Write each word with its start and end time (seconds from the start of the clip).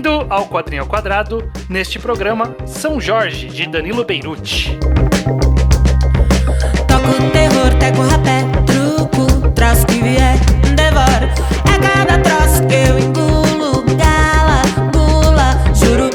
Bem-vindo 0.00 0.26
ao 0.30 0.48
Quadrinho 0.48 0.80
ao 0.80 0.88
Quadrado, 0.88 1.52
neste 1.68 1.98
programa 1.98 2.56
São 2.64 2.98
Jorge, 2.98 3.48
de 3.48 3.66
Danilo 3.66 4.02
Beirute. 4.02 4.78
Toco 6.88 7.30
terror, 7.32 7.78
teco 7.78 8.00
rapé, 8.00 8.46
truco, 8.64 9.50
traço 9.50 9.86
que 9.86 10.00
vier, 10.00 10.38
devoro. 10.74 11.26
É 11.68 11.78
cada 11.86 12.18
troço 12.18 12.66
que 12.66 12.76
eu 12.76 12.98
engulo, 12.98 13.84
gala, 13.98 14.62
gula, 14.90 15.74
juro. 15.74 16.08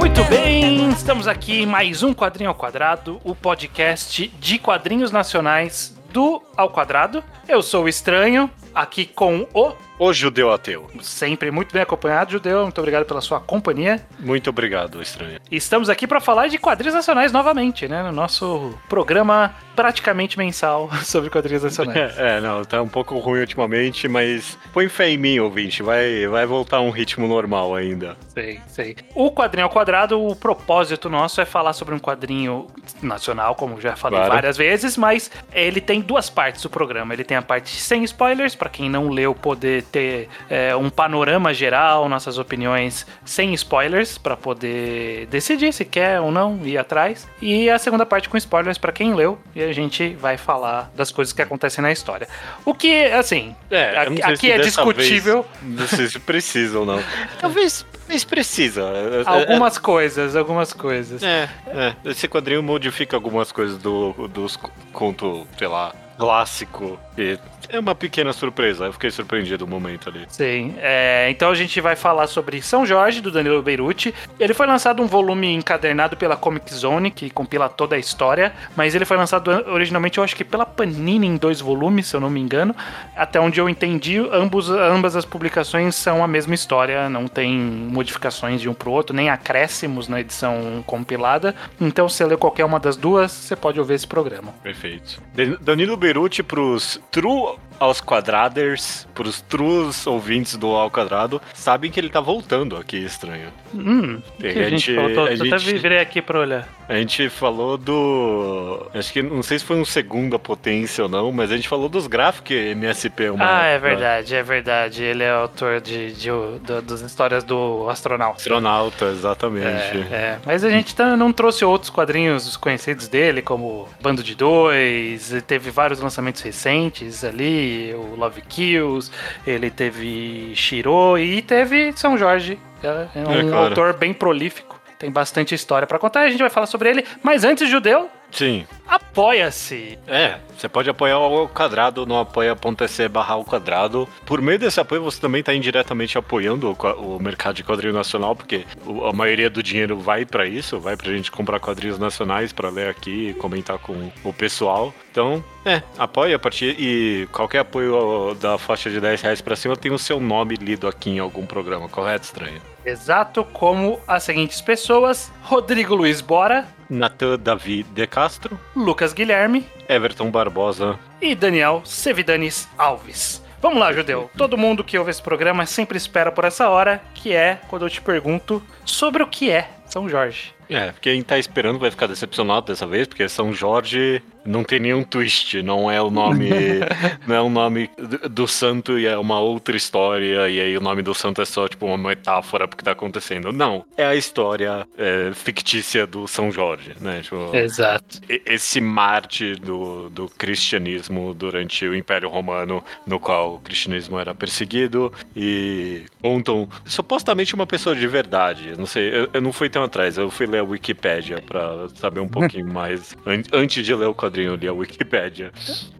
Muito 0.00 0.24
bem, 0.24 0.90
estamos 0.90 1.28
aqui 1.28 1.62
em 1.62 1.66
mais 1.66 2.02
um 2.02 2.12
Quadrinho 2.12 2.50
ao 2.50 2.56
Quadrado, 2.56 3.20
o 3.22 3.32
podcast 3.32 4.26
de 4.40 4.58
quadrinhos 4.58 5.12
nacionais 5.12 5.96
do 6.12 6.42
Ao 6.56 6.68
Quadrado. 6.68 7.22
Eu 7.46 7.62
sou 7.62 7.84
o 7.84 7.88
Estranho, 7.88 8.50
aqui 8.74 9.06
com 9.06 9.46
o 9.54 9.72
O 10.02 10.14
judeu 10.14 10.50
ateu. 10.50 10.88
sempre 11.02 11.50
muito 11.50 11.74
bem 11.74 11.82
acompanhado, 11.82 12.32
Judeu. 12.32 12.62
Muito 12.62 12.78
obrigado 12.78 13.04
pela 13.04 13.20
sua 13.20 13.38
companhia. 13.38 14.00
Muito 14.18 14.48
obrigado, 14.48 15.02
estranho. 15.02 15.38
Estamos 15.50 15.90
aqui 15.90 16.06
para 16.06 16.22
falar 16.22 16.46
de 16.48 16.56
quadrinhos 16.56 16.94
nacionais 16.94 17.30
novamente, 17.32 17.86
né? 17.86 18.02
No 18.02 18.10
nosso 18.10 18.72
programa 18.88 19.54
praticamente 19.76 20.38
mensal 20.38 20.88
sobre 21.04 21.28
quadrinhos 21.28 21.62
nacionais. 21.64 22.00
É, 22.20 22.40
não, 22.40 22.64
tá 22.64 22.80
um 22.80 22.88
pouco 22.88 23.18
ruim 23.18 23.40
ultimamente, 23.40 24.08
mas 24.08 24.56
põe 24.72 24.88
fé 24.88 25.10
em 25.10 25.18
mim, 25.18 25.38
ouvinte. 25.38 25.82
Vai, 25.82 26.26
vai 26.26 26.46
voltar 26.46 26.80
um 26.80 26.90
ritmo 26.90 27.28
normal 27.28 27.74
ainda. 27.74 28.16
Sei, 28.28 28.58
sei. 28.68 28.96
O 29.14 29.30
quadrinho 29.30 29.64
ao 29.66 29.70
quadrado, 29.70 30.18
o 30.20 30.34
propósito 30.34 31.10
nosso 31.10 31.40
é 31.42 31.44
falar 31.44 31.74
sobre 31.74 31.94
um 31.94 31.98
quadrinho 31.98 32.68
nacional, 33.02 33.54
como 33.54 33.78
já 33.80 33.96
falei 33.96 34.18
Claro. 34.18 34.32
várias 34.34 34.56
vezes, 34.56 34.96
mas 34.96 35.30
ele 35.52 35.80
tem 35.80 36.00
duas 36.00 36.30
partes 36.30 36.62
do 36.62 36.70
programa. 36.70 37.12
Ele 37.12 37.24
tem 37.24 37.36
a 37.36 37.42
parte 37.42 37.70
sem 37.80 38.02
spoilers, 38.04 38.54
para 38.54 38.70
quem 38.70 38.88
não 38.88 39.08
leu 39.08 39.34
poder 39.34 39.82
ter 39.90 40.28
é, 40.48 40.74
um 40.76 40.88
panorama 40.88 41.52
geral, 41.52 42.08
nossas 42.08 42.38
opiniões 42.38 43.06
sem 43.24 43.52
spoilers, 43.54 44.16
para 44.18 44.36
poder 44.36 45.26
decidir 45.26 45.72
se 45.72 45.84
quer 45.84 46.20
ou 46.20 46.30
não 46.30 46.60
ir 46.64 46.78
atrás. 46.78 47.28
E 47.42 47.68
a 47.68 47.78
segunda 47.78 48.06
parte 48.06 48.28
com 48.28 48.36
spoilers 48.36 48.78
para 48.78 48.92
quem 48.92 49.14
leu, 49.14 49.38
e 49.54 49.62
a 49.62 49.72
gente 49.72 50.14
vai 50.14 50.36
falar 50.36 50.90
das 50.96 51.10
coisas 51.10 51.32
que 51.32 51.42
acontecem 51.42 51.82
na 51.82 51.92
história. 51.92 52.28
O 52.64 52.74
que, 52.74 53.04
assim, 53.06 53.54
É, 53.70 53.98
aqui, 53.98 54.22
aqui 54.22 54.52
é 54.52 54.58
discutível. 54.58 55.46
vez- 55.62 55.78
não 55.80 55.86
sei 55.88 56.06
se 56.08 56.18
precisa 56.18 56.78
ou 56.78 56.86
não. 56.86 57.00
Talvez, 57.40 57.84
talvez 58.00 58.24
precisa. 58.24 58.82
É, 58.82 59.22
Algumas 59.26 59.78
coisas, 59.78 60.36
algumas 60.36 60.72
coisas. 60.72 61.22
É, 61.22 61.48
é, 61.68 61.94
esse 62.04 62.28
quadrinho 62.28 62.62
modifica 62.62 63.16
algumas 63.16 63.50
coisas 63.52 63.78
do, 63.78 64.12
dos 64.28 64.58
conto, 64.92 65.46
sei 65.58 65.68
lá, 65.68 65.92
clássico. 66.20 66.98
E 67.16 67.38
é 67.70 67.78
uma 67.78 67.94
pequena 67.94 68.32
surpresa. 68.32 68.84
Eu 68.84 68.92
fiquei 68.92 69.10
surpreendido 69.10 69.64
no 69.64 69.70
momento 69.70 70.08
ali. 70.10 70.26
Sim, 70.28 70.74
é, 70.78 71.28
então 71.30 71.50
a 71.50 71.54
gente 71.54 71.80
vai 71.80 71.96
falar 71.96 72.26
sobre 72.26 72.60
São 72.60 72.84
Jorge, 72.84 73.20
do 73.22 73.30
Danilo 73.30 73.62
Beirute. 73.62 74.14
Ele 74.38 74.52
foi 74.52 74.66
lançado 74.66 75.02
um 75.02 75.06
volume 75.06 75.52
encadernado 75.54 76.16
pela 76.16 76.36
Comic 76.36 76.72
Zone, 76.74 77.10
que 77.10 77.30
compila 77.30 77.68
toda 77.68 77.96
a 77.96 77.98
história, 77.98 78.52
mas 78.76 78.94
ele 78.94 79.04
foi 79.06 79.16
lançado 79.16 79.48
originalmente, 79.68 80.18
eu 80.18 80.24
acho 80.24 80.36
que 80.36 80.44
pela 80.44 80.66
Panini 80.66 81.26
em 81.26 81.36
dois 81.36 81.60
volumes, 81.60 82.06
se 82.08 82.14
eu 82.16 82.20
não 82.20 82.28
me 82.30 82.40
engano. 82.40 82.74
Até 83.16 83.40
onde 83.40 83.58
eu 83.60 83.68
entendi, 83.68 84.18
ambos, 84.30 84.68
ambas 84.70 85.16
as 85.16 85.24
publicações 85.24 85.94
são 85.94 86.22
a 86.22 86.28
mesma 86.28 86.54
história, 86.54 87.08
não 87.08 87.26
tem 87.26 87.50
modificações 87.58 88.60
de 88.60 88.68
um 88.68 88.74
pro 88.74 88.90
outro, 88.90 89.16
nem 89.16 89.30
acréscimos 89.30 90.06
na 90.08 90.20
edição 90.20 90.82
compilada. 90.86 91.54
Então, 91.80 92.08
se 92.08 92.16
você 92.16 92.24
ler 92.26 92.36
qualquer 92.36 92.64
uma 92.64 92.78
das 92.78 92.96
duas, 92.96 93.30
você 93.32 93.56
pode 93.56 93.78
ouvir 93.78 93.94
esse 93.94 94.06
programa. 94.06 94.52
Perfeito. 94.62 95.22
Dan- 95.34 95.56
Danilo 95.60 95.96
Beruti 96.10 96.42
pros 96.42 97.00
True 97.10 97.54
aos 97.80 98.00
Quadraders, 98.00 99.08
pros 99.14 99.40
Trus 99.40 100.06
ouvintes 100.06 100.56
do 100.56 100.68
Ao 100.68 100.90
Quadrado, 100.90 101.40
sabem 101.54 101.90
que 101.90 101.98
ele 101.98 102.10
tá 102.10 102.20
voltando 102.20 102.76
aqui, 102.76 102.98
estranho. 102.98 103.48
Hum, 103.74 104.20
que 104.38 104.46
A 104.46 104.50
a 104.50 104.68
gente 104.70 104.92
gente- 104.94 104.98
a 104.98 105.14
tô 105.14 105.24
até 105.24 105.58
gente- 105.58 105.78
virei 105.78 105.98
aqui 105.98 106.20
pra 106.20 106.38
olhar. 106.40 106.68
A 106.88 106.94
gente 106.94 107.28
falou 107.28 107.78
do. 107.78 108.86
Acho 108.92 109.12
que 109.12 109.22
não 109.22 109.42
sei 109.44 109.58
se 109.60 109.64
foi 109.64 109.76
um 109.76 109.84
segunda 109.84 110.38
potência 110.40 111.04
ou 111.04 111.08
não, 111.08 111.30
mas 111.30 111.52
a 111.52 111.56
gente 111.56 111.68
falou 111.68 111.88
dos 111.88 112.06
gráficos 112.08 112.50
MSP 112.56 113.30
uma 113.30 113.44
Ah, 113.60 113.64
é 113.66 113.78
verdade, 113.78 114.34
é 114.34 114.42
verdade. 114.42 115.02
Ele 115.04 115.22
é 115.22 115.30
autor 115.30 115.80
de, 115.80 116.12
de, 116.12 116.28
do- 116.28 116.82
das 116.82 117.00
histórias 117.00 117.44
do 117.44 117.88
astronauta. 117.88 118.38
Astronauta, 118.38 119.04
exatamente. 119.06 119.64
É, 119.66 120.06
é. 120.10 120.38
Mas 120.44 120.64
a 120.64 120.70
gente 120.70 120.94
tá- 120.94 121.16
não 121.16 121.32
trouxe 121.32 121.64
outros 121.64 121.90
quadrinhos 121.90 122.56
conhecidos 122.56 123.06
dele, 123.06 123.40
como 123.40 123.88
Bando 124.02 124.22
de 124.22 124.34
Dois, 124.34 125.32
teve 125.46 125.70
vários 125.70 126.00
lançamentos 126.00 126.42
recentes 126.42 127.22
ali, 127.22 127.69
o 127.94 128.14
Love 128.16 128.40
Kills, 128.42 129.10
ele 129.46 129.70
teve 129.70 130.52
Shiro 130.54 131.18
e 131.18 131.42
teve 131.42 131.92
São 131.96 132.16
Jorge. 132.18 132.58
É 132.82 132.88
é 132.88 133.28
um 133.28 133.32
É, 133.32 133.42
claro. 133.42 133.56
autor 133.68 133.92
bem 133.94 134.12
prolífico, 134.14 134.80
tem 134.98 135.10
bastante 135.10 135.54
história 135.54 135.86
pra 135.86 135.98
contar, 135.98 136.20
a 136.20 136.28
gente 136.30 136.40
vai 136.40 136.50
falar 136.50 136.66
sobre 136.66 136.88
ele. 136.90 137.04
Mas 137.22 137.44
antes, 137.44 137.68
Judeu, 137.68 138.08
Sim. 138.30 138.66
apoia-se! 138.86 139.98
É, 140.06 140.38
você 140.56 140.68
pode 140.68 140.88
apoiar 140.88 141.18
o 141.18 141.48
quadrado 141.48 142.06
no 142.06 142.18
apoia.se 142.18 143.08
barra 143.08 143.34
ao 143.34 143.44
quadrado. 143.44 144.08
Por 144.24 144.40
meio 144.40 144.58
desse 144.58 144.80
apoio, 144.80 145.02
você 145.02 145.20
também 145.20 145.40
está 145.40 145.52
indiretamente 145.54 146.16
apoiando 146.16 146.70
o, 146.70 147.16
o 147.16 147.22
mercado 147.22 147.56
de 147.56 147.64
quadrinho 147.64 147.92
nacional, 147.92 148.34
porque 148.36 148.64
o- 148.86 149.04
a 149.06 149.12
maioria 149.12 149.50
do 149.50 149.62
dinheiro 149.62 149.96
vai 149.98 150.24
para 150.24 150.46
isso, 150.46 150.78
vai 150.80 150.96
pra 150.96 151.10
gente 151.12 151.30
comprar 151.30 151.58
quadrinhos 151.60 151.98
nacionais 151.98 152.52
para 152.52 152.68
ler 152.70 152.88
aqui 152.88 153.30
e 153.30 153.34
comentar 153.34 153.78
com 153.78 154.10
o 154.24 154.32
pessoal. 154.32 154.94
Então, 155.10 155.44
é, 155.64 155.82
apoia 155.98 156.36
a 156.36 156.38
partir 156.38 156.76
e 156.78 157.26
qualquer 157.32 157.58
apoio 157.60 158.34
da 158.40 158.56
faixa 158.58 158.88
de 158.90 159.00
10 159.00 159.20
reais 159.22 159.40
pra 159.40 159.56
cima 159.56 159.76
tem 159.76 159.90
o 159.92 159.98
seu 159.98 160.20
nome 160.20 160.54
lido 160.54 160.86
aqui 160.86 161.10
em 161.10 161.18
algum 161.18 161.44
programa, 161.44 161.88
correto, 161.88 162.24
estranho? 162.24 162.60
Exato 162.86 163.44
como 163.44 164.00
as 164.06 164.22
seguintes 164.22 164.60
pessoas: 164.60 165.30
Rodrigo 165.42 165.94
Luiz 165.94 166.20
Bora, 166.20 166.66
Natan 166.90 167.38
Davi 167.38 167.84
De 167.84 168.06
Castro, 168.06 168.58
Lucas 168.74 169.12
Guilherme 169.12 169.64
Everton 169.88 170.30
Barbosa, 170.30 170.98
e 171.22 171.34
Daniel 171.34 171.82
Sevidanis 171.84 172.68
Alves. 172.76 173.42
Vamos 173.62 173.78
lá, 173.78 173.92
Judeu. 173.92 174.30
Todo 174.36 174.56
mundo 174.56 174.82
que 174.82 174.98
ouve 174.98 175.10
esse 175.10 175.22
programa 175.22 175.66
sempre 175.66 175.98
espera 175.98 176.32
por 176.32 176.44
essa 176.44 176.68
hora, 176.68 177.02
que 177.14 177.34
é 177.34 177.60
quando 177.68 177.84
eu 177.84 177.90
te 177.90 178.00
pergunto 178.00 178.62
sobre 178.86 179.22
o 179.22 179.26
que 179.26 179.50
é 179.50 179.70
São 179.84 180.08
Jorge. 180.08 180.54
É, 180.68 180.94
quem 181.00 181.22
tá 181.22 181.38
esperando 181.38 181.78
vai 181.78 181.90
ficar 181.90 182.06
decepcionado 182.06 182.66
dessa 182.66 182.86
vez, 182.86 183.06
porque 183.06 183.28
São 183.28 183.52
Jorge 183.52 184.22
não 184.44 184.64
tem 184.64 184.80
nenhum 184.80 185.02
twist, 185.02 185.62
não 185.62 185.90
é 185.90 186.00
o 186.00 186.10
nome, 186.10 186.50
não 187.26 187.34
é 187.36 187.40
o 187.40 187.48
nome 187.50 187.90
do- 188.30 188.48
santo 188.50 188.98
e 188.98 189.06
é 189.06 189.16
uma 189.16 189.38
outra 189.38 189.76
história, 189.76 190.48
e 190.48 190.60
aí 190.60 190.76
o 190.76 190.80
nome 190.80 191.02
do 191.02 191.14
santo 191.14 191.40
é 191.40 191.44
só 191.44 191.68
tipo 191.68 191.86
uma 191.86 191.96
metáfora 191.96 192.66
pro 192.66 192.76
que 192.76 192.82
tá 192.82 192.90
acontecendo. 192.92 193.52
Não, 193.52 193.84
é 193.96 194.04
a 194.04 194.14
história 194.16 194.86
é, 194.98 195.30
fictícia 195.32 196.06
do 196.06 196.26
São 196.26 196.50
Jorge, 196.50 196.92
né? 197.00 197.20
Tipo, 197.22 197.54
Exato. 197.54 198.20
esse 198.28 198.80
Marte 198.80 199.54
do, 199.54 200.10
do 200.10 200.28
cristianismo 200.28 201.32
durante 201.34 201.86
o 201.86 201.94
Império 201.94 202.28
Romano, 202.28 202.82
no 203.06 203.20
qual 203.20 203.54
o 203.54 203.60
cristianismo 203.60 204.18
era 204.18 204.34
perseguido, 204.34 205.12
e 205.36 206.02
contam 206.20 206.68
supostamente 206.84 207.54
uma 207.54 207.66
pessoa 207.66 207.94
de 207.94 208.06
verdade. 208.06 208.74
Não 208.76 208.86
sei, 208.86 209.08
eu, 209.14 209.28
eu 209.32 209.40
não 209.40 209.52
fui 209.52 209.68
tão 209.68 209.82
atrás, 209.84 210.18
eu 210.18 210.30
fui 210.30 210.46
ler 210.46 210.58
a 210.58 210.64
Wikipédia 210.64 211.40
pra 211.40 211.88
saber 211.94 212.20
um 212.20 212.28
pouquinho 212.28 212.66
mais. 212.72 213.16
An- 213.26 213.42
antes 213.52 213.84
de 213.84 213.94
ler 213.94 214.06
o 214.06 214.14
quadrinho, 214.14 214.29
eu 214.38 214.54
li 214.54 214.68
a 214.68 214.72
Wikipédia. 214.72 215.52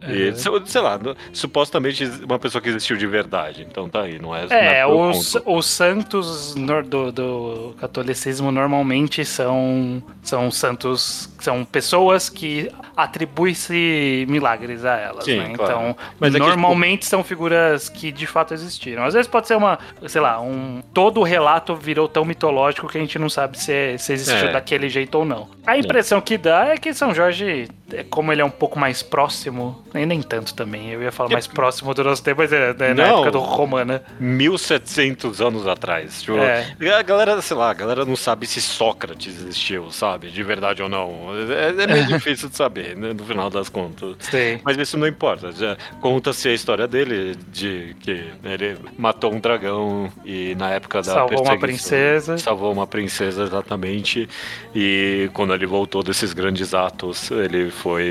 E, 0.08 0.32
sei- 0.34 0.80
lá, 0.80 0.98
supostamente 1.32 2.04
uma 2.24 2.38
pessoa 2.38 2.60
que 2.62 2.68
existiu 2.68 2.96
de 2.96 3.06
verdade. 3.06 3.66
Então 3.68 3.88
tá 3.88 4.02
aí, 4.02 4.18
não 4.18 4.34
é. 4.34 4.46
É, 4.50 4.78
é 4.80 4.86
os, 4.86 5.36
os 5.44 5.66
santos 5.66 6.54
do, 6.88 7.12
do 7.12 7.74
catolicismo 7.80 8.50
normalmente 8.50 9.24
são, 9.24 10.02
são 10.22 10.50
santos, 10.50 11.28
são 11.38 11.64
pessoas 11.64 12.28
que 12.28 12.70
atribuem-se 12.96 14.26
milagres 14.28 14.84
a 14.84 14.96
elas, 14.96 15.24
Sim, 15.24 15.38
né? 15.38 15.52
claro. 15.54 15.72
Então, 15.72 15.96
Mas 16.18 16.34
é 16.34 16.38
que, 16.38 16.46
normalmente 16.46 17.06
são 17.06 17.22
figuras 17.24 17.88
que 17.88 18.10
de 18.12 18.26
fato 18.26 18.54
existiram. 18.54 19.04
Às 19.04 19.14
vezes 19.14 19.28
pode 19.28 19.46
ser 19.48 19.56
uma, 19.56 19.78
sei 20.06 20.20
lá, 20.20 20.40
um 20.40 20.82
todo 20.92 21.20
o 21.20 21.24
relato 21.24 21.74
virou 21.74 22.08
tão 22.08 22.24
mitológico 22.24 22.88
que 22.88 22.98
a 22.98 23.00
gente 23.00 23.18
não 23.18 23.28
sabe 23.30 23.58
se, 23.58 23.72
é- 23.72 23.98
se 23.98 24.12
existiu 24.12 24.48
É. 24.48 24.52
daquele 24.52 24.88
jeito 24.88 25.16
ou 25.18 25.24
não. 25.24 25.48
A 25.66 25.76
impressão 25.78 26.20
que 26.20 26.36
dá 26.36 26.68
é 26.68 26.76
que 26.76 26.92
São 26.92 27.14
Jorge, 27.14 27.68
é, 27.92 28.04
como 28.20 28.32
ele 28.32 28.42
é 28.42 28.44
um 28.44 28.50
pouco 28.50 28.78
mais 28.78 29.02
próximo, 29.02 29.82
e 29.94 30.04
nem 30.04 30.20
tanto 30.20 30.52
também, 30.52 30.90
eu 30.90 31.02
ia 31.02 31.10
falar 31.10 31.30
mais 31.30 31.46
próximo 31.46 31.94
do 31.94 32.04
nosso 32.04 32.22
tempo, 32.22 32.42
mas 32.42 32.52
é, 32.52 32.76
é 32.78 32.92
na 32.92 33.04
época 33.04 33.30
do 33.30 33.38
Romana. 33.38 34.02
1700 34.20 35.40
anos 35.40 35.66
atrás. 35.66 36.20
Tipo, 36.20 36.36
É. 36.36 36.76
A 36.94 37.00
galera, 37.00 37.40
sei 37.40 37.56
lá, 37.56 37.70
a 37.70 37.72
galera 37.72 38.04
não 38.04 38.16
sabe 38.16 38.46
se 38.46 38.60
Sócrates 38.60 39.40
existiu, 39.40 39.90
sabe? 39.90 40.28
De 40.28 40.42
verdade 40.42 40.82
ou 40.82 40.88
não. 40.90 41.30
É, 41.50 41.82
é 41.82 41.86
meio 41.86 42.04
difícil 42.12 42.50
de 42.50 42.56
saber, 42.56 42.94
né? 42.94 43.14
No 43.14 43.24
final 43.24 43.48
das 43.48 43.70
contas. 43.70 44.16
Sei. 44.18 44.60
Mas 44.62 44.76
isso 44.76 44.98
não 44.98 45.06
importa. 45.06 45.48
Conta-se 46.02 46.46
a 46.50 46.52
história 46.52 46.86
dele, 46.86 47.34
de 47.50 47.96
que 48.00 48.22
ele 48.44 48.76
matou 48.98 49.32
um 49.32 49.40
dragão 49.40 50.12
e 50.26 50.54
na 50.56 50.68
época 50.72 50.98
da 50.98 51.04
Salvou 51.14 51.42
uma 51.42 51.58
princesa. 51.58 52.36
Salvou 52.36 52.70
uma 52.70 52.86
princesa, 52.86 53.44
exatamente. 53.44 54.28
E 54.74 55.30
quando 55.32 55.54
ele 55.54 55.64
voltou 55.64 56.02
desses 56.02 56.34
grandes 56.34 56.74
atos, 56.74 57.30
ele 57.30 57.70
foi 57.70 58.09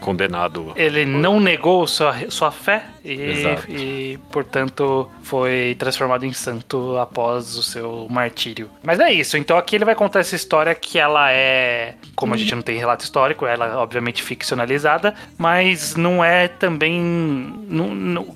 condenado. 0.00 0.72
Ele 0.76 1.04
não 1.04 1.40
negou 1.40 1.86
sua, 1.86 2.14
sua 2.30 2.50
fé 2.50 2.84
e, 3.04 3.44
e, 3.68 4.18
portanto, 4.30 5.10
foi 5.22 5.76
transformado 5.78 6.24
em 6.24 6.32
santo 6.32 6.96
após 6.96 7.56
o 7.56 7.62
seu 7.62 8.06
martírio. 8.10 8.70
Mas 8.82 9.00
é 9.00 9.12
isso. 9.12 9.36
Então 9.36 9.58
aqui 9.58 9.76
ele 9.76 9.84
vai 9.84 9.94
contar 9.94 10.20
essa 10.20 10.36
história 10.36 10.74
que 10.74 10.98
ela 10.98 11.30
é, 11.32 11.94
como 12.14 12.34
a 12.34 12.36
gente 12.36 12.54
não 12.54 12.62
tem 12.62 12.78
relato 12.78 13.04
histórico, 13.04 13.46
ela 13.46 13.66
é 13.66 13.74
obviamente 13.74 14.22
ficcionalizada, 14.22 15.14
mas 15.36 15.96
não 15.96 16.24
é 16.24 16.48
também. 16.48 17.52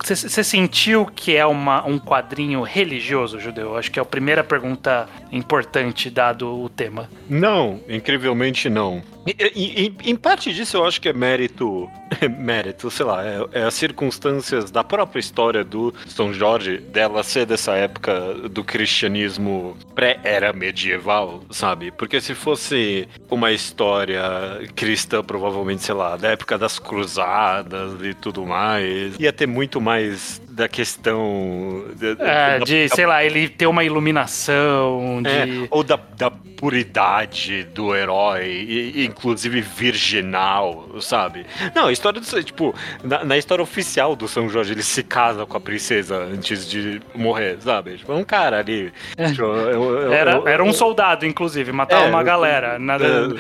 Você 0.05 0.45
sentiu 0.45 1.07
que 1.07 1.37
é 1.37 1.47
uma, 1.47 1.87
um 1.87 1.99
quadrinho 1.99 2.63
religioso 2.63 3.39
judeu? 3.41 3.77
Acho 3.77 3.91
que 3.91 3.99
é 3.99 4.03
a 4.03 4.05
primeira 4.05 4.43
pergunta 4.45 5.09
importante, 5.31 6.11
dado 6.11 6.63
o 6.63 6.69
tema. 6.69 7.09
Não, 7.29 7.81
incrivelmente 7.89 8.69
não. 8.69 9.03
E, 9.27 9.95
e, 10.03 10.11
em 10.11 10.17
parte 10.17 10.53
disso 10.53 10.77
eu 10.77 10.85
acho 10.85 11.01
que 11.01 11.09
é 11.09 11.13
mérito, 11.13 11.89
mérito, 12.39 12.91
sei 12.91 13.07
lá, 13.07 13.25
é, 13.25 13.47
é, 13.53 13.63
as 13.63 13.75
circunstâncias 13.75 14.71
da 14.71 14.83
própria 14.83 15.21
história 15.21 15.65
do 15.65 15.95
São 16.07 16.33
Jorge, 16.33 16.79
dela 16.79 17.23
ser 17.23 17.47
dessa 17.47 17.75
época 17.75 18.35
do 18.51 18.65
cristianismo 18.65 19.77
pré-era 19.95 20.53
medieval, 20.53 21.43
sabe? 21.51 21.91
Porque 21.91 22.21
se 22.21 22.35
fosse 22.35 23.09
uma 23.31 23.53
história 23.53 24.23
cristã, 24.75 25.23
provavelmente, 25.23 25.83
sei 25.83 25.95
lá, 25.95 26.17
da 26.17 26.31
época 26.31 26.59
das 26.59 26.79
cruzadas 26.79 28.01
e 28.03 28.15
tudo 28.15 28.45
mais, 28.45 29.19
ia 29.19 29.33
ter 29.33 29.47
muito 29.47 29.81
mais 29.81 30.41
da 30.53 30.69
questão. 30.69 31.87
De, 31.97 32.11
é, 32.11 32.15
da, 32.15 32.59
de, 32.59 32.89
da, 32.89 32.95
sei 32.95 33.07
lá, 33.07 33.25
ele 33.25 33.49
ter 33.49 33.67
uma 33.67 33.83
iluminação. 33.83 35.23
É, 35.25 35.47
de... 35.47 35.67
ou 35.71 35.83
da, 35.83 35.99
da 36.17 36.31
puridade 36.31 37.65
do 37.65 37.93
herói, 37.93 38.45
e, 38.45 39.05
inclusive 39.05 39.61
virginal, 39.61 40.89
sabe? 41.01 41.45
Não, 41.75 41.87
a 41.87 41.93
história 41.93 42.21
do. 42.21 42.45
Tipo, 42.45 42.75
na, 43.03 43.25
na, 43.25 43.37
história 43.37 43.63
oficial 43.63 44.15
do 44.15 44.29
São 44.29 44.49
Jorge, 44.49 44.73
ele 44.73 44.83
se 44.83 45.03
casa 45.03 45.45
com 45.45 45.57
a 45.57 45.61
princesa 45.61 46.19
antes 46.19 46.69
de 46.69 47.01
morrer, 47.15 47.57
sabe? 47.61 47.97
Tipo, 47.97 48.13
um 48.13 48.23
cara 48.23 48.61
ali. 48.61 48.93
É. 49.17 49.27
Tipo, 49.33 49.43
eu, 49.43 50.01
eu, 50.03 50.13
era, 50.13 50.33
eu, 50.35 50.49
era 50.49 50.63
um 50.63 50.73
soldado, 50.73 51.27
inclusive, 51.27 51.73
matava 51.73 52.05
é, 52.05 52.09
uma 52.09 52.23
galera. 52.23 52.79
Nada... 52.79 53.35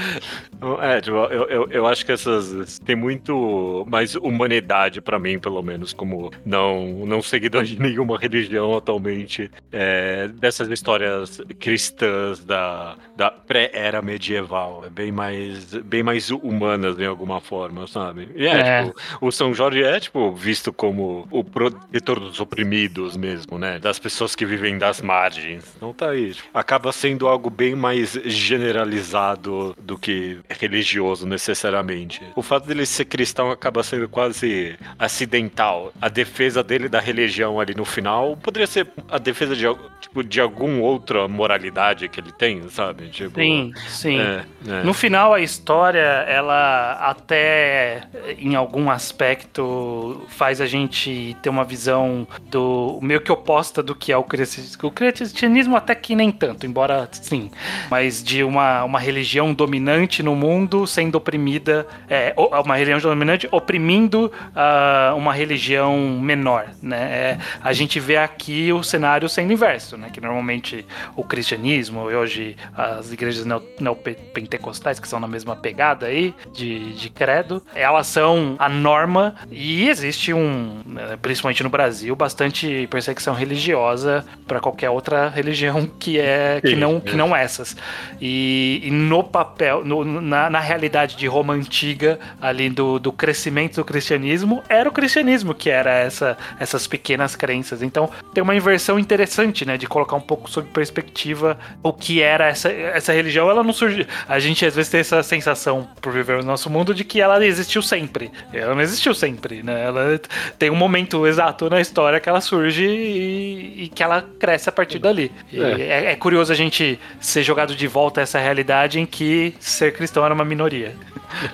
É, 0.81 1.01
tipo, 1.01 1.17
eu, 1.17 1.49
eu, 1.49 1.69
eu 1.71 1.87
acho 1.87 2.07
que 2.07 2.13
essas. 2.13 2.79
Tem 2.79 2.97
muito 2.97 3.85
mais 3.89 4.15
humanidade 4.15 5.01
para 5.01 5.19
mim, 5.19 5.39
pelo 5.39 5.63
menos, 5.63 5.93
como 5.93 6.33
não, 6.45 7.02
não 7.07 7.23
seguidor 7.23 7.65
de 7.65 7.79
nenhuma 7.81 8.19
religião 8.19 8.77
atualmente. 8.77 9.51
É, 9.71 10.29
dessas 10.29 10.69
histórias 10.69 11.41
cristãs 11.59 12.45
da, 12.45 12.97
da 13.17 13.31
pré-era 13.31 14.01
medieval. 14.03 14.85
É 14.87 14.91
bem 14.91 15.11
mais, 15.13 15.75
bem 15.75 16.03
mais 16.03 16.31
humanas, 16.31 16.97
de 16.97 17.05
alguma 17.05 17.41
forma, 17.41 17.87
sabe? 17.87 18.29
E 18.35 18.47
é, 18.47 18.53
É. 18.61 18.85
tipo, 18.85 18.95
o 19.21 19.31
São 19.33 19.53
Jorge 19.55 19.83
é, 19.83 19.99
tipo, 20.01 20.33
visto 20.33 20.73
como 20.73 21.27
o 21.31 21.43
protetor 21.45 22.21
dos 22.21 22.41
oprimidos 22.41 23.17
mesmo, 23.17 23.59
né? 23.59 23.79
Das 23.79 23.99
pessoas 23.99 24.35
que 24.35 24.45
vivem 24.47 24.79
das 24.79 25.01
margens. 25.01 25.65
Então 25.77 25.93
tá 25.93 26.11
aí. 26.11 26.33
tipo, 26.35 26.49
acaba 26.55 26.93
sendo 26.93 27.27
algo 27.27 27.51
bem 27.51 27.75
mais 27.75 28.13
generalizado 28.25 29.75
do 29.81 29.99
que 29.99 30.39
religioso, 30.49 31.27
necessariamente. 31.27 32.21
O 32.37 32.43
fato 32.43 32.67
dele 32.67 32.87
ser 32.87 33.05
cristão 33.07 33.51
acaba 33.51 33.83
sendo 33.83 34.09
quase 34.09 34.77
acidental. 34.99 35.93
A 36.01 36.09
defesa 36.09 36.63
dele 36.63 36.89
da 36.93 37.01
religião 37.01 37.59
ali 37.59 37.75
no 37.75 37.87
final 37.87 38.37
poderia 38.37 38.67
ser 38.67 38.87
a 39.11 39.17
defesa 39.17 39.57
de, 39.57 39.65
tipo, 39.99 40.23
de 40.23 40.39
alguma 40.39 40.83
outra 40.83 41.27
moralidade 41.27 42.07
que 42.07 42.21
ele 42.21 42.31
tem, 42.31 42.69
sabe? 42.69 43.09
Tipo, 43.09 43.41
Sim, 43.41 43.73
sim. 43.89 44.21
É, 44.21 44.45
é. 44.69 44.83
No 44.83 44.93
final, 44.93 45.33
a 45.33 45.41
história, 45.41 45.99
ela 46.29 46.93
até 47.01 48.03
em 48.39 48.55
algum 48.55 48.91
aspecto 48.91 50.23
faz 50.29 50.61
a 50.61 50.67
gente 50.67 51.35
ter 51.41 51.49
uma 51.49 51.65
visão 51.65 52.29
do 52.51 52.99
meio 53.01 53.23
que 53.23 53.33
oposta 53.33 53.83
do 53.83 53.95
que 53.95 54.13
é 54.13 54.17
o 54.17 54.23
cristianismo. 54.23 54.89
O 54.89 54.91
cristianismo 54.91 55.77
até 55.77 55.95
que 55.95 56.15
nem 56.15 56.31
tanto, 56.31 56.67
embora 56.67 57.09
sim, 57.11 57.51
mas 57.91 58.23
de 58.23 58.45
uma, 58.45 58.85
uma 58.85 59.01
religião 59.01 59.55
dominante 59.55 60.23
no 60.23 60.37
mundo 60.37 60.87
sendo 60.87 61.15
oprimida, 61.15 61.87
é, 62.07 62.35
uma 62.37 62.77
religião 62.77 63.01
dominante 63.01 63.49
oprimindo 63.51 64.31
ah, 64.55 65.15
uma 65.17 65.33
religião 65.33 65.97
menor, 66.21 66.67
né? 66.83 67.03
É, 67.13 67.39
a 67.63 67.73
gente 67.73 68.01
vê 68.01 68.17
aqui 68.17 68.73
o 68.73 68.83
cenário 68.83 69.29
sendo 69.29 69.53
inverso, 69.53 69.97
né? 69.97 70.09
Que 70.13 70.21
normalmente 70.21 70.85
o 71.17 71.23
cristianismo 71.25 72.11
e 72.11 72.15
hoje 72.15 72.57
as 72.77 73.13
igrejas 73.13 73.45
neo- 73.45 73.63
neopentecostais, 73.81 74.99
que 75.01 75.09
são 75.09 75.21
na 75.21 75.29
mesma 75.29 75.55
pegada 75.57 76.07
aí 76.07 76.35
de, 76.53 76.93
de 76.95 77.11
credo, 77.11 77.63
elas 77.75 78.07
são 78.07 78.57
a 78.59 78.69
norma 78.69 79.35
e 79.51 79.89
existe 79.89 80.33
um, 80.33 80.81
né, 80.87 81.17
principalmente 81.21 81.63
no 81.63 81.69
Brasil, 81.71 82.15
bastante 82.17 82.87
perseguição 82.91 83.35
religiosa 83.35 84.25
para 84.47 84.61
qualquer 84.61 84.91
outra 84.91 85.29
religião 85.29 85.87
que 85.99 86.19
é 86.19 86.61
que 86.61 86.75
não 86.75 87.01
que 87.01 87.11
é. 87.13 87.15
não 87.15 87.35
essas. 87.35 87.77
E, 88.21 88.81
e 88.85 88.91
no 88.91 89.23
papel, 89.23 89.85
no- 89.85 90.05
na, 90.05 90.51
na 90.51 90.61
realidade 90.61 91.17
de 91.17 91.27
Roma 91.27 91.55
antiga, 91.55 92.19
ali 92.41 92.69
do, 92.69 92.99
do 92.99 93.13
crescimento 93.13 93.77
do 93.77 93.85
cristianismo, 93.85 94.63
era 94.69 94.89
o 94.89 94.93
cristianismo 94.93 95.55
que 95.55 95.71
era 95.71 95.93
essa, 95.93 96.37
essas 96.73 96.87
pequenas 96.87 97.37
crenças. 97.37 97.83
Então 97.83 98.11
tem 98.33 98.43
uma 98.43 98.55
inversão 98.55 98.99
interessante, 98.99 99.65
né, 99.65 99.77
de 99.77 99.87
colocar 99.87 100.17
um 100.17 100.21
pouco 100.21 100.51
sob 100.51 100.69
perspectiva 100.69 101.59
o 101.83 101.93
que 101.93 102.23
era 102.23 102.49
essa, 102.49 102.71
essa 102.71 103.13
religião. 103.13 103.51
Ela 103.51 103.63
não 103.63 103.73
surgiu. 103.73 104.07
A 104.29 104.39
gente 104.39 104.65
às 104.65 104.75
vezes 104.75 104.91
tem 104.91 105.01
essa 105.01 105.23
sensação 105.23 105.89
por 106.01 106.13
viver 106.13 106.39
no 106.39 106.45
nosso 106.45 106.71
mundo 106.71 106.95
de 106.95 107.05
que 107.05 107.21
ela 107.21 107.45
existiu 107.45 107.83
sempre. 107.83 108.31
Ela 108.53 108.75
não 108.75 108.83
existiu 108.83 109.15
sempre, 109.15 109.63
né? 109.63 109.85
Ela 109.85 110.21
tem 110.59 110.71
um 110.71 110.77
momento 110.77 111.27
exato 111.27 111.69
na 111.69 111.81
história 111.81 112.21
que 112.21 112.29
ela 112.29 112.41
surge 112.41 112.85
e, 112.85 113.85
e 113.85 113.89
que 113.89 114.03
ela 114.03 114.23
cresce 114.39 114.69
a 114.69 114.73
partir 114.73 114.99
dali. 114.99 115.31
É. 115.53 115.83
é, 115.83 116.13
é 116.13 116.17
curioso 116.17 116.53
a 116.53 116.57
gente 116.57 116.99
ser 117.21 117.43
jogado 117.43 117.75
de 117.75 117.87
volta 117.87 118.21
a 118.21 118.23
essa 118.23 118.39
realidade 118.39 118.99
em 118.99 119.07
que 119.07 119.55
ser 119.61 119.93
cristão 119.93 120.25
era 120.25 120.35
uma 120.35 120.45
minoria. 120.45 120.95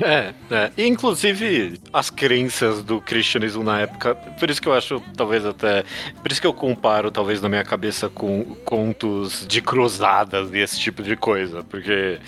É, 0.01 0.33
é. 0.51 0.87
Inclusive, 0.87 1.81
as 1.93 2.11
crenças 2.11 2.83
do 2.83 3.01
cristianismo 3.01 3.63
na 3.63 3.81
época, 3.81 4.15
por 4.15 4.51
isso 4.51 4.61
que 4.61 4.69
eu 4.69 4.73
acho, 4.73 5.03
talvez 5.17 5.45
até. 5.45 5.85
Por 6.23 6.31
isso 6.31 6.41
que 6.41 6.47
eu 6.47 6.55
comparo, 6.55 7.11
talvez, 7.11 7.41
na 7.41 7.49
minha 7.49 7.65
cabeça 7.65 8.09
com 8.09 8.45
contos 8.65 9.47
de 9.47 9.61
cruzadas 9.61 10.53
e 10.53 10.59
esse 10.59 10.79
tipo 10.79 11.03
de 11.03 11.17
coisa. 11.17 11.65
Porque 11.65 12.19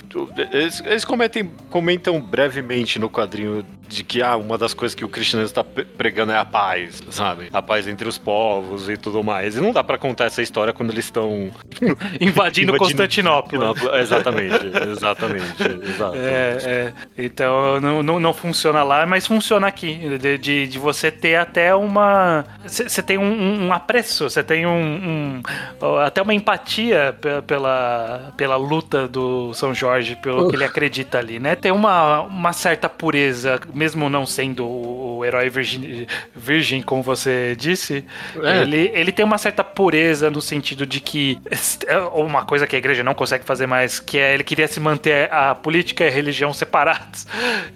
eles, 0.53 0.81
eles 0.85 1.05
comentem, 1.05 1.51
comentam 1.71 2.21
brevemente 2.21 2.99
no 2.99 3.09
quadrinho 3.09 3.65
de 3.91 4.05
que 4.05 4.23
ah, 4.23 4.37
uma 4.37 4.57
das 4.57 4.73
coisas 4.73 4.95
que 4.95 5.05
o 5.05 5.09
cristianismo 5.09 5.51
está 5.51 5.65
pregando 5.65 6.31
é 6.31 6.39
a 6.39 6.45
paz, 6.45 7.03
sabe? 7.11 7.49
A 7.53 7.61
paz 7.61 7.89
entre 7.89 8.09
os 8.09 8.17
povos 8.17 8.89
e 8.89 8.97
tudo 8.97 9.23
mais. 9.23 9.57
E 9.57 9.61
não 9.61 9.73
dá 9.73 9.83
pra 9.83 9.99
contar 9.99 10.27
essa 10.27 10.41
história 10.41 10.73
quando 10.73 10.91
eles 10.91 11.07
estão 11.07 11.51
Invadindo, 12.21 12.77
Constantinopla. 12.77 13.75
Exatamente, 13.99 14.67
exatamente. 14.89 15.63
Exato. 15.83 16.17
É, 16.17 16.59
é. 16.63 16.93
Então 17.19 17.81
não, 17.81 18.03
não, 18.03 18.21
não 18.21 18.33
funciona 18.33 18.83
lá, 18.85 19.05
mas 19.05 19.27
funciona 19.27 19.67
aqui. 19.67 20.19
De, 20.19 20.39
de, 20.39 20.67
de 20.69 20.79
você 20.79 21.11
ter 21.11 21.35
até 21.35 21.75
uma. 21.75 22.45
Você 22.71 23.03
tem 23.03 23.19
um, 23.19 23.67
um- 23.67 23.73
apreço, 23.73 24.31
você 24.31 24.43
tem 24.45 24.65
um, 24.67 25.41
um- 25.83 25.97
até 25.99 26.23
uma 26.23 26.33
empatia 26.33 27.17
pe- 27.21 27.43
pela, 27.43 28.33
pela 28.37 28.57
luta 28.57 29.09
do 29.09 29.53
São 29.55 29.75
Jorge, 29.75 30.15
pelo 30.17 30.49
que 30.49 30.55
ele 30.57 30.65
acredita 30.65 31.19
ali, 31.19 31.41
né? 31.41 31.57
Tem 31.57 31.73
uma, 31.73 32.21
uma 32.23 32.53
certa 32.53 32.89
pureza, 32.89 33.59
mesmo 33.75 34.09
não 34.09 34.25
sendo 34.25 34.65
o, 34.67 35.10
o 35.21 35.25
herói 35.25 35.49
virgin, 35.51 36.07
virgem, 36.35 36.83
como 36.83 37.03
você 37.03 37.55
disse, 37.59 38.05
É. 38.43 38.63
ele, 38.63 38.91
ele 38.95 39.13
tem 39.13 39.25
uma 39.25 39.39
certa 39.39 39.63
pureza 39.63 40.31
no 40.31 40.41
sentido 40.41 40.87
de 40.87 41.01
que 41.01 41.39
é 41.87 41.99
uma 41.99 42.45
coisa 42.45 42.67
que 42.67 42.75
a 42.75 42.79
igreja 42.79 43.03
não 43.05 43.15
consegue 43.15 43.45
fazer 43.45 43.67
mais, 43.67 44.01
que 44.01 44.19
é 44.19 44.35
ele 44.35 44.45
queria 44.45 44.67
se 44.69 44.81
manter 44.81 45.33
a 45.33 45.55
política 45.55 46.05
e 46.05 46.09
a 46.09 46.11
religião 46.11 46.53
separados. 46.53 47.27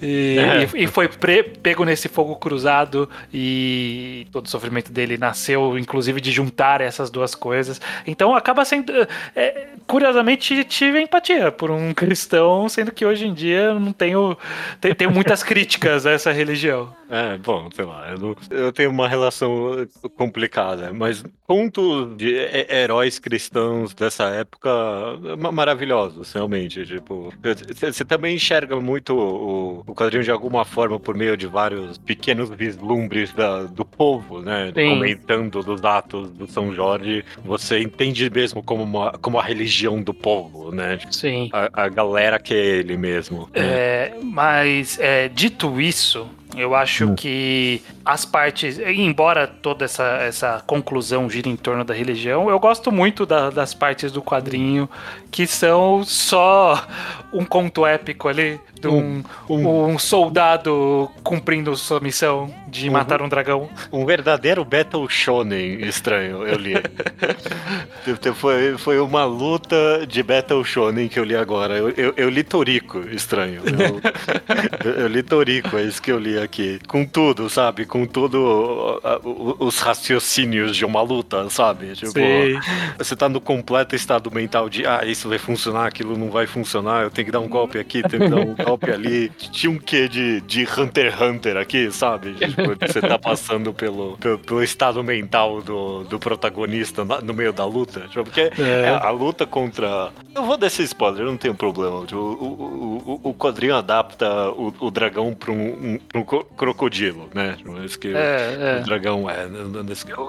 E, 0.03 0.37
É. 0.39 0.69
e- 0.79 0.85
e 0.85 0.87
foi 0.87 1.09
pre- 1.09 1.43
pego 1.43 1.85
nesse 1.85 2.09
fogo 2.09 2.37
cruzado 2.37 3.09
e 3.33 4.27
todo 4.33 4.47
o 4.47 4.49
sofrimento 4.51 4.91
dele 4.93 5.17
nasceu, 5.19 5.79
inclusive, 5.79 6.21
de 6.21 6.31
juntar 6.33 6.81
essas 6.81 7.11
duas 7.11 7.35
coisas. 7.35 7.81
Então 8.07 8.35
acaba 8.35 8.65
sendo. 8.65 8.93
é, 9.37 9.67
curiosamente, 9.87 10.65
tive 10.65 11.01
empatia 11.01 11.51
por 11.53 11.71
um 11.71 11.93
cristão, 11.95 12.69
sendo 12.69 12.91
que 12.93 13.05
hoje 13.05 13.27
em 13.27 13.35
dia 13.35 13.59
eu 13.59 13.81
não 13.81 13.93
tenho. 13.93 14.37
Tenho, 14.81 14.95
tenho 14.95 15.11
muitas 15.11 15.43
críticas 15.43 16.07
a 16.07 16.13
essa 16.13 16.33
religião. 16.33 16.95
É, 17.11 17.34
bom, 17.39 17.69
sei 17.75 17.85
lá, 17.85 18.11
eu, 18.11 18.19
não- 18.19 18.37
eu 18.51 18.73
tenho 18.73 18.91
uma 18.91 19.09
relação 19.09 19.87
complicada, 20.17 20.93
mas 20.93 21.25
contos 21.47 22.17
de 22.17 22.35
he- 22.35 22.67
heróis 22.71 23.19
cristãos 23.19 23.95
dessa 23.95 24.25
época 24.25 24.71
ma- 25.39 25.53
maravilhosos, 25.53 26.33
realmente. 26.33 26.85
Tipo, 26.87 27.33
você 27.81 28.05
também 28.05 28.37
enxerga 28.37 28.81
muito 28.81 29.15
o, 29.15 29.81
o 29.87 29.95
quadrinho 29.95 30.23
de 30.25 30.31
alguma 30.31 30.65
forma 30.65 30.99
por 30.99 31.17
meio 31.17 31.37
de 31.37 31.47
vários 31.47 31.99
pequenos 31.99 32.51
vislumbres 32.51 33.33
da- 33.33 33.65
do 33.65 33.85
povo, 33.85 34.41
né? 34.41 34.73
Sim. 34.75 34.91
Comentando 34.91 35.63
dos 35.63 35.85
atos 35.85 36.31
do 36.31 36.47
São 36.47 36.75
Jorge, 36.75 37.25
você 37.45 37.81
entende 37.81 38.29
mesmo 38.31 38.63
como, 38.63 38.83
uma, 38.83 39.13
como 39.13 39.39
a 39.39 39.43
religião 39.43 40.03
do 40.03 40.15
povo, 40.15 40.71
né? 40.73 40.99
Sim. 41.11 41.49
A, 41.53 41.85
a 41.85 41.89
galera 41.89 42.39
que 42.39 42.55
é 42.55 42.57
ele 42.65 42.97
mesmo. 42.97 43.49
É, 43.55 44.13
mas, 44.23 44.99
é, 44.99 45.29
dito 45.29 45.81
isso, 45.81 46.29
Eu 46.57 46.75
acho 46.75 47.15
que 47.15 47.83
as 48.05 48.25
partes, 48.25 48.79
embora 48.79 49.47
toda 49.47 49.85
essa, 49.85 50.05
essa 50.21 50.63
conclusão 50.67 51.29
gire 51.31 51.49
em 51.49 51.57
torno 51.57 51.85
da 51.85 51.95
religião, 51.95 52.51
eu 52.51 52.59
gosto 52.59 52.93
muito 52.93 53.25
da- 53.25 53.49
das 53.51 53.73
partes 53.73 54.13
do 54.13 54.21
quadrinho 54.23 54.89
que 55.31 55.47
são 55.47 56.05
só 56.05 56.87
um 57.33 57.45
conto 57.45 57.85
épico 57.87 58.29
ali 58.29 58.61
de 58.81 58.87
um, 58.89 59.23
um- 59.49 59.85
um 59.87 59.99
soldado 59.99 61.11
cumprindo 61.23 61.75
sua 61.77 61.99
missão 61.99 62.55
de 62.69 62.91
matar 62.91 63.23
um 63.23 63.29
dragão. 63.29 63.69
Um 63.91 64.05
verdadeiro 64.05 64.65
Battle 64.65 65.09
Shonen 65.09 65.81
estranho, 65.87 66.47
eu 66.47 66.57
li. 66.59 66.75
Tipo, 68.05 68.35
foi, 68.35 68.77
foi 68.77 68.99
uma 69.01 69.25
luta 69.25 70.07
de 70.07 70.23
Battle 70.23 70.63
Shonen 70.65 71.09
que 71.09 71.19
eu 71.19 71.25
li 71.25 71.35
agora. 71.35 71.75
Eu, 71.77 71.89
eu, 71.91 72.13
eu 72.17 72.29
li 72.29 72.43
Toriko, 72.43 73.01
estranho. 73.11 73.63
Eu, 74.85 74.93
eu- 75.03 75.07
li 75.07 75.23
Toriko, 75.23 75.77
é 75.79 75.83
isso 75.83 76.03
que 76.03 76.13
eu 76.13 76.19
li 76.19 76.39
aqui. 76.39 76.79
Com 76.87 77.07
tudo, 77.07 77.49
sabe? 77.49 77.87
Com 77.95 78.07
uh, 79.19 79.57
os 79.61 79.79
raciocínios 79.79 80.77
de 80.77 80.85
uma 80.85 81.01
luta, 81.01 81.49
sabe? 81.49 81.93
Tipo, 81.95 82.11
Sei. 82.11 82.59
você 82.99 83.15
tá 83.15 83.29
no 83.29 83.41
completo 83.41 83.95
estado 83.95 84.31
mental 84.33 84.69
de 84.69 84.85
ah, 84.85 85.03
isso 85.05 85.29
vai 85.29 85.39
funcionar, 85.39 85.87
aquilo 85.87 86.17
não 86.19 86.29
vai 86.31 86.47
funcionar, 86.47 87.05
eu 87.05 87.11
tenho 87.11 87.27
que 87.27 87.31
dar 87.33 87.39
um 87.41 87.49
golpe 87.49 87.79
aqui, 87.79 88.03
tenho 88.03 88.25
que 88.25 88.29
dar 88.29 88.41
um 88.41 88.55
golpe 88.55 88.91
ali. 88.91 89.31
Tinha 89.53 89.71
um 89.71 89.79
quê 89.79 90.09
de, 90.09 90.41
de 90.41 90.65
Hunter 90.65 91.13
x 91.13 91.21
Hunter 91.21 91.57
aqui, 91.57 91.91
sabe? 91.93 92.35
Tipo, 92.35 92.75
você 92.87 93.01
tá 93.01 93.17
passando 93.19 93.73
pelo, 93.73 94.17
pelo, 94.19 94.39
pelo 94.39 94.63
estado 94.63 95.03
mental 95.05 95.63
do, 95.63 96.03
do 96.05 96.19
protagonista 96.19 97.05
no 97.05 97.33
meio 97.33 97.53
da 97.53 97.65
luta. 97.65 98.01
Tipo, 98.09 98.25
porque 98.25 98.51
É. 98.59 98.87
é, 98.87 98.89
a 99.01 99.11
luta 99.11 99.47
contra. 99.47 100.11
Eu 100.35 100.43
vou 100.45 100.57
descer 100.57 100.83
spoiler, 100.85 101.21
eu 101.23 101.27
não 101.31 101.37
tenho 101.37 101.55
problema. 101.55 102.05
Tipo, 102.07 102.19
o, 102.19 102.45
o, 102.45 103.21
o, 103.25 103.31
o 103.31 103.35
quadrinho 103.35 103.77
adapta 103.77 104.51
o, 104.51 104.75
o 104.81 104.91
dragão 104.91 105.33
pra 105.33 105.53
um, 105.53 105.57
um, 105.57 105.99
um 106.17 106.23
co- 106.25 106.45
crocodilo, 106.57 107.29
né? 107.33 107.55
Tipo, 107.57 107.84
isso 107.85 107.99
que 107.99 108.09
É, 108.09 108.79
é. 108.79 108.81
o 108.81 108.85
dragão 108.85 109.29
é. 109.29 109.47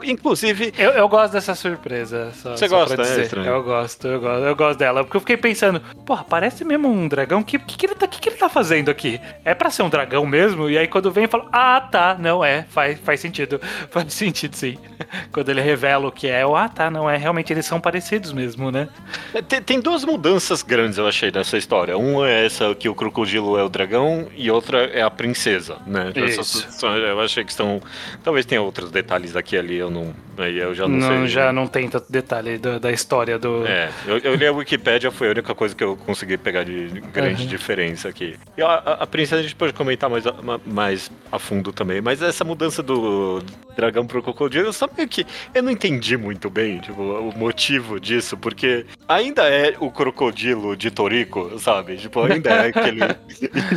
Inclusive, 0.03 0.73
Eu, 0.77 0.91
eu 0.91 1.07
gosto 1.07 1.33
dessa 1.33 1.55
surpresa. 1.55 2.31
Só, 2.33 2.51
Você 2.55 2.67
só 2.67 2.79
gosta, 2.79 2.97
dizer. 2.97 3.23
Estranho? 3.23 3.47
Eu 3.47 3.63
gosto, 3.63 4.07
eu 4.07 4.19
gosto, 4.19 4.43
eu 4.45 4.55
gosto 4.55 4.79
dela. 4.79 5.03
Porque 5.03 5.17
eu 5.17 5.21
fiquei 5.21 5.37
pensando, 5.37 5.79
porra, 6.05 6.23
parece 6.23 6.63
mesmo 6.63 6.87
um 6.89 7.07
dragão. 7.07 7.39
O 7.41 7.43
que, 7.43 7.57
que, 7.59 7.77
que, 7.77 7.85
ele 7.85 7.95
tá, 7.95 8.07
que, 8.07 8.19
que 8.19 8.29
ele 8.29 8.37
tá 8.37 8.49
fazendo 8.49 8.89
aqui? 8.89 9.19
É 9.43 9.53
pra 9.53 9.69
ser 9.69 9.83
um 9.83 9.89
dragão 9.89 10.25
mesmo? 10.25 10.69
E 10.69 10.77
aí 10.77 10.87
quando 10.87 11.11
vem, 11.11 11.23
eu 11.25 11.29
falo, 11.29 11.47
ah, 11.51 11.79
tá, 11.81 12.15
não 12.19 12.43
é. 12.43 12.65
Faz, 12.69 12.99
faz 12.99 13.19
sentido. 13.19 13.59
Faz 13.89 14.13
sentido, 14.13 14.55
sim. 14.55 14.77
Quando 15.31 15.49
ele 15.49 15.61
revela 15.61 16.07
o 16.07 16.11
que 16.11 16.27
é, 16.27 16.43
eu, 16.43 16.55
ah, 16.55 16.67
tá, 16.67 16.89
não 16.89 17.09
é. 17.09 17.17
Realmente 17.17 17.53
eles 17.53 17.65
são 17.65 17.79
parecidos 17.79 18.33
mesmo, 18.33 18.71
né? 18.71 18.89
É, 19.33 19.41
Tem, 19.41 19.61
tem 19.61 19.79
duas 19.79 20.03
mudanças 20.03 20.61
grandes, 20.61 20.97
eu 20.97 21.07
achei, 21.07 21.31
nessa 21.31 21.57
história. 21.57 21.97
Uma 21.97 22.29
é 22.29 22.45
essa 22.45 22.73
que 22.75 22.89
o 22.89 22.95
crocodilo 22.95 23.57
é 23.57 23.63
o 23.63 23.69
dragão 23.69 24.27
e 24.35 24.49
outra 24.51 24.85
é 24.85 25.01
a 25.01 25.09
princesa, 25.09 25.77
né? 25.85 26.11
Essas 26.15 26.55
Isso. 26.55 26.85
eu 26.85 27.19
achei 27.21 27.44
que 27.45 27.51
estão. 27.51 27.81
Talvez 28.23 28.45
tenha 28.45 28.61
outros 28.61 28.91
detalhes 28.91 29.35
aqui 29.35 29.57
ali, 29.57 29.75
eu 29.77 29.89
não. 29.89 30.13
Aí 30.37 30.57
eu 30.57 30.75
já 30.75 30.87
não, 30.87 30.97
Não, 30.97 31.07
sei. 31.19 31.27
já 31.27 31.53
não 31.53 31.65
tem 31.67 31.87
tanto 31.89 32.11
detalhe 32.11 32.57
da, 32.57 32.77
da 32.79 32.91
história 32.91 33.39
do. 33.39 33.65
É, 33.65 33.89
eu, 34.05 34.17
eu 34.17 34.35
li 34.35 34.45
a 34.45 34.51
Wikipédia, 34.51 35.09
foi 35.11 35.27
a 35.27 35.31
única 35.31 35.55
coisa 35.55 35.73
que 35.73 35.83
eu 35.83 35.95
consegui 35.95 36.37
pegar 36.37 36.63
de 36.63 36.87
grande 37.13 37.43
Uhum. 37.43 37.47
diferença 37.49 38.09
aqui. 38.09 38.35
E 38.57 38.61
a, 38.61 38.67
a, 38.67 38.93
a 39.03 39.07
princesa 39.07 39.39
a 39.39 39.43
gente 39.43 39.55
pode 39.55 39.71
comentar 39.73 40.09
mais 40.09 40.25
a, 40.27 40.33
ma- 40.33 40.59
mais 40.65 41.09
a 41.31 41.39
fundo 41.39 41.71
também, 41.71 42.01
mas 42.01 42.21
essa 42.21 42.43
mudança 42.43 42.83
do 42.83 43.41
dragão 43.77 44.05
pro 44.07 44.21
crocodilo, 44.23 44.71
sabe 44.71 44.93
meio 44.97 45.09
que 45.09 45.25
eu 45.53 45.61
não 45.61 45.69
entendi 45.71 46.15
muito 46.17 46.49
bem, 46.49 46.79
tipo, 46.79 47.01
o 47.01 47.37
motivo 47.37 47.99
disso, 47.99 48.37
porque 48.37 48.85
ainda 49.07 49.43
é 49.49 49.75
o 49.79 49.91
crocodilo 49.91 50.77
de 50.77 50.89
Toriko, 50.91 51.59
sabe? 51.59 51.97
Tipo, 51.97 52.21
ainda 52.23 52.49
é 52.51 52.67
aquele... 52.69 53.01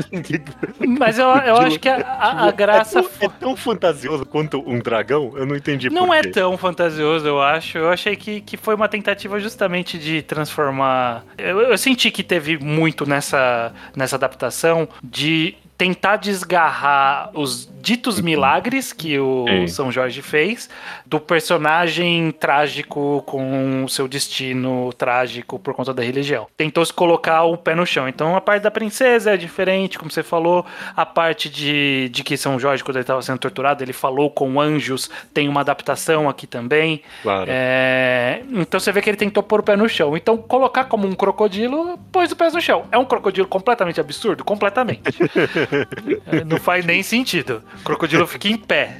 Mas 0.98 1.18
eu, 1.18 1.26
eu 1.28 1.56
acho 1.56 1.78
que 1.78 1.88
a, 1.88 1.96
a- 1.96 2.48
a 2.48 2.50
graça. 2.50 3.00
É 3.00 3.02
tão, 3.02 3.10
é 3.20 3.28
tão 3.28 3.56
fantasioso 3.59 4.25
quanto 4.25 4.62
um 4.67 4.79
dragão, 4.79 5.33
eu 5.37 5.45
não 5.45 5.57
entendi 5.57 5.91
Não 5.91 6.12
é 6.12 6.23
tão 6.23 6.57
fantasioso, 6.57 7.27
eu 7.27 7.43
acho. 7.43 7.79
Eu 7.79 7.91
achei 7.91 8.17
que, 8.17 8.41
que 8.41 8.57
foi 8.57 8.75
uma 8.75 8.88
tentativa 8.88 9.38
justamente 9.38 9.99
de 9.99 10.23
transformar. 10.23 11.25
Eu, 11.37 11.61
eu 11.61 11.79
senti 11.79 12.11
que 12.11 12.23
teve 12.23 12.59
muito 12.59 13.07
nessa, 13.07 13.73
nessa 13.95 14.17
adaptação 14.17 14.88
de 15.03 15.55
tentar 15.78 16.16
desgarrar 16.16 17.30
os 17.35 17.70
ditos 17.80 18.20
milagres 18.20 18.92
que 18.92 19.16
o 19.18 19.47
Sim. 19.49 19.68
São 19.68 19.92
Jorge 19.92 20.20
fez 20.20 20.68
do 21.06 21.20
personagem 21.20 22.32
trágico 22.32 23.23
com 23.25 23.85
o 23.85 23.88
seu 23.88 24.08
destino 24.08 24.92
trágico 24.94 25.56
por 25.56 25.73
conta 25.73 25.94
da 25.94 26.02
religião. 26.02 26.49
Tentou 26.56 26.85
se 26.85 26.92
colocar 26.92 27.44
o 27.44 27.56
pé 27.56 27.76
no 27.76 27.87
chão. 27.87 28.08
Então 28.08 28.35
a 28.35 28.40
parte 28.40 28.64
da 28.64 28.73
princesa 28.73 29.35
é 29.35 29.37
diferente, 29.37 29.97
como 29.97 30.11
você 30.11 30.25
falou. 30.25 30.66
A 30.97 31.06
parte 31.06 31.49
de, 31.49 32.08
de 32.11 32.25
que 32.25 32.37
São 32.37 32.58
Jorge, 32.58 32.82
quando 32.82 32.97
ele 32.97 33.04
estava 33.04 33.23
sendo 33.23 33.38
torturado, 33.38 33.82
ele 33.85 33.92
falou 33.92 34.30
com 34.30 34.61
anjos. 34.61 35.08
Tem 35.32 35.49
uma 35.49 35.61
adaptação 35.61 36.28
aqui 36.28 36.47
também. 36.47 37.02
Claro. 37.23 37.47
É, 37.49 38.42
então 38.50 38.80
você 38.80 38.90
vê 38.90 39.00
que 39.00 39.08
ele 39.08 39.16
tentou 39.16 39.44
pôr 39.44 39.61
o 39.61 39.62
pé 39.62 39.76
no 39.76 39.88
chão. 39.88 40.16
Então 40.16 40.37
colocar 40.37 40.85
como 40.85 41.06
um 41.06 41.12
crocodilo, 41.12 41.97
pôs 42.11 42.32
o 42.32 42.37
pé 42.37 42.50
no 42.50 42.61
chão. 42.61 42.87
É 42.90 42.99
um 42.99 43.04
crocodilo 43.04 43.47
completamente 43.47 44.00
absurdo? 44.00 44.44
Completamente. 44.44 45.02
É, 46.26 46.44
Não 46.44 46.58
faz 46.58 46.84
nem 46.84 47.02
sentido. 47.02 47.62
O 47.80 47.84
crocodilo 47.84 48.26
fica 48.26 48.48
em 48.48 48.56
pé. 48.56 48.98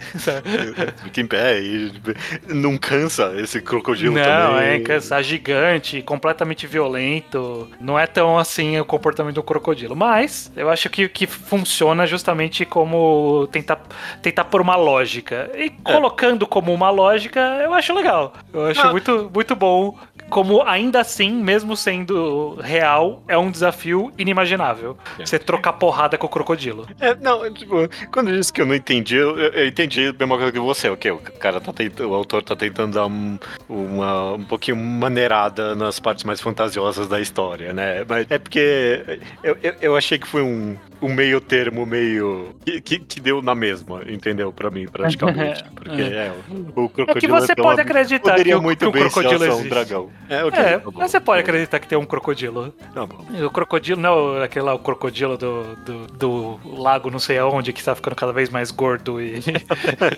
Fica 1.05 1.21
em 1.21 1.27
pé 1.27 1.61
e 1.61 1.93
não 2.49 2.77
cansa 2.77 3.33
esse 3.39 3.61
crocodilo 3.61 4.15
Não, 4.15 4.23
também. 4.23 4.69
é 4.69 4.81
cansar 4.81 5.23
gigante, 5.23 6.03
completamente 6.03 6.67
violento. 6.67 7.69
Não 7.81 7.99
é 7.99 8.07
tão 8.07 8.39
assim 8.39 8.79
o 8.79 8.85
comportamento 8.85 9.35
do 9.37 9.43
crocodilo. 9.43 9.95
Mas 9.97 10.53
eu 10.57 10.69
acho 10.71 10.89
que, 10.91 11.09
que 11.09 11.27
funciona 11.27 12.07
justamente 12.07 12.65
como 12.65 13.49
tentar, 13.51 13.81
tentar 14.23 14.45
pôr 14.45 14.61
uma 14.61 14.77
lógica. 14.77 15.51
E 15.57 15.71
colocando 15.71 16.47
como 16.47 16.73
uma 16.73 16.91
lógica, 16.91 17.41
eu 17.63 17.73
acho 17.75 17.95
legal. 17.95 18.33
Eu 18.53 18.67
acho 18.67 18.81
Ah. 18.81 18.91
muito, 18.91 19.31
muito 19.33 19.55
bom. 19.57 19.97
Como 20.29 20.63
ainda 20.63 21.01
assim, 21.01 21.31
mesmo 21.33 21.75
sendo 21.75 22.57
real, 22.63 23.23
é 23.27 23.39
um 23.39 23.51
desafio 23.51 24.13
inimaginável. 24.19 24.99
É. 25.19 25.25
Você 25.25 25.39
trocar 25.39 25.73
porrada 25.75 26.19
com 26.19 26.27
o 26.27 26.31
crocodilo. 26.31 26.58
É, 27.01 27.15
não, 27.15 27.45
é, 27.45 27.51
tipo, 27.51 27.89
quando 28.13 28.31
eu 28.31 28.37
disse 28.37 28.53
que 28.53 28.61
eu 28.61 28.67
não 28.67 28.75
entendi, 28.75 29.17
eu, 29.17 29.39
eu- 29.39 29.67
entendi 29.67 30.07
a 30.09 30.13
mesma 30.13 30.37
coisa 30.37 30.53
que 30.53 30.59
você, 30.59 30.89
o 30.91 30.97
que 30.97 31.11
o 31.11 31.19
cara 31.19 31.61
tá 31.61 31.73
tentando, 31.73 32.11
o 32.11 32.15
autor 32.15 32.43
tá 32.43 32.55
tentando 32.57 32.95
dar 32.95 33.07
um, 33.07 33.39
uma, 33.69 34.33
um 34.35 34.45
pouquinho 34.45 34.77
maneirada 34.77 35.75
nas 35.75 35.99
partes 36.01 36.25
mais 36.25 36.41
fantasiosas 36.41 37.09
da 37.09 37.21
história, 37.21 37.73
né? 37.73 38.05
Mas 38.09 38.27
é 38.31 38.39
porque 38.39 39.03
eu, 39.43 39.57
eu, 39.63 39.75
eu 39.81 39.97
achei 39.97 40.19
que 40.19 40.27
foi 40.27 40.43
um, 40.43 40.77
um 41.01 41.13
meio 41.15 41.41
termo 41.41 41.87
meio 41.87 42.55
que, 42.65 42.81
que, 42.81 42.99
que 42.99 43.21
deu 43.21 43.41
na 43.41 43.55
mesma, 43.55 44.03
entendeu? 44.09 44.53
Pra 44.53 44.71
mim, 44.71 44.87
praticamente. 44.87 45.65
Porque 45.75 46.03
é, 46.03 46.33
o, 46.75 46.89
crocodilo 46.89 47.11
É 47.11 47.21
que 47.21 47.29
você 47.29 47.55
pode 47.55 47.81
acreditar 47.81 48.31
poderia 48.33 48.55
que 48.55 48.59
o, 48.59 48.63
muito 48.63 48.79
que 48.81 48.87
o 48.87 48.93
bem 48.93 49.03
crocodilo 49.03 49.39
ser 49.39 49.51
um 49.51 49.53
existe. 49.55 49.69
dragão. 49.69 50.11
É, 50.29 50.45
ok, 50.45 50.59
É, 50.61 50.79
tá 50.79 50.91
você 50.91 51.21
pode 51.21 51.41
acreditar 51.41 51.79
que 51.79 51.87
tem 51.89 51.97
um 51.99 52.05
crocodilo. 52.05 52.73
Tá 52.95 53.07
bom. 53.07 53.25
O 53.45 53.51
crocodilo, 53.51 54.01
não, 54.01 54.43
aquele 54.43 54.65
lá, 54.65 54.75
o 54.75 54.79
crocodilo 54.79 55.37
do, 55.39 55.77
do, 55.77 56.07
do 56.07 56.61
lago 56.81 57.11
não 57.11 57.19
sei 57.19 57.39
aonde, 57.39 57.73
que 57.73 57.79
está 57.81 57.95
ficando 57.95 58.17
cada 58.17 58.33
vez 58.33 58.51
mais 58.51 58.71
gordo 58.71 59.21
e. 59.21 59.39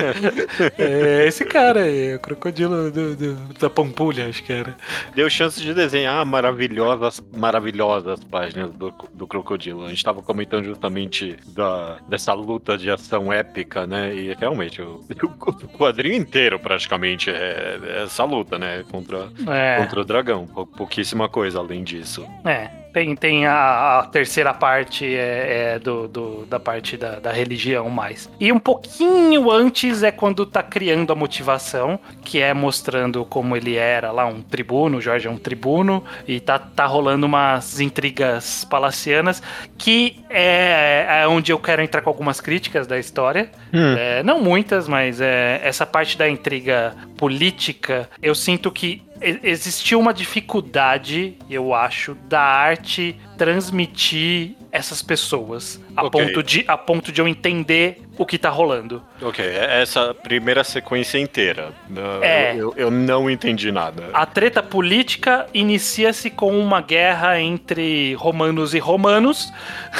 é 0.78 1.26
esse 1.26 1.44
cara 1.44 1.82
aí, 1.82 2.14
o 2.14 2.20
crocodilo 2.20 2.90
do, 2.90 3.16
do- 3.16 3.34
da 3.58 3.68
Pampulha, 3.70 4.28
acho 4.28 4.42
que 4.42 4.52
era. 4.52 4.76
Deu 5.14 5.28
chance 5.28 5.60
de 5.60 5.74
desenhar 5.74 6.24
maravilhosas, 6.24 7.22
maravilhosas 7.36 8.22
páginas 8.24 8.70
do, 8.72 8.92
do 9.12 9.26
Crocodilo. 9.26 9.84
A 9.84 9.88
gente 9.88 10.02
tava 10.02 10.22
comentando 10.22 10.69
justamente 10.70 11.36
da, 11.48 11.98
dessa 12.08 12.32
luta 12.32 12.76
de 12.78 12.90
ação 12.90 13.32
épica, 13.32 13.86
né? 13.86 14.14
E 14.14 14.34
realmente, 14.34 14.80
o, 14.80 15.04
o 15.22 15.68
quadrinho 15.78 16.14
inteiro 16.16 16.58
praticamente 16.58 17.28
é, 17.30 17.78
é 17.82 18.02
essa 18.04 18.24
luta, 18.24 18.58
né? 18.58 18.84
Contra, 18.90 19.28
É, 19.48 19.76
contra 19.82 20.00
o 20.00 20.04
dragão. 20.04 20.46
Pou- 20.46 20.66
Pouquíssima 20.66 21.28
coisa 21.28 21.58
além 21.58 21.84
disso. 21.84 22.26
é. 22.44 22.79
Tem, 22.92 23.14
tem 23.14 23.46
a, 23.46 24.00
a 24.00 24.06
terceira 24.06 24.52
parte 24.52 25.04
é, 25.06 25.74
é 25.74 25.78
do, 25.78 26.08
do- 26.08 26.46
da 26.46 26.58
parte 26.58 26.96
da, 26.96 27.20
da 27.20 27.30
religião 27.30 27.88
mais. 27.88 28.28
E 28.40 28.50
um 28.50 28.58
pouquinho 28.58 29.48
antes 29.48 30.02
é 30.02 30.10
quando 30.10 30.44
tá 30.44 30.60
criando 30.60 31.12
a 31.12 31.16
motivação, 31.16 32.00
que 32.24 32.40
é 32.40 32.52
mostrando 32.52 33.24
como 33.24 33.56
ele 33.56 33.76
era 33.76 34.10
lá, 34.10 34.26
um 34.26 34.42
tribuno, 34.42 34.98
o 34.98 35.00
Jorge 35.00 35.28
é 35.28 35.30
um 35.30 35.36
tribuno, 35.38 36.02
e 36.26 36.40
tá, 36.40 36.58
tá 36.58 36.84
rolando 36.84 37.26
umas 37.26 37.78
intrigas 37.78 38.64
palacianas, 38.64 39.40
que 39.78 40.16
é, 40.28 41.06
é 41.22 41.28
onde 41.28 41.52
eu 41.52 41.58
quero 41.60 41.82
entrar 41.82 42.02
com 42.02 42.10
algumas 42.10 42.40
críticas 42.40 42.88
da 42.88 42.98
história. 42.98 43.50
É, 43.96 44.22
não 44.24 44.40
muitas, 44.40 44.88
mas 44.88 45.20
é, 45.20 45.60
essa 45.62 45.86
parte 45.86 46.18
da 46.18 46.28
intriga 46.28 46.94
política, 47.20 48.08
eu 48.22 48.34
sinto 48.34 48.72
que 48.72 49.02
existiu 49.20 50.00
uma 50.00 50.14
dificuldade, 50.14 51.36
eu 51.50 51.74
acho, 51.74 52.14
da 52.14 52.40
arte 52.40 53.14
transmitir 53.36 54.52
essas 54.72 55.02
pessoas 55.02 55.78
a, 55.94 56.06
Ok. 56.06 56.18
ponto, 56.18 56.42
de, 56.42 56.64
a 56.66 56.78
ponto 56.78 57.12
de 57.12 57.20
eu 57.20 57.28
entender 57.28 58.00
o 58.20 58.26
que 58.26 58.36
tá 58.36 58.50
rolando. 58.50 59.02
Ok, 59.22 59.42
é 59.42 59.80
essa 59.80 60.12
primeira 60.12 60.62
sequência 60.62 61.18
inteira. 61.18 61.72
Uh, 61.90 62.22
É. 62.22 62.54
Eu, 62.54 62.74
eu 62.76 62.90
não 62.90 63.30
entendi 63.30 63.72
nada. 63.72 64.10
A 64.12 64.26
treta 64.26 64.62
política 64.62 65.46
inicia-se 65.54 66.28
com 66.28 66.60
uma 66.60 66.82
guerra 66.82 67.40
entre 67.40 68.12
romanos 68.16 68.74
e 68.74 68.78
romanos, 68.78 69.50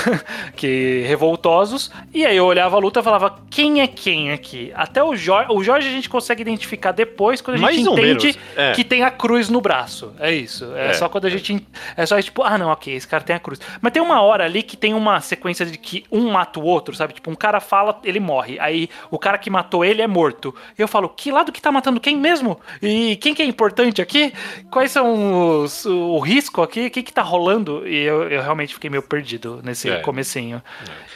que 0.55 1.03
revoltosos, 1.07 1.91
e 2.13 2.27
aí 2.27 2.37
eu 2.37 2.45
olhava 2.45 2.77
a 2.77 2.79
luta 2.79 3.01
e 3.01 3.03
falava, 3.03 3.39
quem 3.49 3.81
é 3.81 3.87
quem 3.87 4.31
aqui? 4.31 4.71
Até 4.75 5.03
o 5.03 5.17
Jorge, 5.17 5.51
o 5.51 5.65
Jorge 5.65 5.89
a 5.89 5.93
gente 5.93 6.11
consegue 6.11 6.43
identificar 6.43 6.93
depois, 6.93 7.41
quando 7.41 7.55
a 7.55 7.73
gente 7.73 7.85
Mais 7.85 7.99
entende 7.99 8.39
é. 8.55 8.73
que 8.73 8.85
tem 8.85 9.03
a 9.03 9.11
cruz 9.11 9.49
no 9.49 9.63
braço. 9.63 10.13
É 10.19 10.31
isso. 10.31 10.71
É, 10.77 10.89
É, 10.89 10.93
só 10.93 11.09
quando 11.09 11.25
a 11.25 11.31
gente. 11.31 11.67
É 11.97 12.05
só 12.05 12.21
tipo, 12.21 12.43
ah, 12.43 12.59
não, 12.59 12.69
ok, 12.69 12.95
esse 12.95 13.09
cara 13.09 13.23
tem 13.23 13.35
a 13.35 13.41
cruz. 13.41 13.59
Mas 13.81 13.93
tem 13.93 14.03
uma 14.03 14.21
hora 14.21 14.45
ali 14.45 14.63
que 14.63 14.77
tem 14.77 14.93
uma 14.93 15.23
sequência 15.23 15.65
de 15.65 15.79
que 15.79 16.05
um 16.13 16.31
mata 16.31 16.61
o 16.61 16.65
outro, 16.65 16.95
sabe? 16.95 17.15
Tipo, 17.15 17.31
um 17.31 17.35
cara 17.35 17.61
fala, 17.61 17.99
ele 18.11 18.21
morre. 18.21 18.59
Aí 18.61 18.89
o 19.11 19.19
cara 19.19 19.39
que 19.39 19.49
matou 19.49 19.85
ele 19.85 20.03
é 20.03 20.07
morto. 20.07 20.55
E 20.79 20.83
eu 20.83 20.87
falo, 20.89 21.09
que 21.09 21.31
lado 21.33 21.51
que 21.53 21.63
tá 21.63 21.73
matando 21.73 21.99
quem 22.01 22.17
mesmo? 22.17 22.61
E 22.83 23.17
quem 23.17 23.33
que 23.35 23.41
é 23.43 23.47
importante 23.47 24.03
aqui? 24.03 24.33
Quais 24.71 24.91
são 24.91 25.63
os, 25.63 25.85
o 25.87 26.19
risco 26.19 26.61
aqui? 26.63 26.87
O 26.87 26.91
que 26.91 27.03
que 27.03 27.13
tá 27.13 27.23
rolando? 27.23 27.87
E 27.89 27.97
eu, 28.03 28.25
eu 28.29 28.43
realmente 28.43 28.75
fiquei 28.75 28.91
meio 28.91 29.03
perdido 29.03 29.61
nesse 29.65 29.89
É. 29.89 29.97
comecinho. 30.01 30.63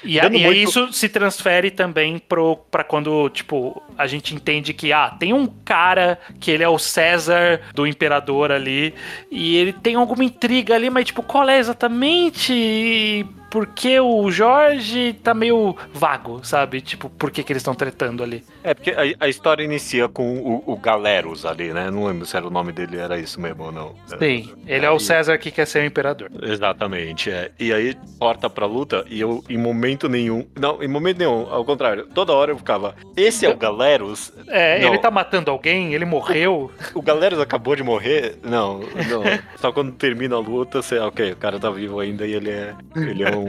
E, 0.02 0.18
a- 0.18 0.26
e 0.26 0.30
muito- 0.30 0.52
isso 0.52 0.92
se 0.92 1.08
transfere 1.08 1.70
também 1.70 2.18
pro, 2.18 2.56
pra 2.70 2.84
quando, 2.84 3.28
tipo, 3.30 3.82
a 3.98 4.06
gente 4.06 4.34
entende 4.34 4.72
que, 4.72 4.92
ah, 4.92 5.10
tem 5.18 5.32
um 5.32 5.46
cara 5.46 6.18
que 6.40 6.50
ele 6.50 6.62
é 6.62 6.68
o 6.68 6.78
César 6.78 7.60
do 7.74 7.86
imperador 7.86 8.52
ali, 8.52 8.94
e 9.30 9.56
ele 9.56 9.72
tem 9.72 9.94
alguma 9.96 10.22
intriga 10.24 10.74
ali, 10.74 10.90
mas, 10.90 11.06
tipo, 11.06 11.22
qual 11.22 11.48
é 11.48 11.58
exatamente? 11.58 13.26
Porque 13.54 14.00
o 14.00 14.28
Jorge 14.32 15.12
tá 15.22 15.32
meio 15.32 15.76
vago, 15.92 16.40
sabe? 16.42 16.80
Tipo, 16.80 17.08
por 17.08 17.30
que, 17.30 17.44
que 17.44 17.52
eles 17.52 17.60
estão 17.60 17.72
tretando 17.72 18.20
ali? 18.24 18.42
É, 18.64 18.74
porque 18.74 18.90
a, 18.90 19.02
a 19.24 19.28
história 19.28 19.62
inicia 19.62 20.08
com 20.08 20.38
o, 20.38 20.72
o 20.72 20.76
Galeros 20.76 21.46
ali, 21.46 21.72
né? 21.72 21.88
Não 21.88 22.04
lembro 22.06 22.26
se 22.26 22.36
era 22.36 22.44
o 22.44 22.50
nome 22.50 22.72
dele, 22.72 22.96
era 22.96 23.16
isso 23.16 23.40
mesmo 23.40 23.62
ou 23.62 23.70
não. 23.70 23.94
Sim, 24.18 24.52
ele 24.66 24.84
é 24.84 24.90
o 24.90 24.94
Aí- 24.94 25.00
César 25.00 25.38
que 25.38 25.52
quer 25.52 25.68
ser 25.68 25.84
o 25.84 25.86
imperador. 25.86 26.32
Exatamente, 26.42 27.30
é. 27.30 27.52
E 27.60 27.72
aí 27.72 27.96
corta 28.18 28.50
pra 28.50 28.66
luta 28.66 29.04
e 29.08 29.20
eu, 29.20 29.44
em 29.48 29.56
momento 29.56 30.08
nenhum. 30.08 30.44
Não, 30.58 30.82
em 30.82 30.88
momento 30.88 31.18
nenhum, 31.18 31.46
ao 31.48 31.64
contrário. 31.64 32.08
Toda 32.12 32.32
hora 32.32 32.50
eu 32.50 32.58
ficava. 32.58 32.96
Esse 33.16 33.46
é 33.46 33.50
o 33.50 33.56
Galeros? 33.56 34.32
É, 34.48 34.80
Não. 34.80 34.88
ele 34.88 34.98
tá 34.98 35.12
matando 35.12 35.48
alguém, 35.52 35.94
ele 35.94 36.04
morreu. 36.04 36.72
O 36.92 37.00
Galeros 37.00 37.38
acabou 37.38 37.76
de 37.76 37.84
morrer? 37.84 38.36
Não, 38.42 38.80
não. 38.80 39.22
Só 39.60 39.70
quando 39.70 39.92
termina 39.92 40.34
a 40.34 40.40
luta, 40.40 40.82
você. 40.82 40.98
Ok, 40.98 41.30
o 41.32 41.36
cara 41.36 41.60
tá 41.60 41.70
vivo 41.70 42.00
ainda 42.00 42.26
e 42.26 42.32
ele 42.32 42.50
é. 42.50 42.74
Ele 42.96 43.22
é 43.22 43.30
um. 43.36 43.43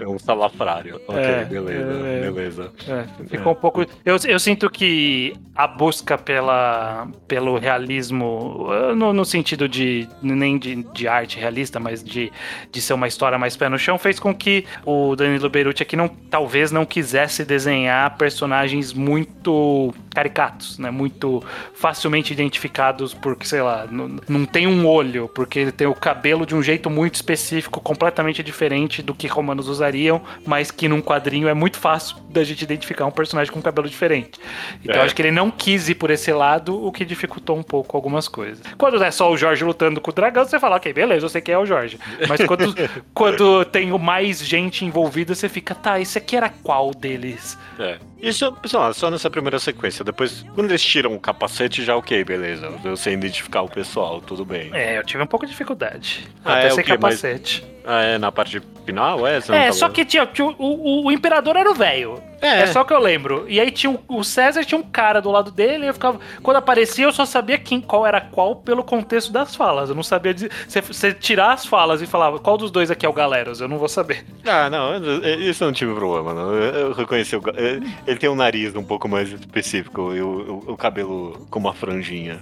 É 0.00 0.06
um 0.06 0.18
salafrário. 0.18 1.00
Ok, 1.06 1.22
É, 1.22 1.44
beleza, 1.44 1.92
é. 2.06 2.20
beleza. 2.20 2.72
É, 2.88 3.26
ficou 3.28 3.52
um 3.52 3.56
pouco. 3.56 3.82
Eu, 4.04 4.16
eu 4.26 4.38
sinto 4.38 4.68
que 4.70 5.34
a 5.54 5.66
busca 5.66 6.16
pela, 6.16 7.08
pelo 7.26 7.58
realismo, 7.58 8.68
no, 8.96 9.12
no 9.12 9.24
sentido 9.24 9.68
de 9.68 10.08
nem 10.22 10.58
de, 10.58 10.82
de 10.94 11.08
arte 11.08 11.38
realista, 11.38 11.80
mas 11.80 12.02
de, 12.02 12.32
de 12.70 12.80
ser 12.80 12.94
uma 12.94 13.08
história 13.08 13.38
mais 13.38 13.56
pé 13.56 13.68
no 13.68 13.78
chão, 13.78 13.98
fez 13.98 14.18
com 14.18 14.34
que 14.34 14.64
o 14.84 15.16
Danilo 15.16 15.50
Beruti 15.50 15.82
aqui 15.82 15.96
não, 15.96 16.08
talvez 16.08 16.70
não 16.70 16.86
quisesse 16.86 17.44
desenhar 17.44 18.16
personagens 18.16 18.92
muito 18.92 19.92
caricatos, 20.18 20.78
né? 20.78 20.90
Muito 20.90 21.40
facilmente 21.72 22.32
identificados 22.32 23.14
porque, 23.14 23.46
sei 23.46 23.62
lá, 23.62 23.86
não, 23.88 24.16
não 24.28 24.44
tem 24.44 24.66
um 24.66 24.84
olho, 24.84 25.28
porque 25.32 25.60
ele 25.60 25.70
tem 25.70 25.86
o 25.86 25.94
cabelo 25.94 26.44
de 26.44 26.56
um 26.56 26.62
jeito 26.62 26.90
muito 26.90 27.14
específico, 27.14 27.80
completamente 27.80 28.42
diferente 28.42 29.00
do 29.00 29.14
que 29.14 29.28
romanos 29.28 29.68
usariam, 29.68 30.20
mas 30.44 30.72
que 30.72 30.88
num 30.88 31.00
quadrinho 31.00 31.46
é 31.46 31.54
muito 31.54 31.78
fácil 31.78 32.16
da 32.30 32.42
gente 32.42 32.62
identificar 32.62 33.06
um 33.06 33.12
personagem 33.12 33.52
com 33.52 33.62
cabelo 33.62 33.88
diferente. 33.88 34.40
Então 34.82 35.00
É. 35.00 35.04
acho 35.04 35.14
que 35.14 35.22
ele 35.22 35.30
não 35.30 35.52
quis 35.52 35.88
ir 35.88 35.94
por 35.94 36.10
esse 36.10 36.32
lado, 36.32 36.84
o 36.84 36.90
que 36.90 37.04
dificultou 37.04 37.56
um 37.56 37.62
pouco 37.62 37.96
algumas 37.96 38.26
coisas. 38.26 38.60
Quando 38.76 39.00
é 39.00 39.12
só 39.12 39.30
o 39.30 39.36
Jorge 39.36 39.64
lutando 39.64 40.00
com 40.00 40.10
o 40.10 40.14
dragão, 40.14 40.44
você 40.44 40.58
fala, 40.58 40.76
ok, 40.76 40.92
beleza, 40.92 41.26
eu 41.26 41.28
sei 41.30 41.40
quem 41.40 41.54
é 41.54 41.58
o 41.58 41.64
Jorge. 41.64 41.96
Mas 42.28 42.40
quando, 42.44 42.74
quando 43.14 43.64
tem 43.66 43.96
mais 43.96 44.44
gente 44.44 44.84
envolvida, 44.84 45.32
você 45.32 45.48
fica, 45.48 45.76
tá, 45.76 46.00
esse 46.00 46.18
aqui 46.18 46.36
era 46.36 46.48
qual 46.48 46.92
deles? 46.92 47.56
É. 47.78 47.98
Isso, 48.20 48.56
sei 48.66 48.78
lá, 48.78 48.92
só 48.92 49.10
nessa 49.10 49.30
primeira 49.30 49.58
sequência. 49.58 50.04
Depois, 50.04 50.44
quando 50.54 50.70
eles 50.70 50.82
tiram 50.82 51.14
o 51.14 51.20
capacete, 51.20 51.84
já 51.84 51.96
ok, 51.96 52.24
beleza. 52.24 52.72
Eu 52.84 52.96
sei 52.96 53.14
identificar 53.14 53.62
o 53.62 53.68
pessoal, 53.68 54.20
tudo 54.20 54.44
bem. 54.44 54.70
É, 54.74 54.98
eu 54.98 55.04
tive 55.04 55.22
um 55.22 55.26
pouco 55.26 55.46
de 55.46 55.52
dificuldade. 55.52 56.26
Ah, 56.44 56.54
até 56.58 56.66
é, 56.66 56.70
sem 56.70 56.80
o 56.80 56.84
quê? 56.86 56.98
Mas- 57.00 57.20
capacete. 57.20 57.64
Ah, 57.88 58.02
é 58.02 58.18
na 58.18 58.30
parte 58.30 58.60
final? 58.84 59.26
É, 59.26 59.40
você 59.40 59.52
É, 59.54 59.72
só 59.72 59.88
que 59.88 60.04
tinha, 60.04 60.26
tinha 60.26 60.46
o, 60.46 60.54
o, 60.58 61.06
o 61.06 61.12
imperador 61.12 61.56
era 61.56 61.70
o 61.70 61.74
velho. 61.74 62.22
É. 62.40 62.60
É. 62.60 62.66
só 62.68 62.84
que 62.84 62.92
eu 62.92 63.00
lembro. 63.00 63.46
E 63.48 63.58
aí 63.58 63.68
tinha 63.72 63.90
o, 63.90 64.18
o 64.18 64.22
César 64.22 64.62
tinha 64.64 64.78
um 64.78 64.82
cara 64.84 65.20
do 65.20 65.28
lado 65.28 65.50
dele, 65.50 65.86
e 65.86 65.88
eu 65.88 65.94
ficava. 65.94 66.20
Quando 66.40 66.58
aparecia, 66.58 67.04
eu 67.06 67.10
só 67.12 67.24
sabia 67.24 67.58
quem, 67.58 67.80
qual 67.80 68.06
era 68.06 68.20
qual 68.20 68.54
pelo 68.54 68.84
contexto 68.84 69.32
das 69.32 69.56
falas. 69.56 69.88
Eu 69.88 69.96
não 69.96 70.04
sabia 70.04 70.32
dizer. 70.32 70.52
Você, 70.68 70.80
você 70.80 71.12
tirar 71.12 71.52
as 71.54 71.66
falas 71.66 72.00
e 72.00 72.06
falava, 72.06 72.38
qual 72.38 72.56
dos 72.56 72.70
dois 72.70 72.92
aqui 72.92 73.04
é 73.04 73.08
o 73.08 73.12
Galeros? 73.12 73.60
Eu 73.60 73.66
não 73.66 73.76
vou 73.76 73.88
saber. 73.88 74.24
Ah, 74.46 74.70
não, 74.70 74.92
isso 75.40 75.64
não 75.64 75.72
tive 75.72 75.92
problema, 75.94 76.32
não. 76.32 76.52
Eu, 76.54 76.74
eu 76.74 76.92
reconheci 76.92 77.34
o. 77.34 77.42
Ele 77.56 77.88
ele 78.06 78.18
tem 78.18 78.28
um 78.30 78.36
nariz 78.36 78.72
um 78.76 78.84
pouco 78.84 79.08
mais 79.08 79.32
específico 79.32 80.14
e 80.14 80.22
o, 80.22 80.62
o- 80.68 80.72
o 80.74 80.76
cabelo 80.76 81.44
com 81.50 81.58
uma 81.58 81.74
franjinha. 81.74 82.38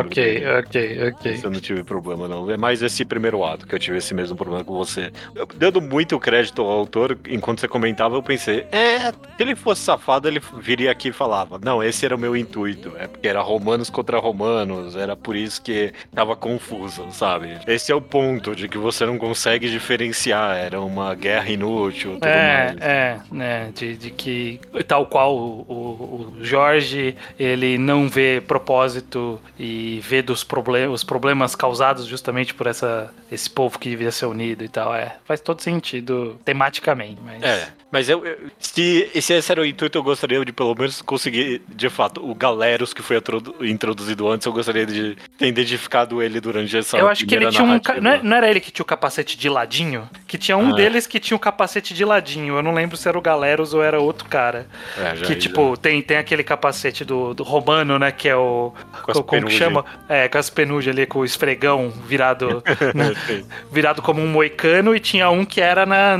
Ok, 0.00 0.42
ok, 0.58 1.12
ok. 1.12 1.32
Isso 1.32 1.46
eu 1.46 1.50
não 1.50 1.60
tive 1.60 1.84
problema, 1.84 2.26
não. 2.26 2.50
É 2.50 2.56
mais 2.56 2.82
esse 2.82 3.04
primeiro 3.04 3.44
ato 3.44 3.66
que 3.66 3.74
eu 3.74 3.78
tive 3.78 3.98
esse 3.98 4.14
mesmo 4.14 4.36
problema 4.36 4.64
com 4.64 4.72
você. 4.86 5.12
Eu- 5.34 5.46
dando 5.54 5.80
muito 5.80 6.18
crédito 6.18 6.62
ao 6.62 6.68
autor, 6.70 7.18
enquanto 7.28 7.60
você 7.60 7.68
comentava, 7.68 8.14
eu 8.16 8.22
pensei, 8.22 8.66
é, 8.72 9.10
se 9.12 9.14
ele 9.40 9.54
fosse 9.54 9.82
safado, 9.82 10.28
ele 10.28 10.40
viria 10.58 10.90
aqui 10.90 11.08
e 11.08 11.12
falava, 11.12 11.58
não, 11.62 11.82
esse 11.82 12.04
era 12.04 12.14
o 12.14 12.18
meu 12.18 12.36
intuito. 12.36 12.92
É 12.98 13.06
porque 13.06 13.26
era 13.28 13.40
romanos 13.40 13.90
contra 13.90 14.18
romanos, 14.18 14.96
era 14.96 15.16
por 15.16 15.36
isso 15.36 15.60
que 15.62 15.92
tava 16.14 16.36
confuso, 16.36 17.06
sabe? 17.10 17.58
Esse 17.66 17.90
é 17.92 17.94
o 17.94 18.00
ponto 18.00 18.54
de 18.54 18.68
que 18.68 18.78
você 18.78 19.04
não 19.06 19.18
consegue 19.18 19.68
diferenciar, 19.70 20.56
era 20.56 20.80
uma 20.80 21.14
guerra 21.14 21.50
inútil, 21.50 22.14
tudo 22.14 22.26
É, 22.26 22.64
mais. 22.66 22.80
é, 22.80 23.20
né, 23.30 23.70
de, 23.74 23.96
de 23.96 24.10
que 24.10 24.60
tal 24.86 25.06
qual 25.06 25.36
o, 25.36 25.64
o- 25.68 26.34
o 26.40 26.44
Jorge, 26.44 27.16
ele 27.38 27.78
não 27.78 28.08
vê 28.08 28.42
propósito 28.46 29.40
e 29.58 30.00
vê 30.02 30.22
dos 30.22 30.42
problemas, 30.44 30.94
os 30.94 31.04
problemas 31.04 31.54
causados 31.54 32.06
justamente 32.06 32.54
por 32.54 32.66
essa, 32.66 33.12
esse 33.30 33.48
povo 33.48 33.78
que 33.78 33.88
devia 33.90 34.10
ser 34.10 34.26
unido 34.26 34.64
tal, 34.74 34.94
é, 34.94 35.16
faz 35.24 35.40
todo 35.40 35.60
sentido 35.62 36.38
tematicamente, 36.44 37.20
mas... 37.24 37.42
É, 37.42 37.68
mas 37.94 38.08
eu, 38.08 38.26
eu- 38.26 38.36
se, 38.58 39.08
se 39.22 39.32
esse 39.34 39.52
era 39.52 39.60
o 39.60 39.64
intuito, 39.64 39.96
eu 39.96 40.02
gostaria 40.02 40.44
de 40.44 40.50
pelo 40.52 40.74
menos 40.74 41.00
conseguir, 41.00 41.62
de 41.68 41.88
fato, 41.88 42.20
o 42.28 42.34
Galeros 42.34 42.92
que 42.92 43.00
foi 43.02 43.16
introdu- 43.18 43.54
introduzido 43.64 44.28
antes, 44.28 44.44
eu 44.44 44.52
gostaria 44.52 44.84
de 44.84 45.16
ter 45.38 45.46
identificado 45.46 46.20
ele 46.20 46.40
durante 46.40 46.76
essa 46.76 46.98
Eu 46.98 47.06
acho 47.08 47.24
que 47.24 47.34
ele 47.36 47.48
tinha 47.50 47.62
um. 47.62 47.80
Não, 48.02 48.10
é- 48.10 48.20
não 48.22 48.36
era 48.36 48.50
ele 48.50 48.58
que 48.58 48.72
tinha 48.72 48.82
o 48.82 48.86
capacete 48.86 49.38
de 49.38 49.48
ladinho? 49.48 50.08
Que 50.26 50.36
tinha 50.36 50.56
um 50.56 50.70
Ah. 50.70 50.74
deles 50.74 51.06
que 51.06 51.20
tinha 51.20 51.36
o 51.36 51.40
capacete 51.40 51.94
de 51.94 52.04
ladinho. 52.04 52.56
Eu 52.56 52.62
não 52.64 52.74
lembro 52.74 52.96
se 52.96 53.08
era 53.08 53.16
o 53.16 53.22
Galeros 53.22 53.72
ou 53.74 53.82
era 53.84 54.00
outro 54.00 54.28
cara. 54.28 54.66
É, 54.98 55.14
já- 55.16 55.26
que, 55.26 55.32
já- 55.34 55.38
tipo, 55.38 55.76
tem, 55.76 56.02
tem 56.02 56.16
aquele 56.16 56.42
capacete 56.42 57.04
do, 57.04 57.32
do 57.32 57.44
romano, 57.44 57.96
né? 57.96 58.10
Que 58.10 58.28
é 58.28 58.34
o. 58.36 58.72
Com 59.04 59.22
como 59.22 59.46
que 59.46 59.52
chama? 59.52 59.84
É, 60.08 60.26
com 60.28 60.36
as 60.38 60.50
penugem 60.50 60.92
ali, 60.92 61.06
com 61.06 61.20
o 61.20 61.24
esfregão 61.24 61.90
virado. 62.08 62.60
virado 63.70 64.02
como 64.02 64.20
um 64.20 64.26
moicano. 64.28 64.94
E 64.96 65.00
tinha 65.00 65.30
um 65.30 65.44
que 65.44 65.60
era 65.60 65.86
na 65.86 66.18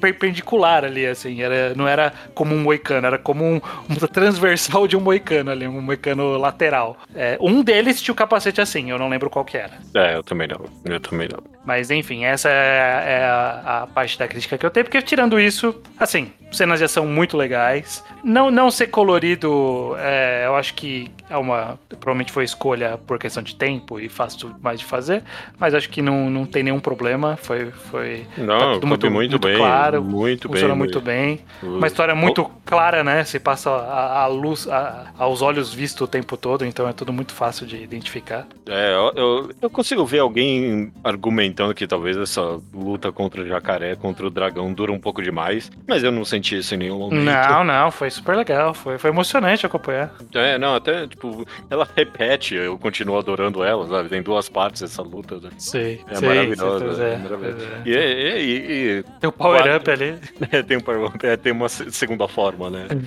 perpendicular 0.00 0.84
ali, 0.88 1.06
assim. 1.06 1.40
Era, 1.40 1.74
não 1.74 1.86
era 1.86 2.12
como 2.34 2.54
um 2.54 2.58
moicano, 2.58 3.06
era 3.06 3.18
como 3.18 3.44
um, 3.44 3.60
uma 3.88 4.08
transversal 4.08 4.86
de 4.88 4.96
um 4.96 5.00
moicano 5.00 5.50
ali, 5.50 5.66
um 5.66 5.80
moicano 5.80 6.36
lateral. 6.36 6.96
É, 7.14 7.38
um 7.40 7.62
deles 7.62 8.02
tinha 8.02 8.12
o 8.12 8.16
capacete 8.16 8.60
assim, 8.60 8.90
eu 8.90 8.98
não 8.98 9.08
lembro 9.08 9.30
qual 9.30 9.44
que 9.44 9.56
era. 9.56 9.78
É, 9.94 10.16
eu 10.16 10.22
também 10.22 10.48
não. 10.48 10.64
Eu 10.84 11.00
também 11.00 11.28
não. 11.28 11.42
Mas 11.64 11.90
enfim, 11.90 12.24
essa 12.24 12.48
é, 12.48 13.04
é 13.06 13.24
a, 13.24 13.82
a 13.82 13.86
parte 13.86 14.18
da 14.18 14.26
crítica 14.26 14.56
que 14.56 14.64
eu 14.64 14.70
tenho, 14.70 14.84
porque 14.84 15.02
tirando 15.02 15.38
isso, 15.38 15.74
assim, 15.98 16.32
cenas 16.50 16.78
de 16.78 16.84
ação 16.84 17.06
muito 17.06 17.36
legais. 17.36 18.04
Não, 18.24 18.50
não 18.50 18.70
ser 18.70 18.88
colorido, 18.88 19.94
é, 19.98 20.44
eu 20.46 20.56
acho 20.56 20.74
que 20.74 21.10
é 21.30 21.36
uma. 21.36 21.78
Provavelmente 21.88 22.32
foi 22.32 22.44
escolha 22.44 22.98
por 23.06 23.18
questão 23.18 23.42
de 23.42 23.54
tempo 23.54 24.00
e 24.00 24.08
fácil 24.08 24.54
mais 24.60 24.80
de 24.80 24.86
fazer, 24.86 25.22
mas 25.58 25.74
acho 25.74 25.88
que 25.88 26.00
não, 26.02 26.30
não 26.30 26.46
tem 26.46 26.62
nenhum 26.62 26.80
problema. 26.80 27.36
Foi. 27.36 27.70
foi 27.70 28.26
Não, 28.36 28.58
tá 28.58 28.72
tudo 28.74 28.86
muito, 28.86 29.10
muito, 29.10 29.38
bem. 29.38 29.56
claro, 29.56 30.02
muito 30.02 30.48
bem. 30.48 30.62
muito 30.62 30.77
bem. 31.00 31.40
Uma 31.62 31.86
história 31.86 32.14
muito 32.14 32.44
clara, 32.64 33.02
né? 33.04 33.24
Se 33.24 33.38
passa 33.38 33.70
a, 33.70 34.22
a 34.22 34.26
luz 34.26 34.68
a- 34.68 35.06
aos 35.18 35.42
olhos 35.42 35.72
visto 35.72 36.04
o 36.04 36.08
tempo 36.08 36.36
todo, 36.36 36.64
então 36.64 36.88
é 36.88 36.92
tudo 36.92 37.12
muito 37.12 37.32
fácil 37.32 37.66
de 37.66 37.76
identificar. 37.76 38.46
É, 38.66 38.94
eu, 39.16 39.50
eu, 39.62 39.70
consigo 39.70 40.04
ver 40.04 40.18
alguém 40.20 40.92
argumentando 41.02 41.74
que 41.74 41.86
talvez 41.86 42.16
essa 42.16 42.60
luta 42.72 43.10
contra 43.12 43.42
o 43.42 43.46
jacaré, 43.46 43.96
contra 43.96 44.26
o 44.26 44.30
dragão, 44.30 44.72
dura 44.72 44.92
um 44.92 44.98
pouco 45.00 45.22
demais, 45.22 45.70
mas 45.86 46.02
eu 46.04 46.12
não 46.12 46.24
senti 46.24 46.58
isso 46.58 46.74
em 46.74 46.78
nenhum 46.78 46.98
momento. 46.98 47.24
Não, 47.24 47.64
não, 47.64 47.90
foi 47.90 48.10
super 48.10 48.36
legal. 48.36 48.74
Foi, 48.74 48.98
foi 48.98 49.10
emocionante 49.10 49.64
acompanhar. 49.66 50.12
É, 50.34 50.58
não, 50.58 50.74
até, 50.74 51.06
tipo, 51.06 51.46
ela 51.70 51.88
repete, 51.96 52.54
eu 52.54 52.76
continuo 52.78 53.16
adorando 53.18 53.64
ela, 53.64 53.86
sabe? 53.88 54.08
Tem 54.08 54.22
duas 54.22 54.48
partes 54.48 54.82
essa 54.82 55.02
luta. 55.02 55.36
né? 55.40 55.50
Sei. 55.58 56.00
É 56.08 56.14
sei, 56.16 56.28
maravilhosa. 56.28 56.94
sei, 56.94 57.04
é 57.04 57.12
é, 57.12 57.16
maravilhosa. 57.18 57.66
é. 57.84 57.88
E, 57.88 57.92
e, 57.92 58.98
e- 58.98 59.02
Tem 59.20 59.28
o 59.28 59.32
power-up 59.32 59.90
ali. 59.90 60.18
É, 60.58 60.62
tem, 60.62 60.76
um, 60.76 60.82
é, 61.22 61.36
tem 61.36 61.52
uma 61.52 61.68
segunda 61.68 62.26
forma, 62.28 62.70
né? 62.70 62.86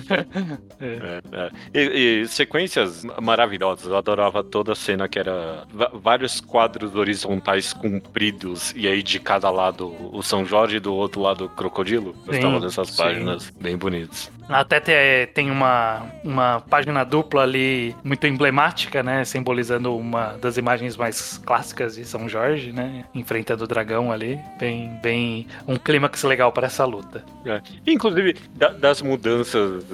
É. 0.80 1.20
É, 1.22 1.22
é. 1.32 1.50
E, 1.80 2.22
e 2.22 2.28
sequências 2.28 3.04
maravilhosas. 3.20 3.86
Eu 3.86 3.96
adorava 3.96 4.42
toda 4.42 4.72
a 4.72 4.74
cena 4.74 5.08
que 5.08 5.18
era 5.18 5.64
vários 5.92 6.40
quadros 6.40 6.94
horizontais 6.96 7.72
compridos 7.72 8.72
e 8.76 8.88
aí 8.88 9.02
de 9.02 9.20
cada 9.20 9.48
lado 9.50 9.94
o 10.12 10.22
São 10.22 10.44
Jorge 10.44 10.76
e 10.76 10.80
do 10.80 10.92
outro 10.94 11.20
lado 11.20 11.44
o 11.44 11.48
crocodilo. 11.48 12.14
Gostava 12.26 12.54
Sim, 12.58 12.60
dessas 12.66 12.88
sim. 12.88 12.96
páginas 12.96 13.50
bem 13.60 13.76
bonitas. 13.76 14.30
Até 14.48 14.80
te- 14.80 15.26
tem 15.32 15.50
uma, 15.50 16.02
uma 16.24 16.60
página 16.60 17.04
dupla 17.04 17.42
ali 17.42 17.94
muito 18.02 18.26
emblemática, 18.26 19.02
né? 19.02 19.24
Simbolizando 19.24 19.96
uma 19.96 20.36
das 20.38 20.56
imagens 20.56 20.96
mais 20.96 21.38
clássicas 21.38 21.94
de 21.94 22.04
São 22.04 22.28
Jorge, 22.28 22.72
né? 22.72 23.04
Enfrentando 23.14 23.64
o 23.64 23.66
dragão 23.68 24.10
ali. 24.10 24.38
Bem, 24.58 24.98
bem 25.00 25.46
um 25.66 25.76
clímax 25.76 26.22
legal 26.24 26.50
para 26.52 26.66
essa 26.66 26.84
luta. 26.84 27.24
É. 27.44 27.60
Inclusive, 27.86 28.36
da- 28.54 28.68
das 28.70 29.02
mudanças. 29.02 29.84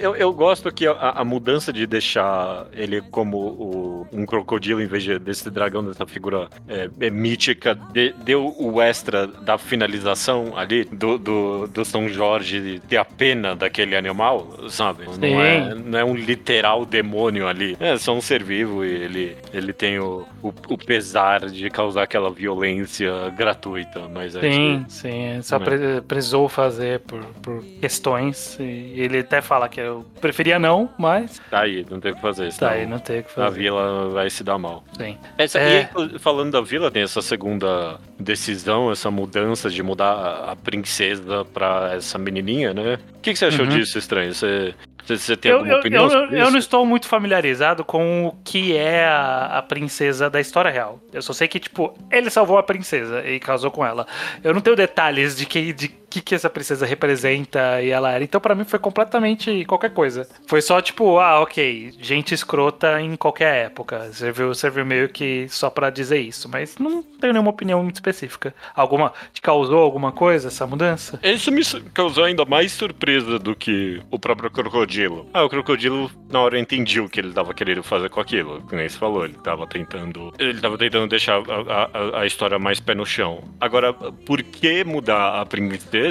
Eu, 0.00 0.16
eu 0.16 0.32
gosto 0.32 0.72
que 0.72 0.86
a, 0.86 0.92
a 0.92 1.24
mudança 1.24 1.72
de 1.72 1.86
deixar 1.86 2.66
ele 2.72 3.00
como 3.02 3.36
o- 3.38 4.06
um 4.12 4.24
crocodilo 4.24 4.80
em 4.80 4.86
vez 4.86 5.02
de- 5.02 5.18
desse 5.18 5.50
dragão, 5.50 5.84
dessa 5.84 6.06
figura 6.06 6.48
é, 6.68 6.88
é 7.00 7.10
mítica, 7.10 7.74
de- 7.74 8.14
deu 8.24 8.54
o 8.58 8.80
extra 8.80 9.26
da 9.26 9.58
finalização 9.58 10.56
ali 10.56 10.84
do, 10.84 11.18
do, 11.18 11.66
do 11.68 11.84
São 11.84 12.08
Jorge 12.08 12.80
ter 12.88 12.96
a 12.96 13.04
pena 13.04 13.54
daquele 13.54 13.96
animal, 13.96 14.56
sabe? 14.68 15.04
Sim. 15.12 15.20
Não 15.20 15.42
é, 15.42 15.74
não 15.74 15.98
é 15.98 16.04
um 16.04 16.14
literal 16.14 16.84
demônio 16.86 17.46
ali. 17.46 17.76
É 17.80 17.96
só 17.98 18.14
um 18.14 18.20
ser 18.20 18.42
vivo 18.42 18.84
e 18.84 18.88
ele, 18.90 19.36
ele 19.52 19.72
tem 19.72 19.98
o, 19.98 20.26
o, 20.42 20.48
o 20.68 20.78
pesar 20.78 21.46
de 21.50 21.68
causar 21.70 22.02
aquela 22.04 22.30
violência 22.30 23.12
gratuita. 23.36 24.08
Mas 24.12 24.34
é 24.36 24.40
Sim, 24.40 24.84
sim. 24.88 25.42
Só 25.42 25.56
É. 25.56 25.58
pre- 25.60 26.00
precisou 26.02 26.48
fazer 26.48 26.93
por, 26.98 27.22
por 27.42 27.62
questões. 27.80 28.56
E 28.60 28.94
ele 28.96 29.18
até 29.18 29.40
fala 29.40 29.68
que 29.68 29.80
eu 29.80 30.04
preferia 30.20 30.58
não, 30.58 30.90
mas 30.98 31.40
Tá 31.50 31.60
aí, 31.60 31.84
não 31.90 32.00
tem 32.00 32.12
o 32.12 32.14
que 32.14 32.20
fazer. 32.20 32.52
tá 32.54 32.70
aí, 32.70 32.86
não 32.86 32.98
tem 32.98 33.20
o 33.20 33.24
que 33.24 33.30
A 33.30 33.44
fazer. 33.46 33.58
vila 33.58 34.08
vai 34.10 34.28
se 34.30 34.42
dar 34.44 34.58
mal. 34.58 34.84
Sim. 34.96 35.18
Essa, 35.38 35.58
É. 35.58 35.62
e 35.62 35.76
aí, 35.78 35.82
inclu- 35.84 36.18
falando 36.18 36.52
da 36.52 36.60
vila, 36.60 36.90
tem 36.90 37.02
essa 37.02 37.22
segunda 37.22 37.98
decisão, 38.18 38.90
essa 38.90 39.10
mudança 39.10 39.68
de 39.70 39.82
mudar 39.82 40.12
a- 40.12 40.52
a 40.52 40.56
princesa 40.56 41.44
pra 41.44 41.92
essa 41.94 42.18
menininha, 42.18 42.72
né? 42.74 42.98
O 43.16 43.20
que, 43.20 43.32
que 43.32 43.38
você 43.38 43.46
achou 43.46 43.64
Uhum. 43.64 43.70
disso, 43.70 43.98
estranho? 43.98 44.34
Você, 44.34 44.74
você, 45.04 45.16
você 45.18 45.36
tem 45.36 45.50
Eu, 45.52 45.58
alguma 45.58 45.74
eu, 45.74 45.78
opinião 45.80 46.04
eu, 46.04 46.10
sobre 46.10 46.40
eu 46.40 46.50
não 46.50 46.58
estou 46.58 46.84
muito 46.86 47.06
familiarizado 47.06 47.84
com 47.84 48.26
o 48.26 48.32
que 48.44 48.76
é 48.76 49.04
a, 49.06 49.58
a 49.58 49.62
princesa 49.62 50.28
da 50.30 50.40
história 50.40 50.70
real. 50.70 50.98
Eu 51.12 51.22
só 51.22 51.32
sei 51.32 51.46
que, 51.48 51.58
tipo, 51.60 51.94
ele 52.10 52.30
salvou 52.30 52.58
a 52.58 52.62
princesa 52.62 53.22
e 53.26 53.38
casou 53.40 53.70
com 53.70 53.84
ela. 53.84 54.06
Eu 54.42 54.52
não 54.54 54.60
tenho 54.60 54.76
detalhes 54.76 55.36
de 55.36 55.46
que, 55.46 55.72
de 55.72 55.88
que, 56.14 56.20
que 56.20 56.34
essa 56.34 56.48
princesa 56.48 56.86
representa 56.86 57.82
e 57.82 57.90
ela 57.90 58.10
era. 58.12 58.22
Então, 58.22 58.40
pra 58.40 58.54
mim, 58.54 58.64
foi 58.64 58.78
completamente 58.78 59.64
qualquer 59.64 59.90
coisa. 59.90 60.28
Foi 60.46 60.62
só, 60.62 60.80
tipo, 60.80 61.18
ah, 61.18 61.40
ok, 61.40 61.92
gente 62.00 62.32
escrota 62.34 63.00
em 63.00 63.16
qualquer 63.16 63.66
época. 63.66 64.12
Serviu, 64.12 64.54
serviu 64.54 64.84
meio 64.86 65.08
que 65.08 65.46
só 65.48 65.68
pra 65.70 65.90
dizer 65.90 66.20
isso. 66.20 66.48
Mas 66.48 66.76
não 66.78 67.02
tenho 67.02 67.32
nenhuma 67.32 67.50
opinião 67.50 67.82
muito 67.82 67.96
específica. 67.96 68.54
Alguma. 68.74 69.12
Te 69.32 69.40
causou 69.40 69.78
alguma 69.80 70.12
coisa 70.12 70.48
essa 70.48 70.66
mudança? 70.66 71.18
Isso 71.22 71.50
me 71.50 71.62
causou 71.92 72.24
ainda 72.24 72.44
mais 72.44 72.72
surpresa 72.72 73.38
do 73.38 73.54
que 73.54 74.00
o 74.10 74.18
próprio 74.18 74.50
crocodilo. 74.50 75.28
Ah, 75.32 75.42
o 75.44 75.48
crocodilo, 75.48 76.10
na 76.30 76.40
hora, 76.40 76.56
eu 76.56 76.60
entendi 76.62 77.00
o 77.00 77.08
que 77.08 77.20
ele 77.20 77.32
tava 77.32 77.52
querendo 77.54 77.82
fazer 77.82 78.08
com 78.10 78.20
aquilo. 78.20 78.62
Que 78.68 78.76
nem 78.76 78.88
você 78.88 78.98
falou, 78.98 79.24
ele 79.24 79.34
tava 79.34 79.66
tentando. 79.66 80.32
Ele 80.38 80.60
tava 80.60 80.78
tentando 80.78 81.08
deixar 81.08 81.38
a, 81.48 81.90
a- 82.16 82.20
a 82.20 82.26
história 82.26 82.58
mais 82.58 82.78
pé 82.80 82.94
no 82.94 83.04
chão. 83.06 83.42
Agora, 83.60 83.92
por 83.92 84.42
que 84.42 84.84
mudar 84.84 85.40
a 85.40 85.46
princesa 85.46 86.03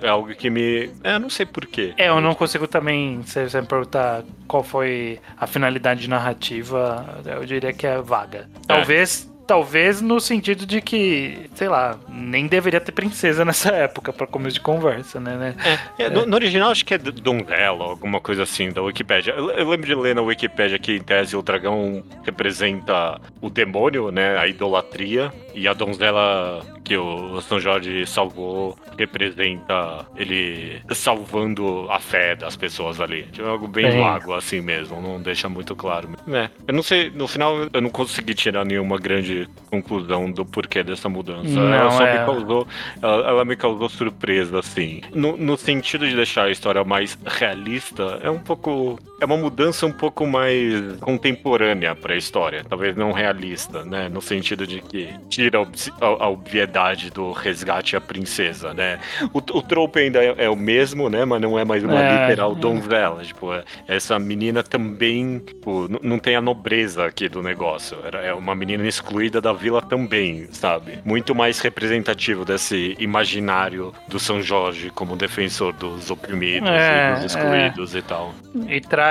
é 0.00 0.08
algo 0.08 0.34
que 0.34 0.50
me. 0.50 0.90
É, 1.02 1.14
eu 1.14 1.20
não 1.20 1.30
sei 1.30 1.46
por 1.46 1.66
quê. 1.66 1.94
É, 1.96 2.08
eu 2.08 2.20
não 2.20 2.34
consigo 2.34 2.66
também, 2.66 3.22
se 3.24 3.48
você 3.48 3.60
me 3.60 3.66
perguntar 3.66 4.24
qual 4.46 4.62
foi 4.62 5.20
a 5.38 5.46
finalidade 5.46 6.08
narrativa, 6.08 7.20
eu 7.24 7.44
diria 7.44 7.72
que 7.72 7.86
é 7.86 8.00
vaga. 8.00 8.48
Talvez, 8.66 9.30
talvez 9.46 10.00
no 10.00 10.20
sentido 10.20 10.66
de 10.66 10.80
que, 10.80 11.48
sei 11.54 11.68
lá, 11.68 11.98
nem 12.08 12.46
deveria 12.46 12.80
ter 12.80 12.92
princesa 12.92 13.44
nessa 13.46 13.70
época 13.70 14.12
para 14.12 14.26
começo 14.26 14.54
de 14.54 14.60
conversa, 14.60 15.20
né? 15.20 15.36
né? 15.36 15.78
É, 15.98 16.10
no, 16.10 16.26
no 16.26 16.34
original 16.34 16.70
acho 16.70 16.84
que 16.84 16.94
é 16.94 16.98
Donzella, 16.98 17.84
alguma 17.84 18.20
coisa 18.20 18.42
assim, 18.42 18.70
da 18.70 18.82
Wikipédia. 18.82 19.32
Eu, 19.32 19.50
eu 19.50 19.68
lembro 19.68 19.86
de 19.86 19.94
ler 19.94 20.14
na 20.14 20.22
Wikipédia 20.22 20.78
que, 20.78 20.92
em 20.96 21.02
tese, 21.02 21.36
o 21.36 21.42
dragão 21.42 22.02
representa 22.24 23.20
o 23.40 23.48
demônio, 23.48 24.10
né? 24.10 24.36
A 24.38 24.46
idolatria. 24.46 25.32
E 25.54 25.66
a 25.66 25.72
donzela 25.72 26.62
que 26.84 26.96
o 26.96 27.40
São 27.40 27.58
Jorge 27.58 28.06
salvou 28.06 28.78
representa 28.96 30.06
ele 30.16 30.80
salvando 30.92 31.86
a 31.90 31.98
fé 31.98 32.36
das 32.36 32.56
pessoas 32.56 33.00
ali. 33.00 33.24
Tipo, 33.32 33.48
É 33.48 33.50
algo 33.50 33.66
bem 33.66 33.90
Sim. 33.90 34.00
vago 34.00 34.34
assim 34.34 34.60
mesmo, 34.60 35.00
não 35.00 35.20
deixa 35.20 35.48
muito 35.48 35.74
claro. 35.74 36.10
É, 36.28 36.48
eu 36.68 36.74
não 36.74 36.82
sei, 36.82 37.10
no 37.10 37.26
final 37.26 37.56
eu 37.72 37.80
não 37.80 37.90
consegui 37.90 38.34
tirar 38.34 38.64
nenhuma 38.64 38.98
grande 38.98 39.35
conclusão 39.70 40.30
do 40.30 40.44
porquê 40.44 40.82
dessa 40.82 41.08
mudança. 41.08 41.48
Não, 41.48 41.72
ela 41.72 41.90
só 41.90 42.06
é. 42.06 42.18
me 42.18 42.26
causou, 42.26 42.68
ela, 43.02 43.28
ela 43.28 43.44
me 43.44 43.56
causou 43.56 43.88
surpresa, 43.88 44.58
assim. 44.58 45.00
No, 45.12 45.36
no 45.36 45.56
sentido 45.56 46.08
de 46.08 46.14
deixar 46.14 46.44
a 46.44 46.50
história 46.50 46.84
mais 46.84 47.18
realista, 47.26 48.20
é 48.22 48.30
um 48.30 48.38
pouco. 48.38 48.98
É 49.18 49.24
uma 49.24 49.36
mudança 49.36 49.86
um 49.86 49.92
pouco 49.92 50.26
mais 50.26 50.96
contemporânea 51.00 51.94
pra 51.94 52.14
história. 52.16 52.62
Talvez 52.68 52.94
não 52.94 53.12
realista, 53.12 53.82
né? 53.84 54.08
No 54.10 54.20
sentido 54.20 54.66
de 54.66 54.80
que 54.82 55.08
tira 55.30 55.58
a, 55.60 56.04
a- 56.04 56.24
a 56.24 56.28
obviedade 56.28 57.10
do 57.10 57.32
resgate 57.32 57.96
à 57.96 58.00
princesa, 58.00 58.74
né? 58.74 58.98
O, 59.32 59.38
o 59.38 59.62
trope 59.62 60.00
ainda 60.00 60.22
é, 60.22 60.34
é 60.44 60.50
o 60.50 60.56
mesmo, 60.56 61.08
né? 61.08 61.24
Mas 61.24 61.40
não 61.40 61.58
é 61.58 61.64
mais 61.64 61.82
uma 61.82 61.98
É, 61.98 62.28
literal 62.28 62.52
é. 62.52 62.54
donzela. 62.56 63.22
Tipo, 63.24 63.54
é- 63.54 63.64
essa 63.88 64.18
menina 64.18 64.62
também 64.62 65.38
tipo, 65.38 65.88
não 66.02 66.18
tem 66.18 66.36
a 66.36 66.40
nobreza 66.42 67.06
aqui 67.06 67.26
do 67.28 67.42
negócio. 67.42 67.96
Era- 68.04 68.20
É 68.20 68.34
uma 68.34 68.54
menina 68.54 68.86
excluída 68.86 69.40
da 69.40 69.52
vila 69.52 69.80
também, 69.80 70.46
sabe? 70.52 70.98
Muito 71.04 71.34
mais 71.34 71.58
representativo 71.60 72.44
desse 72.44 72.94
imaginário 72.98 73.94
do 74.08 74.18
São 74.18 74.42
Jorge 74.42 74.90
como 74.90 75.16
defensor 75.16 75.72
dos 75.72 76.10
oprimidos 76.10 76.68
É, 76.68 77.12
e 77.12 77.14
dos 77.14 77.24
excluídos 77.24 77.94
e 77.94 78.02
tal. 78.02 78.34
E 78.68 78.80
traz 78.80 79.05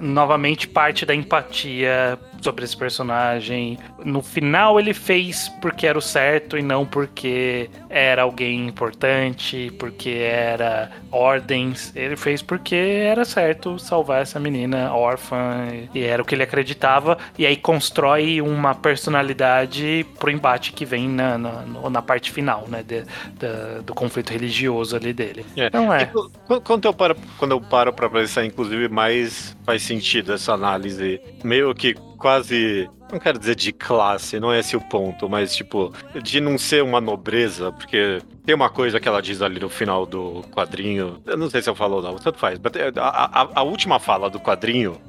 novamente 0.00 0.66
parte 0.66 1.04
da 1.04 1.14
empatia 1.14 2.18
sobre 2.42 2.64
esse 2.64 2.76
personagem. 2.76 3.78
No 4.04 4.20
final 4.22 4.78
ele 4.80 4.92
fez 4.92 5.48
porque 5.60 5.86
era 5.86 5.96
o 5.96 6.02
certo 6.02 6.58
e 6.58 6.62
não 6.62 6.84
porque 6.84 7.70
era 7.88 8.22
alguém 8.22 8.66
importante, 8.68 9.72
porque 9.78 10.10
era 10.10 10.90
ordens. 11.10 11.92
Ele 11.94 12.16
fez 12.16 12.42
porque 12.42 12.74
era 12.74 13.24
certo 13.24 13.78
salvar 13.78 14.22
essa 14.22 14.40
menina 14.40 14.92
órfã 14.92 15.68
e 15.94 16.02
era 16.02 16.20
o 16.22 16.24
que 16.24 16.34
ele 16.34 16.42
acreditava. 16.42 17.16
E 17.38 17.46
aí 17.46 17.56
constrói 17.56 18.40
uma 18.40 18.74
personalidade 18.74 20.04
pro 20.18 20.30
embate 20.30 20.72
que 20.72 20.84
vem 20.84 21.08
na, 21.08 21.38
na, 21.38 21.62
na 21.90 22.02
parte 22.02 22.30
final, 22.30 22.66
né? 22.68 22.82
de- 22.82 23.04
da- 23.38 23.80
do 23.84 23.94
conflito 23.94 24.30
religioso 24.30 24.96
ali 24.96 25.12
dele. 25.12 25.44
É. 25.56 25.66
Então 25.66 25.92
é. 25.92 26.06
Qu- 26.06 26.60
Quando 26.62 26.84
eu 26.86 26.92
paro, 26.94 27.16
quando 27.38 27.52
eu 27.52 27.60
paro 27.60 27.92
pra 27.92 28.08
pensar, 28.10 28.44
inclusive, 28.44 28.88
mais 28.88 29.56
faz 29.64 29.82
sentido 29.82 30.32
essa 30.32 30.52
análise. 30.52 31.20
Meio 31.44 31.74
que 31.74 31.94
quase. 32.22 32.88
Não 33.12 33.18
quero 33.18 33.38
dizer 33.38 33.56
de 33.56 33.72
classe, 33.72 34.40
não 34.40 34.50
é 34.50 34.60
esse 34.60 34.74
o 34.74 34.80
ponto, 34.80 35.28
mas 35.28 35.54
tipo, 35.54 35.92
de 36.22 36.40
não 36.40 36.56
ser 36.56 36.82
uma 36.82 36.98
nobreza, 36.98 37.70
porque 37.72 38.22
tem 38.44 38.54
uma 38.54 38.68
coisa 38.70 38.98
que 38.98 39.08
ela 39.08 39.22
diz 39.22 39.40
ali 39.42 39.60
no 39.60 39.68
final 39.68 40.04
do 40.04 40.42
quadrinho. 40.52 41.20
Eu 41.26 41.36
não 41.36 41.48
sei 41.48 41.62
se 41.62 41.70
eu 41.70 41.74
falo 41.74 41.96
ou 41.96 42.02
não, 42.02 42.16
tanto 42.16 42.38
faz. 42.38 42.58
é, 42.74 43.00
A, 43.00 43.42
a- 43.42 43.48
a 43.56 43.62
última 43.62 43.98
fala 44.00 44.28
do 44.28 44.40
quadrinho 44.40 45.00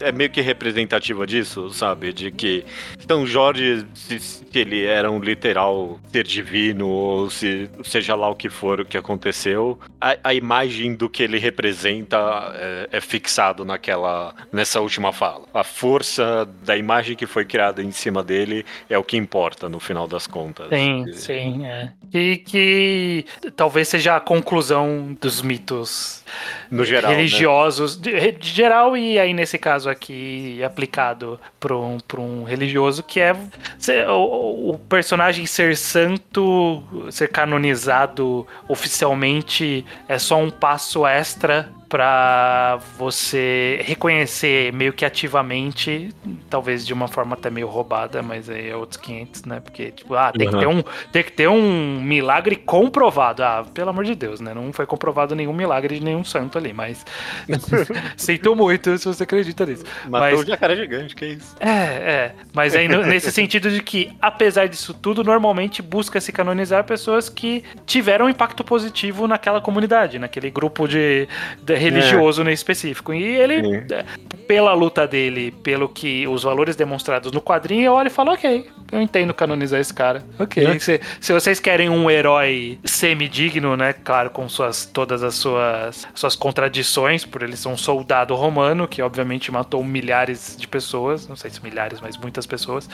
é, 0.00 0.08
é 0.08 0.12
meio 0.12 0.30
que 0.30 0.40
representativa 0.40 1.26
disso, 1.26 1.70
sabe? 1.70 2.12
De 2.12 2.30
que 2.30 2.64
São 3.08 3.26
Jorge, 3.26 3.86
se, 3.94 4.18
se 4.18 4.44
ele 4.54 4.84
era 4.84 5.10
um 5.10 5.20
literal 5.20 5.98
ser 6.12 6.24
divino, 6.24 6.88
ou 6.88 7.30
se 7.30 7.70
seja 7.84 8.14
lá 8.14 8.28
o 8.28 8.34
que 8.34 8.48
for 8.48 8.80
o 8.80 8.84
que 8.84 8.96
aconteceu, 8.98 9.78
a, 10.00 10.16
a 10.24 10.34
imagem 10.34 10.94
do 10.94 11.08
que 11.08 11.22
ele 11.22 11.38
representa 11.38 12.18
é, 12.56 12.88
é 12.92 13.00
fixado 13.00 13.64
naquela 13.64 14.34
nessa 14.52 14.80
última 14.80 15.12
fala. 15.12 15.44
A 15.54 15.62
força 15.64 16.48
da 16.64 16.76
imagem 16.76 17.14
que 17.16 17.26
foi 17.26 17.44
criada 17.44 17.82
em 17.82 17.92
cima 17.92 18.22
dele 18.22 18.64
é 18.90 18.98
o 18.98 19.04
que 19.04 19.16
importa 19.16 19.68
no 19.68 19.78
final 19.78 20.08
das 20.08 20.26
contas. 20.26 20.68
Sim, 20.70 21.04
E- 21.08 21.12
sim, 21.14 21.66
é. 21.66 21.92
E 22.12 22.38
que 22.38 23.26
talvez 23.54 23.86
seja 23.88 24.16
a 24.16 24.20
conclusão 24.20 25.16
dos 25.20 25.42
mitos 25.42 26.24
No 26.70 26.84
geral. 26.84 27.10
né? 27.10 27.16
religiosos, 27.18 27.96
de, 28.00 28.32
de 28.32 28.48
geral, 28.48 28.96
e 28.96 29.18
aí 29.18 29.34
nesse 29.34 29.58
caso 29.58 29.90
aqui 29.90 30.62
aplicado 30.64 31.38
para 31.60 31.76
um, 31.76 31.98
pra 32.00 32.20
um 32.20 32.44
religioso, 32.44 33.02
que 33.02 33.20
é 33.20 33.36
ser- 33.78 34.08
o, 34.08 34.70
o 34.70 34.78
personagem 34.88 35.44
ser 35.44 35.76
santo, 35.76 36.82
ser 37.10 37.28
canonizado 37.28 38.46
oficialmente, 38.68 39.84
é 40.08 40.18
só 40.18 40.38
um 40.38 40.50
passo 40.50 41.06
extra 41.06 41.68
pra 41.88 42.78
você 42.98 43.80
reconhecer 43.84 44.72
meio 44.72 44.92
que 44.92 45.04
ativamente, 45.04 46.14
talvez 46.50 46.86
de 46.86 46.92
uma 46.92 47.08
forma 47.08 47.34
até 47.34 47.50
meio 47.50 47.66
roubada, 47.66 48.22
mas 48.22 48.50
aí 48.50 48.68
é 48.68 48.76
outros 48.76 49.00
500, 49.00 49.44
né? 49.44 49.60
Porque, 49.60 49.90
tipo, 49.92 50.14
ah, 50.14 50.30
tem, 50.32 50.50
que 50.50 50.58
ter 50.58 50.66
um, 50.66 50.82
tem 51.10 51.22
que 51.22 51.32
ter 51.32 51.48
um 51.48 52.00
milagre 52.00 52.56
comprovado. 52.56 53.42
Ah, 53.42 53.64
pelo 53.72 53.90
amor 53.90 54.04
de 54.04 54.14
Deus, 54.14 54.40
né? 54.40 54.52
Não 54.52 54.72
foi 54.72 54.86
comprovado 54.86 55.34
nenhum 55.34 55.52
milagre 55.52 55.98
de 55.98 56.04
nenhum 56.04 56.24
santo 56.24 56.58
ali, 56.58 56.72
mas 56.72 57.04
sinto 58.16 58.54
muito 58.54 58.98
se 58.98 59.06
você 59.06 59.22
acredita 59.22 59.64
nisso. 59.64 59.84
Matou 60.04 60.38
Mas- 60.38 60.40
um 60.40 60.46
jacaré 60.46 60.76
gigante, 60.76 61.14
que 61.14 61.26
isso? 61.26 61.56
É, 61.58 61.68
é. 61.68 62.34
Mas 62.52 62.74
aí 62.74 62.86
nesse 62.88 63.32
sentido 63.32 63.70
de 63.70 63.82
que, 63.82 64.12
apesar 64.20 64.68
disso 64.68 64.92
tudo, 64.92 65.24
normalmente 65.24 65.80
busca 65.80 66.20
se 66.20 66.32
canonizar 66.32 66.84
pessoas 66.84 67.28
que 67.28 67.64
tiveram 67.86 68.28
impacto 68.28 68.62
positivo 68.62 69.26
naquela 69.26 69.60
comunidade, 69.60 70.18
naquele 70.18 70.50
grupo 70.50 70.86
de, 70.86 71.26
de 71.62 71.77
religioso 71.78 72.44
no 72.44 72.50
específico. 72.50 73.14
E 73.14 73.22
ele, 73.22 73.84
é, 73.90 74.04
pela 74.46 74.72
luta 74.72 75.06
dele, 75.06 75.50
pelo 75.62 75.88
que 75.88 76.26
os 76.26 76.42
valores 76.42 76.76
demonstrados 76.76 77.32
no 77.32 77.40
quadrinho, 77.40 77.84
eu 77.84 77.92
olho 77.92 78.08
e 78.08 78.10
falo, 78.10 78.32
ok, 78.32 78.66
eu 78.90 79.00
entendo 79.00 79.34
canonizar 79.34 79.80
esse 79.80 79.92
cara. 79.92 80.24
Ok. 80.38 80.64
É. 80.64 80.78
Se, 80.78 81.00
se 81.20 81.32
vocês 81.32 81.60
querem 81.60 81.88
um 81.88 82.10
herói 82.10 82.78
semidigno, 82.84 83.76
né? 83.76 83.92
Claro, 83.92 84.30
com 84.30 84.48
suas, 84.48 84.86
todas 84.86 85.22
as 85.22 85.34
suas, 85.34 86.06
suas 86.14 86.34
contradições, 86.34 87.24
por 87.24 87.42
ele 87.42 87.56
ser 87.56 87.68
um 87.68 87.76
soldado 87.76 88.34
romano, 88.34 88.88
que 88.88 89.02
obviamente 89.02 89.52
matou 89.52 89.84
milhares 89.84 90.56
de 90.58 90.66
pessoas, 90.66 91.28
não 91.28 91.36
sei 91.36 91.50
se 91.50 91.62
milhares, 91.62 92.00
mas 92.00 92.16
muitas 92.16 92.46
pessoas. 92.46 92.88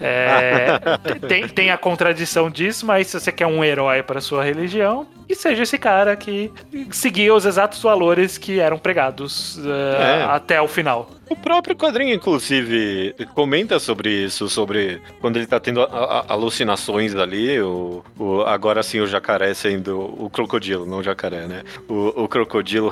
É, 0.00 0.78
tem, 1.26 1.48
tem 1.48 1.70
a 1.70 1.78
contradição 1.78 2.50
disso, 2.50 2.86
mas 2.86 3.08
se 3.08 3.18
você 3.18 3.32
quer 3.32 3.46
um 3.46 3.64
herói 3.64 4.02
para 4.02 4.20
sua 4.20 4.44
religião, 4.44 5.06
que 5.26 5.34
seja 5.34 5.62
esse 5.62 5.78
cara 5.78 6.16
que 6.16 6.50
seguia 6.90 7.32
os 7.34 7.44
exatos 7.44 7.80
valores 7.82 8.29
que 8.38 8.60
eram 8.60 8.78
pregados 8.78 9.58
eh, 9.64 10.20
É. 10.20 10.24
até 10.24 10.60
o 10.60 10.68
final. 10.68 11.10
O 11.30 11.36
próprio 11.36 11.76
quadrinho, 11.76 12.12
inclusive, 12.12 13.14
comenta 13.34 13.78
sobre 13.78 14.24
isso, 14.24 14.48
sobre 14.48 15.00
quando 15.20 15.36
ele 15.36 15.46
tá 15.46 15.60
tendo 15.60 15.80
a- 15.80 15.84
a- 15.86 16.24
alucinações 16.32 17.14
ali, 17.14 17.60
o, 17.60 18.02
o- 18.18 18.40
agora 18.42 18.82
sim 18.82 18.98
o 18.98 19.06
jacaré 19.06 19.54
sendo 19.54 19.96
o 20.22 20.28
crocodilo, 20.28 20.84
não 20.84 20.98
o 20.98 21.02
jacaré, 21.04 21.46
né? 21.46 21.62
O, 21.88 22.24
o 22.24 22.28
crocodilo 22.28 22.90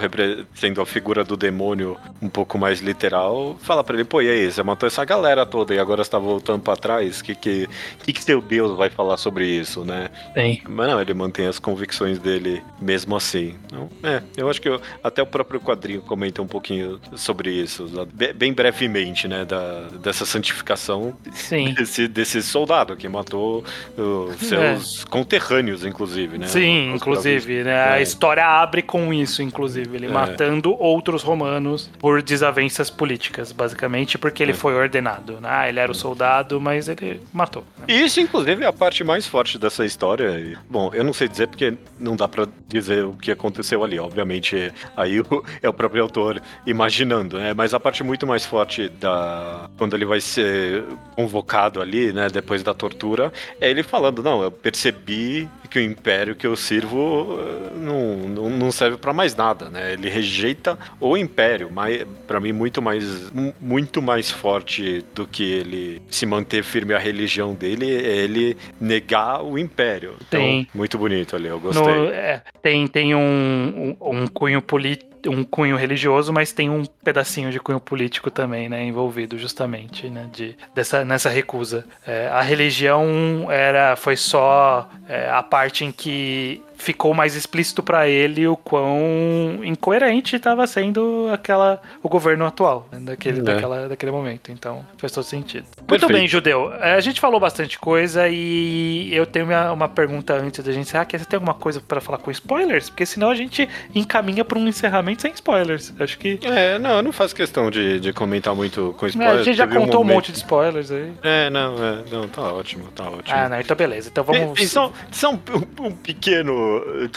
sendo 0.55 0.81
a 0.81 0.87
figura 0.87 1.25
do 1.25 1.37
demônio 1.37 1.97
um 2.23 2.29
pouco 2.29 2.57
mais 2.57 2.81
literal, 2.81 3.57
fala 3.61 3.83
pra 3.83 3.97
ele, 3.97 4.05
pô, 4.05 4.23
e 4.23 4.31
aí, 4.31 4.51
você 4.53 4.63
matou 4.63 4.87
essa 4.87 5.05
galera 5.05 5.45
toda 5.45 5.75
e 5.75 5.79
agora 5.81 6.05
você 6.05 6.11
tá 6.11 6.19
voltando 6.19 6.63
pra 6.63 6.77
trás, 6.77 7.21
que 7.21 7.35
que, 7.35 7.69
que 8.05 8.13
que 8.13 8.23
seu 8.23 8.41
Deus 8.41 8.77
vai 8.77 8.89
falar 8.89 9.17
sobre 9.17 9.47
isso, 9.49 9.85
né? 9.85 10.11
Tem. 10.33 10.63
Mas 10.69 10.87
não, 10.89 11.01
ele 11.01 11.13
mantém 11.13 11.47
as 11.49 11.59
convicções 11.59 12.21
dele 12.21 12.63
mesmo 12.81 13.17
assim. 13.17 13.57
Então, 13.67 13.89
é, 14.05 14.23
eu 14.37 14.49
acho 14.49 14.61
que 14.63 14.69
eu- 14.69 14.81
até 15.03 15.21
o 15.21 15.27
próprio 15.27 15.61
quadrinho 15.61 16.01
comenta 16.03 16.41
um 16.41 16.47
pouquinho 16.47 17.01
sobre 17.17 17.51
isso, 17.51 17.89
be- 18.15 18.28
bem 18.33 18.53
brevemente, 18.53 19.27
né, 19.29 19.45
da, 19.45 19.83
dessa 20.03 20.25
santificação 20.25 21.15
Sim. 21.33 21.73
desse, 21.79 22.09
desse 22.09 22.43
soldado 22.43 22.97
que 22.97 23.09
matou 23.09 23.65
uh, 23.97 24.33
seus 24.39 25.05
conterrâneos, 25.05 25.85
inclusive, 25.85 26.39
né? 26.39 26.47
Sim, 26.47 26.91
Os 26.91 26.97
inclusive, 26.97 27.65
né? 27.65 27.83
A 27.93 27.99
É. 27.99 28.03
história 28.03 28.45
abre 28.47 28.83
com 28.83 29.13
isso, 29.13 29.43
inclusive, 29.43 29.97
ele 29.97 30.07
É. 30.07 30.11
matando 30.11 30.75
outros 30.81 31.23
romanos 31.23 31.91
por 31.99 32.23
desavenças 32.23 32.91
políticas, 32.91 33.53
basicamente, 33.53 34.17
porque 34.19 34.43
ele 34.43 34.53
É. 34.53 34.55
foi 34.55 34.75
ordenado. 34.75 35.35
Né? 35.41 35.49
Ah, 35.51 35.69
ele 35.69 35.79
era 35.81 35.91
o 35.91 35.95
soldado, 35.95 36.61
mas 36.61 36.89
ele 36.89 37.21
matou. 37.33 37.65
né? 37.79 37.85
Isso, 37.89 38.21
inclusive, 38.21 38.65
é 38.65 38.67
a 38.67 38.73
parte 38.73 39.03
mais 39.05 39.27
forte 39.27 39.59
dessa 39.59 39.85
história. 39.85 40.59
Bom, 40.69 40.91
eu 40.95 41.05
não 41.05 41.13
sei 41.13 41.29
dizer 41.29 41.49
porque 41.49 41.75
não 41.99 42.17
dá 42.17 42.27
pra 42.29 42.47
dizer 42.67 43.05
o 43.05 43.13
que 43.15 43.31
aconteceu 43.31 43.83
ali. 43.85 43.99
Obviamente, 43.99 44.73
aí 44.97 45.21
o- 45.21 45.27
é 45.63 45.69
o 45.69 45.73
próprio 45.73 46.03
autor 46.03 46.41
imaginando, 46.67 47.39
né? 47.39 47.53
Mas 47.55 47.75
a 47.75 47.81
parte 47.81 48.03
muito 48.05 48.18
mais 48.27 48.45
forte 48.45 48.89
da 48.89 49.69
quando 49.77 49.95
ele 49.95 50.05
vai 50.05 50.21
ser 50.21 50.85
convocado 51.15 51.81
ali, 51.81 52.13
né? 52.13 52.29
Depois 52.29 52.63
da 52.63 52.73
tortura, 52.75 53.33
é 53.61 53.71
ele 53.71 53.83
falando: 53.83 54.23
não, 54.23 54.43
eu 54.43 54.51
percebi 54.51 55.49
que 55.71 55.79
o 55.79 55.83
império 55.83 56.35
que 56.35 56.47
eu 56.47 56.57
sirvo 56.57 57.39
eh, 57.41 57.71
não, 57.77 58.17
não, 58.29 58.51
não 58.51 58.73
serve 58.73 58.97
pra 58.97 59.13
mais 59.13 59.37
nada, 59.37 59.69
né? 59.69 59.93
Ele 59.93 60.09
rejeita 60.09 60.79
o 61.01 61.17
império, 61.17 61.69
mas 61.73 62.05
para 62.27 62.41
mim 62.41 62.53
muito 62.53 62.81
mais 62.81 63.31
mu- 63.31 63.55
muito 63.61 64.01
mais 64.01 64.31
forte 64.31 65.05
do 65.15 65.27
que 65.27 65.43
ele 65.53 66.01
se 66.11 66.25
manter 66.25 66.63
firme 66.65 66.95
à 66.95 66.99
religião 66.99 67.55
dele 67.55 67.95
é 67.97 68.17
ele 68.17 68.57
negar 68.81 69.43
o 69.45 69.59
império. 69.59 70.15
Então, 70.27 70.41
Tem. 70.41 70.69
muito 70.75 70.97
bonito 70.97 71.37
ali, 71.37 71.49
eu 71.49 71.61
gostei. 71.61 71.83
No- 71.85 72.09
é, 72.09 72.43
tem 72.63 72.87
tem 72.87 73.15
um, 73.15 73.95
um, 74.01 74.21
um 74.23 74.27
cunho 74.27 74.63
político. 74.63 75.09
Um 75.29 75.45
cunho 75.45 75.77
religioso, 75.77 76.33
mas 76.33 76.53
tem 76.53 76.71
um 76.71 76.85
pedacinho 77.05 77.51
de 77.51 77.61
cunho 77.61 77.81
político 77.81 78.31
também, 78.31 78.69
né, 78.69 78.83
envolvido 78.85 79.39
justamente, 79.39 80.09
né, 80.09 80.29
de, 80.33 80.57
dessa, 80.75 81.05
nessa 81.05 81.29
recusa. 81.29 81.85
É, 82.07 82.29
a 82.29 82.41
religião 82.41 83.47
era, 83.51 83.95
foi 83.97 84.17
só 84.17 84.89
é, 85.09 85.29
a 85.31 85.43
parte 85.43 85.85
em 85.85 85.93
que 85.93 86.63
ficou 86.79 87.13
mais 87.13 87.35
explícito 87.35 87.83
pra 87.83 88.09
ele 88.09 88.47
o 88.47 88.57
quão 88.57 89.61
incoerente 89.65 90.37
estava 90.37 90.67
sendo 90.67 91.29
aquela 91.33 91.83
o 92.03 92.09
governo 92.09 92.47
atual 92.47 92.89
né, 92.93 92.99
daquele, 93.01 93.41
É. 93.41 93.43
daquela, 93.43 93.89
daquele 93.89 94.13
momento. 94.13 94.51
Então 94.53 94.85
faz 94.97 95.13
todo 95.13 95.25
sentido. 95.25 95.65
Muito 95.77 95.87
Perfeito. 95.89 96.13
bem, 96.13 96.29
Judeu. 96.29 96.73
É, 96.75 96.95
A 96.95 97.01
gente 97.01 97.21
falou 97.21 97.39
bastante 97.41 97.79
coisa 97.79 98.29
e 98.29 99.11
eu 99.15 99.27
tenho 99.27 99.47
minha- 99.47 99.73
uma 99.73 99.89
pergunta 99.89 100.35
antes 100.35 100.65
da 100.65 100.73
gente 100.73 100.83
encerrar. 100.87 101.05
que 101.05 101.17
é, 101.17 101.19
Você 101.19 101.25
tem 101.25 101.37
alguma 101.37 101.55
coisa 101.55 101.81
pra 101.81 102.01
falar 102.01 102.19
com 102.19 102.31
spoilers? 102.31 102.89
Porque 102.91 103.05
senão 103.05 103.31
a 103.31 103.35
gente 103.35 103.69
encaminha 103.95 104.45
pra 104.45 104.59
um 104.59 104.67
encerramento 104.69 105.23
sem 105.23 105.33
spoilers. 105.33 105.93
Acho 105.99 106.19
que 106.19 106.39
É, 106.43 106.79
não, 106.79 106.97
eu 106.99 107.03
não 107.03 107.13
faço 107.13 107.35
questão 107.35 107.71
de, 107.71 107.99
de 108.01 108.13
comentar 108.13 108.55
muito 108.55 108.95
com 108.99 109.07
é, 109.07 109.09
spoiler. 109.09 109.39
a 109.41 109.43
gente 109.43 109.57
já 109.57 109.67
contou 109.67 110.01
um, 110.01 110.05
momento- 110.05 110.15
monte 110.15 110.33
de 110.33 110.39
spoilers 110.39 110.91
aí. 110.91 111.13
É, 111.23 111.51
não, 111.51 111.75
é, 111.85 112.05
não, 112.11 112.29
tá 112.29 112.43
ótimo, 112.53 112.85
tá 112.95 113.05
ótimo. 113.05 113.37
Ah, 113.37 113.49
não, 113.49 113.61
então 113.61 113.77
beleza. 113.77 114.09
Então 114.11 114.23
vamos. 114.25 114.71
só, 114.71 114.93
só 115.11 115.33
um, 115.33 115.39
um- 115.81 115.87
um 115.87 115.93
pequeno 115.93 116.68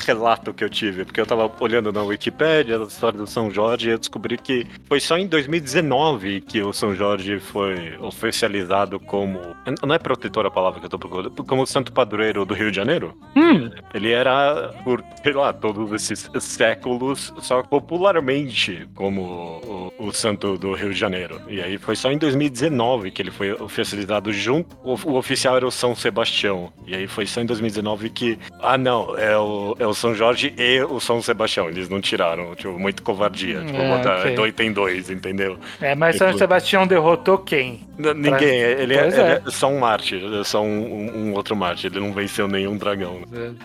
relato 0.06 0.54
que 0.54 0.64
eu 0.64 0.70
tive, 0.70 1.06
porque 1.06 1.20
eu 1.22 1.26
tava 1.26 1.52
olhando 1.60 1.92
na 1.92 2.02
Wikipédia 2.04 2.78
a 2.80 2.84
história 2.84 3.18
do 3.18 3.28
São 3.28 3.52
Jorge 3.52 3.90
e 3.90 3.92
eu 3.92 3.98
descobri 3.98 4.38
que 4.38 4.66
foi 4.88 5.00
só 5.00 5.18
em 5.18 5.28
2019 5.28 6.42
que 6.42 6.62
o 6.62 6.74
São 6.74 6.96
Jorge 6.96 7.40
foi 7.40 7.98
oficializado 8.00 9.00
como. 9.00 9.40
Não 9.86 9.96
é 9.96 10.00
protetor 10.00 10.46
a 10.46 10.52
palavra 10.52 10.80
que 10.80 10.86
eu 10.86 10.90
tô 10.90 11.00
procurando, 11.00 11.44
como 11.44 11.66
santo 11.66 11.92
padroeiro 11.92 12.46
do 12.46 12.54
Rio 12.54 12.70
de 12.72 12.78
Janeiro. 12.78 13.18
Hum, 13.36 13.70
Ele 13.94 14.12
era, 14.12 14.74
por, 14.84 15.04
sei 15.24 15.34
lá, 15.34 15.54
todos 15.54 15.92
esses 15.94 16.30
séculos, 16.40 17.34
só 17.40 17.64
popularmente 17.64 18.88
como 18.96 19.92
o, 20.00 20.08
o 20.08 20.12
santo 20.12 20.58
do 20.58 20.74
Rio 20.74 20.94
de 20.94 21.00
Janeiro. 21.00 21.42
E 21.48 21.62
aí 21.62 21.78
foi 21.78 21.96
só 21.96 22.12
em 22.12 22.18
2019 22.18 23.12
que 23.12 23.22
ele 23.22 23.32
foi 23.32 23.52
oficializado 23.54 24.32
junto. 24.32 24.76
O, 24.84 24.96
o 25.10 25.16
oficial 25.18 25.56
era 25.58 25.68
o 25.68 25.72
São 25.72 25.96
Sebastião. 25.96 26.72
E 26.86 26.96
aí 26.96 27.08
foi 27.08 27.26
só 27.26 27.42
em 27.42 27.46
2019 27.46 28.10
que. 28.10 28.40
Ah, 28.62 28.78
não, 28.78 29.18
é 29.18 29.38
o, 29.42 29.76
é 29.80 29.86
o 29.88 29.94
São 29.94 30.14
Jorge 30.16 30.54
e 30.58 30.82
o 30.84 31.00
São 31.00 31.22
Sebastião. 31.22 31.68
Eles 31.70 31.90
não 31.90 32.00
tiraram, 32.02 32.56
tipo, 32.56 32.78
muito 32.80 33.04
covardia. 33.04 33.62
Tipo, 33.62 33.82
É, 33.82 33.98
botar 33.98 34.20
ok. 34.20 34.36
dois 34.36 34.54
tem 34.54 34.72
dois, 34.72 35.10
entendeu? 35.10 35.58
é, 35.82 35.96
mas 35.96 36.16
São 36.18 36.28
Tipo- 36.28 36.40
Sebastião 36.40 36.88
derrotou 36.88 37.38
quem? 37.38 37.82
Ninguém, 37.98 38.50
ele, 38.60 38.96
é, 38.96 39.08
ele 39.08 39.16
é. 39.22 39.42
é 39.46 39.52
só 39.52 39.68
um 39.68 39.80
mártir, 39.80 40.22
é 40.40 40.44
só 40.44 40.62
um, 40.64 41.28
um- 41.30 41.34
outro 41.34 41.56
mártir. 41.56 41.92
Ele 41.92 42.00
não 42.00 42.12
venceu 42.14 42.48
nenhum 42.48 42.76
dragão. 42.78 43.22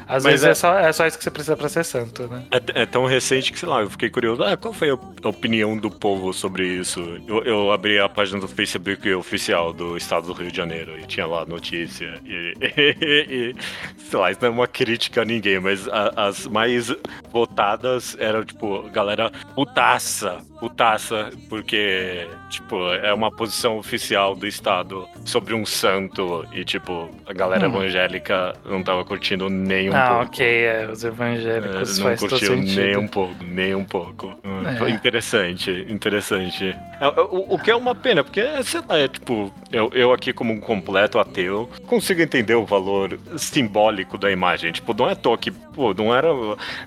Às 0.06 0.24
Mas 0.24 0.42
vezes 0.42 0.46
é... 0.46 0.50
é- 0.50 0.54
só, 0.54 0.78
é 0.78 0.92
só 0.92 1.06
isso 1.06 1.16
que 1.16 1.24
você 1.24 1.30
precisa 1.30 1.56
pra 1.56 1.68
ser 1.68 1.84
santo, 1.84 2.26
né? 2.28 2.42
É, 2.74 2.84
tão 2.86 3.06
recente 3.06 3.50
que, 3.52 3.58
sei 3.58 3.68
lá, 3.68 3.80
eu 3.80 3.90
fiquei 3.90 4.10
curioso. 4.10 4.42
Ah, 4.42 4.56
qual 4.56 4.74
foi 4.74 4.90
a 4.90 5.28
opinião 5.28 5.76
do 5.76 5.90
povo 5.90 6.32
sobre 6.32 6.66
isso? 6.66 7.00
Eu, 7.26 7.42
eu 7.44 7.72
abri 7.72 7.98
a 7.98 8.08
página 8.08 8.38
do 8.40 8.48
Facebook 8.48 9.10
oficial 9.14 9.72
do 9.72 9.96
estado 9.96 10.26
do 10.26 10.32
Rio 10.32 10.50
de 10.50 10.56
Janeiro 10.56 10.98
e 10.98 11.06
tinha 11.06 11.26
lá 11.26 11.44
notícia. 11.46 12.14
E, 12.26 12.54
e- 12.60 13.54
sei 13.98 14.18
lá, 14.18 14.30
isso 14.30 14.40
não 14.42 14.48
é 14.48 14.52
uma 14.52 14.66
crítica 14.66 15.22
a 15.22 15.24
ninguém, 15.24 15.58
mas 15.66 15.88
a- 15.88 16.12
as 16.16 16.46
mais 16.46 16.94
votadas 17.33 18.16
eram, 18.18 18.44
tipo, 18.44 18.83
galera 18.90 19.31
putaça, 19.55 20.38
putaça, 20.59 21.31
porque, 21.49 22.27
tipo, 22.51 22.77
é 22.95 23.12
uma 23.12 23.31
posição 23.31 23.79
oficial 23.79 24.35
do 24.35 24.47
estado 24.47 25.07
sobre 25.25 25.55
um 25.55 25.64
santo 25.66 26.45
e, 26.53 26.64
tipo, 26.64 27.11
a 27.27 27.33
galera 27.33 27.69
Hum. 27.69 27.77
evangélica 27.77 28.55
não 28.64 28.83
tava 28.83 29.05
curtindo 29.05 29.49
nem 29.49 29.90
um 29.90 29.95
ah, 29.97 30.09
pouco. 30.09 30.23
ok, 30.25 30.47
é, 30.47 30.88
os 30.90 31.05
evangélicos 31.05 31.99
É, 31.99 32.03
não 32.05 32.16
curtiu 32.16 32.57
nem 32.57 32.97
um 32.97 33.07
pouco, 33.09 33.45
nem 33.45 33.75
um 33.75 33.85
pouco. 33.85 34.35
Hum, 34.45 34.66
É. 34.66 34.77
foi 34.77 34.90
Interessante, 34.90 35.87
interessante. 35.88 36.75
É, 37.01 37.07
O, 37.21 37.55
o 37.55 37.59
que 37.59 37.71
é 37.71 37.77
uma 37.77 37.95
pena, 37.95 38.25
porque, 38.25 38.42
sei 38.64 38.81
lá, 38.88 38.99
é 38.99 39.09
tipo, 39.09 39.53
eu, 39.71 39.90
eu 39.95 40.12
aqui 40.12 40.33
como 40.33 40.53
um 40.53 40.61
completo 40.61 41.19
ateu, 41.19 41.69
consigo 41.87 42.21
entender 42.23 42.55
o 42.55 42.64
valor 42.64 43.19
simbólico 43.37 44.16
da 44.19 44.31
imagem. 44.31 44.73
Tipo, 44.73 44.95
não 44.95 45.09
é 45.09 45.12
à 45.12 45.16
toa 45.16 45.37
que 45.38 45.51
pô, 45.51 45.92
não 45.95 46.14
era, 46.14 46.29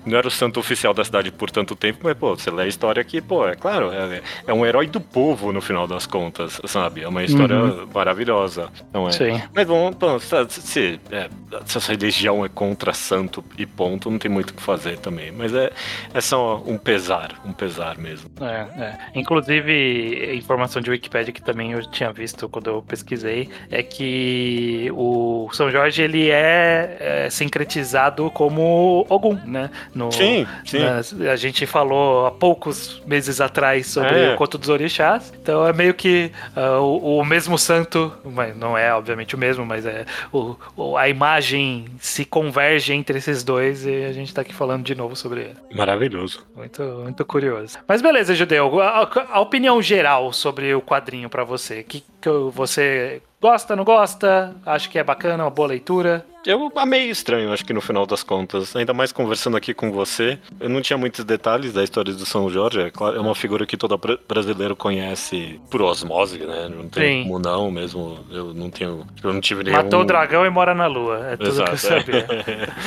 não 0.04 0.18
era 0.18 0.26
o 0.26 0.30
santo 0.30 0.58
oficial 0.60 0.92
da 0.92 1.04
cidade 1.04 1.30
por 1.30 1.50
tanto 1.50 1.76
tempo, 1.76 2.00
mas, 2.02 2.16
pô, 2.16 2.34
você 2.36 2.50
lê 2.50 2.64
a 2.64 2.66
história 2.66 3.00
aqui, 3.00 3.20
pô, 3.20 3.46
é 3.46 3.54
claro, 3.60 3.92
é, 3.92 4.22
é 4.46 4.52
um 4.52 4.64
herói 4.66 4.86
do 4.86 5.00
povo 5.00 5.52
no 5.52 5.60
final 5.60 5.86
das 5.86 6.06
contas, 6.06 6.60
sabe? 6.66 7.02
É 7.02 7.08
uma 7.08 7.22
história 7.22 7.56
Uhum. 7.56 7.88
maravilhosa. 7.92 8.68
Não 8.92 9.08
é? 9.08 9.12
Sim. 9.12 9.40
Mas 9.54 9.66
bom, 9.66 9.90
bom, 9.92 10.18
se, 10.18 10.36
se, 10.48 11.00
é, 11.10 11.28
se 11.66 11.78
essa 11.78 11.92
religião 11.92 12.44
é 12.44 12.48
contra 12.48 12.92
santo 12.92 13.44
e 13.58 13.66
ponto, 13.66 14.10
não 14.10 14.18
tem 14.18 14.30
muito 14.30 14.50
o 14.50 14.54
que 14.54 14.62
fazer 14.62 14.98
também. 14.98 15.30
Mas 15.30 15.54
é, 15.54 15.70
é 16.14 16.20
só 16.20 16.62
um 16.66 16.76
pesar, 16.78 17.34
um 17.44 17.52
pesar 17.52 17.98
mesmo. 17.98 18.30
É, 18.40 18.82
é. 18.82 18.98
Inclusive, 19.14 20.34
informação 20.36 20.80
de 20.82 20.90
Wikipedia 20.90 21.32
que 21.32 21.42
também 21.42 21.72
eu 21.72 21.82
tinha 21.90 22.12
visto 22.12 22.48
quando 22.48 22.68
eu 22.70 22.82
pesquisei, 22.82 23.48
é 23.70 23.82
que 23.82 24.90
o 24.92 25.48
São 25.52 25.70
Jorge 25.70 26.02
ele 26.02 26.30
é, 26.30 26.96
é 27.26 27.30
sincretizado 27.30 28.30
como 28.30 29.06
Ogum, 29.08 29.34
né? 29.44 29.70
No, 29.94 30.10
Sim, 30.12 30.46
sim. 30.64 30.78
na- 30.78 31.32
a 31.32 31.36
gente 31.36 31.66
falou 31.66 32.26
há 32.26 32.30
poucos 32.30 33.02
meses 33.06 33.40
atrás 33.40 33.49
sobre 33.84 34.18
É. 34.18 34.34
o 34.34 34.36
Conto 34.36 34.56
dos 34.58 34.68
Orixás, 34.68 35.32
então 35.40 35.66
é 35.66 35.72
meio 35.72 35.92
que 35.94 36.30
ah, 36.56 36.78
o, 36.80 37.18
o 37.18 37.24
mesmo 37.24 37.58
santo, 37.58 38.12
mas 38.24 38.56
não 38.56 38.76
é 38.76 38.92
obviamente 38.94 39.34
o 39.34 39.38
mesmo, 39.38 39.64
mas 39.66 39.84
é 39.86 40.04
o, 40.32 40.56
o- 40.76 40.96
a 40.96 41.08
imagem 41.08 41.86
se 42.00 42.24
converge 42.24 42.92
entre 42.92 43.18
esses 43.18 43.42
dois 43.42 43.84
e 43.86 44.04
a 44.04 44.12
gente 44.12 44.32
tá 44.32 44.42
aqui 44.42 44.54
falando 44.54 44.82
de 44.84 44.94
novo 44.94 45.14
sobre 45.16 45.40
ele. 45.42 45.56
Maravilhoso. 45.74 46.44
Muito, 46.56 46.82
muito 46.82 47.24
curioso. 47.24 47.78
Mas 47.86 48.00
beleza, 48.02 48.34
Judeu. 48.34 48.80
A, 48.80 49.08
a- 49.32 49.40
opinião 49.40 49.80
geral 49.82 50.32
sobre 50.32 50.74
o 50.74 50.80
quadrinho 50.80 51.28
pra 51.28 51.44
você. 51.44 51.82
Que, 51.82 52.02
que 52.20 52.28
você 52.52 53.20
gosta, 53.40 53.74
não 53.74 53.84
gosta? 53.84 54.54
Acha 54.64 54.88
que 54.88 54.98
é 54.98 55.04
bacana, 55.04 55.44
uma 55.44 55.50
boa 55.50 55.68
leitura? 55.68 56.24
Eu 56.46 56.72
amei 56.76 57.10
estranho, 57.10 57.52
acho 57.52 57.64
que 57.64 57.72
no 57.72 57.80
final 57.82 58.06
das 58.06 58.22
contas. 58.22 58.74
Ainda 58.74 58.94
mais 58.94 59.12
conversando 59.12 59.56
aqui 59.56 59.74
com 59.74 59.92
você. 59.92 60.38
Eu 60.58 60.70
não 60.70 60.80
tinha 60.80 60.96
muitos 60.96 61.22
detalhes 61.24 61.72
da 61.72 61.84
história 61.84 62.12
do 62.14 62.24
São 62.24 62.48
Jorge. 62.48 62.80
É, 62.80 62.90
claro, 62.90 63.16
é 63.16 63.20
uma 63.20 63.34
figura 63.34 63.66
que 63.66 63.76
todo 63.76 63.96
bra- 63.98 64.18
brasileiro 64.26 64.74
conhece 64.74 65.60
por 65.70 65.82
osmose, 65.82 66.38
né? 66.38 66.70
Não 66.74 66.88
tem 66.88 67.22
Sim. 67.22 67.28
como 67.28 67.38
não 67.38 67.70
mesmo. 67.70 68.24
Eu 68.30 68.54
não 68.54 68.70
tenho. 68.70 69.06
Eu 69.22 69.32
não 69.34 69.40
tive 69.40 69.64
nenhum. 69.64 69.76
Matou 69.76 70.00
o 70.00 70.04
dragão 70.04 70.46
e 70.46 70.50
mora 70.50 70.74
na 70.74 70.86
lua. 70.86 71.18
É 71.32 71.36
tudo 71.36 71.62
que 71.64 71.70
eu 71.70 71.76
sabia. 71.76 72.26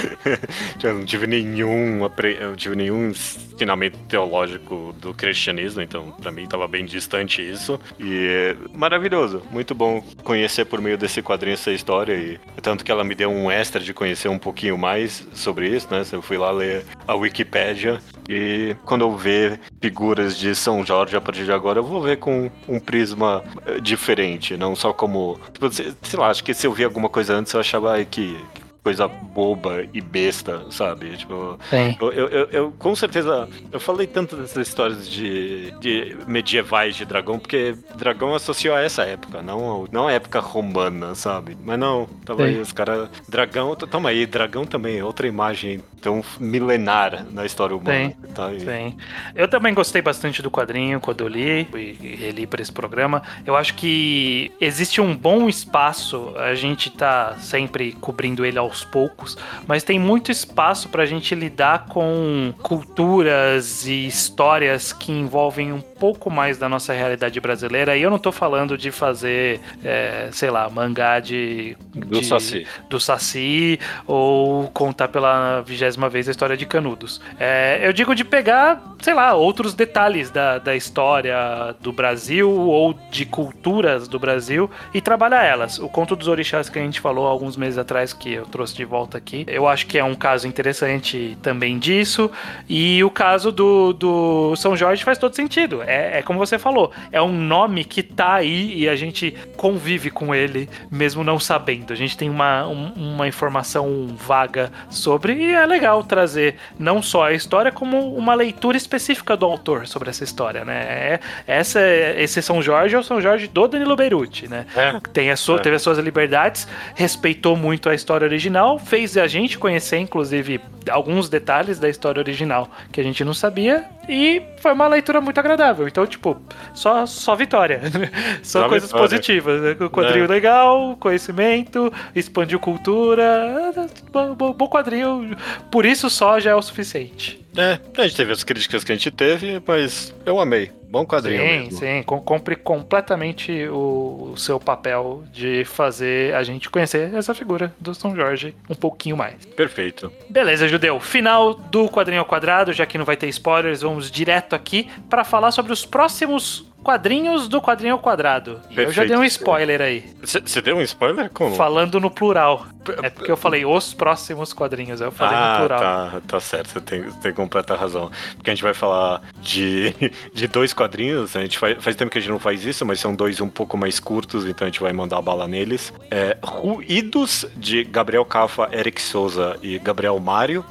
eu 0.83 0.93
não 0.95 1.05
tive 1.05 1.27
nenhum, 1.27 2.03
eu 2.39 2.47
não 2.49 2.55
tive 2.55 2.75
nenhum 2.75 3.09
ensinamento 3.09 3.97
teológico 4.07 4.95
do 4.99 5.13
cristianismo, 5.13 5.81
então 5.81 6.11
pra 6.21 6.31
mim 6.31 6.47
tava 6.47 6.67
bem 6.67 6.85
distante 6.85 7.47
isso. 7.47 7.79
E 7.99 8.25
é 8.27 8.55
maravilhoso, 8.73 9.43
muito 9.51 9.75
bom 9.75 10.01
conhecer 10.23 10.65
por 10.65 10.81
meio 10.81 10.97
desse 10.97 11.21
quadrinho 11.21 11.53
essa 11.53 11.71
história 11.71 12.13
e 12.15 12.39
tanto 12.61 12.83
que 12.83 12.91
ela 12.91 13.03
me 13.03 13.13
deu 13.13 13.29
um 13.29 13.42
extra 13.51 13.81
de 13.81 13.93
conhecer 13.93 14.27
um 14.29 14.39
pouquinho 14.39 14.77
mais 14.77 15.27
sobre 15.33 15.67
isso, 15.67 15.87
né? 15.91 16.03
Eu 16.11 16.21
fui 16.21 16.37
lá 16.37 16.51
ler 16.51 16.85
a 17.07 17.15
Wikipédia 17.15 18.01
e 18.29 18.75
quando 18.85 19.01
eu 19.01 19.15
ver 19.15 19.59
figuras 19.81 20.37
de 20.37 20.55
São 20.55 20.85
Jorge 20.85 21.15
a 21.15 21.21
partir 21.21 21.45
de 21.45 21.51
agora, 21.51 21.79
eu 21.79 21.83
vou 21.83 22.01
ver 22.01 22.17
com 22.17 22.49
um 22.67 22.79
prisma 22.79 23.43
eh, 23.65 23.79
diferente, 23.79 24.55
não 24.55 24.75
só 24.75 24.93
como, 24.93 25.39
tipo, 25.51 25.69
sei 25.71 26.19
lá, 26.19 26.29
acho 26.29 26.43
que 26.43 26.53
se 26.53 26.67
eu 26.67 26.73
vi 26.73 26.83
alguma 26.83 27.09
coisa 27.09 27.35
antes 27.35 27.53
eu 27.53 27.59
achava 27.59 28.03
que 28.05 28.37
coisa 28.83 29.07
boba 29.07 29.85
e 29.93 30.01
besta, 30.01 30.65
sabe? 30.69 31.15
Tipo, 31.17 31.57
eu, 32.01 32.11
eu, 32.11 32.49
eu, 32.51 32.71
com 32.77 32.93
certeza, 32.95 33.47
eu 33.71 33.79
falei 33.79 34.05
tanto 34.07 34.35
dessas 34.35 34.67
histórias 34.67 35.09
de, 35.09 35.71
de 35.79 36.17
medievais 36.27 36.95
de 36.95 37.05
dragão, 37.05 37.39
porque 37.39 37.75
dragão 37.95 38.35
associou 38.35 38.75
a 38.75 38.81
essa 38.81 39.03
época, 39.03 39.41
não, 39.41 39.63
ao- 39.65 39.87
não 39.91 40.07
a 40.07 40.11
época 40.13 40.39
romana, 40.41 41.15
sabe? 41.15 41.57
Mas 41.63 41.79
não, 41.79 42.07
tava 42.25 42.45
aí 42.45 42.55
Sim. 42.55 42.61
os 42.61 42.71
caras. 42.73 43.09
Dragão, 43.27 43.75
toma 43.75 44.09
aí, 44.09 44.25
dragão 44.25 44.65
também 44.65 44.99
é 44.99 45.03
outra 45.03 45.27
imagem 45.27 45.81
tão 46.01 46.21
milenar 46.39 47.25
na 47.31 47.45
história 47.45 47.75
humana. 47.75 48.09
Sim, 48.09 48.33
Tá 48.33 48.47
aí. 48.47 48.59
Sim. 48.59 48.97
Eu 49.35 49.47
também 49.47 49.73
gostei 49.73 50.01
bastante 50.01 50.41
do 50.41 50.51
quadrinho 50.51 50.99
quando 50.99 51.21
eu 51.21 51.27
li 51.27 51.67
e 51.73 52.15
reli 52.15 52.45
para 52.47 52.61
esse 52.61 52.71
programa. 52.71 53.21
Eu 53.45 53.55
acho 53.55 53.75
que 53.75 54.51
existe 54.59 54.99
um 54.99 55.15
bom 55.15 55.47
espaço, 55.47 56.33
a 56.37 56.53
gente 56.55 56.89
tá 56.89 57.37
sempre 57.39 57.93
cobrindo 57.93 58.45
ele 58.45 58.57
aos 58.73 58.83
poucos, 58.83 59.37
mas 59.67 59.83
tem 59.83 59.99
muito 59.99 60.31
espaço 60.31 60.89
pra 60.89 61.05
gente 61.05 61.35
lidar 61.35 61.85
com 61.85 62.51
culturas 62.61 63.85
e 63.85 64.07
histórias 64.07 64.91
que 64.91 65.11
envolvem 65.11 65.71
um 65.71 65.79
pouco 65.81 66.29
mais 66.31 66.57
da 66.57 66.67
nossa 66.67 66.91
realidade 66.91 67.39
brasileira. 67.39 67.95
E 67.95 68.01
eu 68.01 68.09
não 68.09 68.17
tô 68.17 68.31
falando 68.31 68.77
de 68.77 68.91
fazer, 68.91 69.59
é, 69.83 70.29
sei 70.31 70.49
lá, 70.49 70.69
mangá 70.69 71.19
de. 71.19 71.77
Do 71.93 72.19
de- 72.19 72.25
Saci. 72.25 72.67
do 72.89 72.99
Saci 72.99 73.79
ou 74.07 74.67
contar 74.69 75.07
pela 75.09 75.61
vigésima 75.61 76.09
vez 76.09 76.27
a 76.27 76.31
história 76.31 76.57
de 76.57 76.65
Canudos. 76.65 77.21
É, 77.39 77.79
eu 77.83 77.93
digo 77.93 78.15
de 78.15 78.23
pegar, 78.25 78.81
sei 79.01 79.13
lá, 79.13 79.33
outros 79.33 79.73
detalhes 79.75 80.31
da, 80.31 80.57
da 80.57 80.75
história 80.75 81.35
do 81.79 81.91
Brasil 81.93 82.49
ou 82.49 82.93
de 83.11 83.25
culturas 83.25 84.07
do 84.07 84.17
Brasil 84.17 84.69
e 84.93 84.99
trabalhar 85.01 85.43
elas. 85.43 85.77
O 85.79 85.87
Conto 85.87 86.15
dos 86.15 86.27
Orixás 86.27 86.69
que 86.69 86.79
a 86.79 86.81
gente 86.81 86.99
falou 86.99 87.27
alguns 87.27 87.55
meses 87.55 87.77
atrás, 87.77 88.13
que 88.13 88.33
eu 88.33 88.45
trouxe 88.45 88.62
de 88.71 88.85
volta 88.85 89.17
aqui, 89.17 89.43
eu 89.47 89.67
acho 89.67 89.87
que 89.87 89.97
é 89.97 90.03
um 90.03 90.13
caso 90.15 90.47
interessante 90.47 91.37
também 91.41 91.79
disso. 91.79 92.29
E 92.69 93.03
o 93.03 93.09
caso 93.09 93.51
do, 93.51 93.91
do 93.93 94.55
São 94.55 94.75
Jorge 94.77 95.03
faz 95.03 95.17
todo 95.17 95.35
sentido. 95.35 95.81
É, 95.81 96.19
é 96.19 96.21
como 96.21 96.37
você 96.39 96.59
falou, 96.59 96.91
é 97.11 97.21
um 97.21 97.31
nome 97.33 97.83
que 97.83 98.03
tá 98.03 98.33
aí 98.35 98.73
e 98.77 98.87
a 98.87 98.95
gente 98.95 99.35
convive 99.57 100.09
com 100.11 100.33
ele, 100.35 100.69
mesmo 100.91 101.23
não 101.23 101.39
sabendo. 101.39 101.91
A 101.91 101.95
gente 101.95 102.15
tem 102.15 102.29
uma, 102.29 102.67
um- 102.67 102.93
uma 102.95 103.27
informação 103.27 104.07
vaga 104.15 104.71
sobre 104.89 105.33
e 105.33 105.53
é 105.53 105.65
legal 105.65 106.03
trazer 106.03 106.55
não 106.77 107.01
só 107.01 107.23
a 107.23 107.33
história, 107.33 107.71
como 107.71 108.15
uma 108.15 108.33
leitura 108.35 108.77
específica 108.77 109.35
do 109.35 109.45
autor 109.45 109.87
sobre 109.87 110.09
essa 110.09 110.23
história, 110.23 110.63
né? 110.63 110.83
É, 110.83 111.19
essa, 111.47 111.79
esse 112.17 112.41
São 112.41 112.61
Jorge 112.61 112.95
é 112.95 112.99
o 112.99 113.03
São 113.03 113.19
Jorge 113.21 113.47
do 113.47 113.67
Danilo 113.67 113.95
Beirute, 113.95 114.47
né? 114.47 114.65
É. 114.75 114.99
Tem 115.11 115.31
a 115.31 115.35
sua, 115.35 115.57
É. 115.57 115.59
Teve 115.63 115.75
as 115.77 115.81
suas 115.81 115.97
liberdades, 115.97 116.67
respeitou 116.95 117.55
muito 117.55 117.89
a 117.89 117.95
história 117.95 118.25
original, 118.25 118.52
fez 118.79 119.17
a 119.17 119.27
gente 119.27 119.57
conhecer, 119.57 119.97
inclusive, 119.97 120.59
alguns 120.89 121.29
detalhes 121.29 121.79
da 121.79 121.89
história 121.89 122.19
original 122.19 122.69
que 122.91 122.99
a 122.99 123.03
gente 123.03 123.23
não 123.23 123.33
sabia, 123.33 123.85
e 124.07 124.41
foi 124.61 124.73
uma 124.73 124.87
leitura 124.87 125.21
muito 125.21 125.39
agradável. 125.39 125.87
Então, 125.87 126.05
tipo, 126.05 126.39
só, 126.73 127.05
só 127.05 127.35
vitória. 127.35 127.81
só 128.43 128.61
Só 128.63 128.69
coisas 128.69 128.89
vitória. 128.89 129.07
positivas. 129.09 129.61
Né? 129.61 129.85
O 129.85 129.89
quadrinho 129.89 130.25
É. 130.25 130.27
legal, 130.27 130.95
conhecimento, 130.99 131.91
expandiu 132.15 132.59
cultura. 132.59 133.71
Bom, 134.11 134.33
bom- 134.35 134.53
bom 134.53 134.67
quadrinho. 134.67 135.35
Por 135.71 135.85
isso 135.85 136.09
só 136.09 136.39
já 136.39 136.51
é 136.51 136.55
o 136.55 136.61
suficiente. 136.61 137.42
É, 137.55 137.79
a 137.97 138.03
gente 138.07 138.15
teve 138.15 138.31
as 138.31 138.43
críticas 138.43 138.83
que 138.83 138.91
a 138.91 138.95
gente 138.95 139.11
teve, 139.11 139.61
mas 139.65 140.13
eu 140.25 140.39
amei. 140.39 140.71
Bom 140.89 141.05
quadrinho 141.05 141.41
Sim, 141.41 141.47
mesmo. 141.63 141.79
sim. 141.79 142.03
Com- 142.03 142.21
Compre 142.21 142.55
completamente 142.55 143.67
o, 143.67 144.31
o 144.33 144.37
seu 144.37 144.59
papel 144.59 145.23
de 145.33 145.65
fazer 145.65 146.35
a 146.35 146.43
gente 146.43 146.69
conhecer 146.69 147.11
essa 147.15 147.33
figura 147.33 147.73
do 147.79 147.95
São 147.95 148.15
Jorge 148.15 148.55
um 148.69 148.75
pouquinho 148.75 149.17
mais. 149.17 149.43
Perfeito. 149.55 150.11
Beleza, 150.29 150.67
Judeu. 150.67 150.99
Final 150.99 151.55
do 151.55 151.89
quadrinho 151.89 152.19
ao 152.19 152.25
quadrado, 152.25 152.71
já 152.73 152.85
que 152.85 152.97
não 152.97 153.05
vai 153.05 153.17
ter 153.17 153.27
spoilers, 153.29 153.81
vamos 153.81 154.11
direto 154.11 154.53
aqui 154.55 154.87
para 155.09 155.23
falar 155.23 155.51
sobre 155.51 155.73
os 155.73 155.83
próximos 155.83 156.71
quadrinhos 156.83 157.47
do 157.47 157.61
quadrinho 157.61 157.93
ao 157.93 157.99
quadrado. 157.99 158.59
E 158.69 158.73
eu 158.73 158.83
já 158.91 159.01
Perfeito. 159.01 159.07
dei 159.09 159.17
um 159.17 159.23
spoiler 159.23 159.81
aí, 159.81 160.05
Você 160.21 160.61
deu 160.61 160.77
um 160.77 160.81
spoiler? 160.81 161.29
Como? 161.31 161.55
falando 161.55 161.99
no 161.99 162.11
plural. 162.11 162.65
É 163.01 163.09
porque 163.09 163.31
eu 163.31 163.37
falei 163.37 163.65
os 163.65 163.93
próximos 163.93 164.51
quadrinhos, 164.51 164.99
eu 164.99 165.09
falei 165.09 165.37
no 165.37 165.41
ah, 165.43 165.55
plural. 165.57 165.79
tá, 165.79 166.21
tá 166.27 166.39
certo, 166.41 166.67
você 166.69 166.81
tem, 166.81 167.03
tem 167.21 167.31
completa 167.33 167.75
razão. 167.77 168.11
Porque 168.35 168.49
a 168.49 168.53
gente 168.53 168.63
vai 168.63 168.73
falar 168.73 169.21
de, 169.41 169.93
de 170.33 170.47
dois 170.49 170.73
quadrinhos, 170.73 171.33
a 171.37 171.39
gente 171.41 171.57
faz, 171.57 171.81
faz 171.81 171.95
tempo 171.95 172.11
que 172.11 172.17
a 172.17 172.21
gente 172.21 172.29
não 172.31 172.39
faz 172.39 172.65
isso, 172.65 172.85
mas 172.85 172.99
são 172.99 173.15
dois 173.15 173.39
um 173.39 173.47
pouco 173.47 173.77
mais 173.77 174.01
curtos, 174.01 174.45
então 174.45 174.65
a 174.67 174.69
gente 174.69 174.81
vai 174.81 174.91
mandar 174.91 175.21
bala 175.21 175.47
neles. 175.47 175.93
É, 176.11 176.35
Ruídos, 176.43 177.45
de 177.55 177.85
Gabriel 177.85 178.25
Cafa, 178.25 178.67
Eric 178.73 179.01
Souza 179.01 179.55
e 179.61 179.79
Gabriel 179.79 180.19
Mário. 180.19 180.65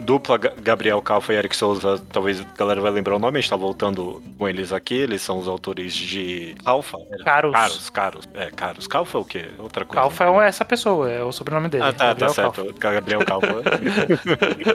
Dupla 0.00 0.36
Ga- 0.38 0.52
Gabriel 0.62 1.02
Cafa 1.02 1.32
e 1.32 1.36
Eric 1.36 1.56
Souza, 1.56 2.00
talvez 2.12 2.40
a 2.40 2.44
galera 2.56 2.80
vai 2.80 2.92
lembrar 2.92 3.16
o 3.16 3.18
nome, 3.18 3.38
a 3.38 3.40
gente 3.40 3.50
tá 3.50 3.56
voltando 3.56 4.22
com 4.38 4.48
eles 4.48 4.72
aqui, 4.72 4.94
eles 4.94 5.22
são 5.22 5.38
os 5.38 5.47
autores 5.48 5.94
de 5.94 6.54
Alfa. 6.64 6.98
Caros. 7.24 7.52
Caros, 7.52 7.90
caros. 7.90 8.28
É, 8.34 8.50
caros. 8.50 8.86
Calfa 8.86 9.18
é 9.18 9.20
o 9.20 9.24
quê? 9.24 9.48
Outra 9.58 9.84
coisa. 9.84 10.00
Calfa 10.00 10.24
é 10.24 10.48
essa 10.48 10.64
pessoa, 10.64 11.10
é 11.10 11.22
o 11.22 11.32
sobrenome 11.32 11.68
dele. 11.68 11.84
Ah, 11.84 11.92
tá, 11.92 12.14
tá 12.14 12.26
Gabriel 12.26 12.30
certo. 12.34 12.64
Calfa. 12.64 12.72
Gabriel 12.78 13.24
Calfa. 13.24 13.62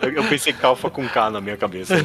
eu 0.16 0.24
pensei 0.26 0.54
Calfa 0.54 0.90
com 0.90 1.08
K 1.08 1.30
na 1.30 1.42
minha 1.42 1.58
cabeça. 1.58 1.96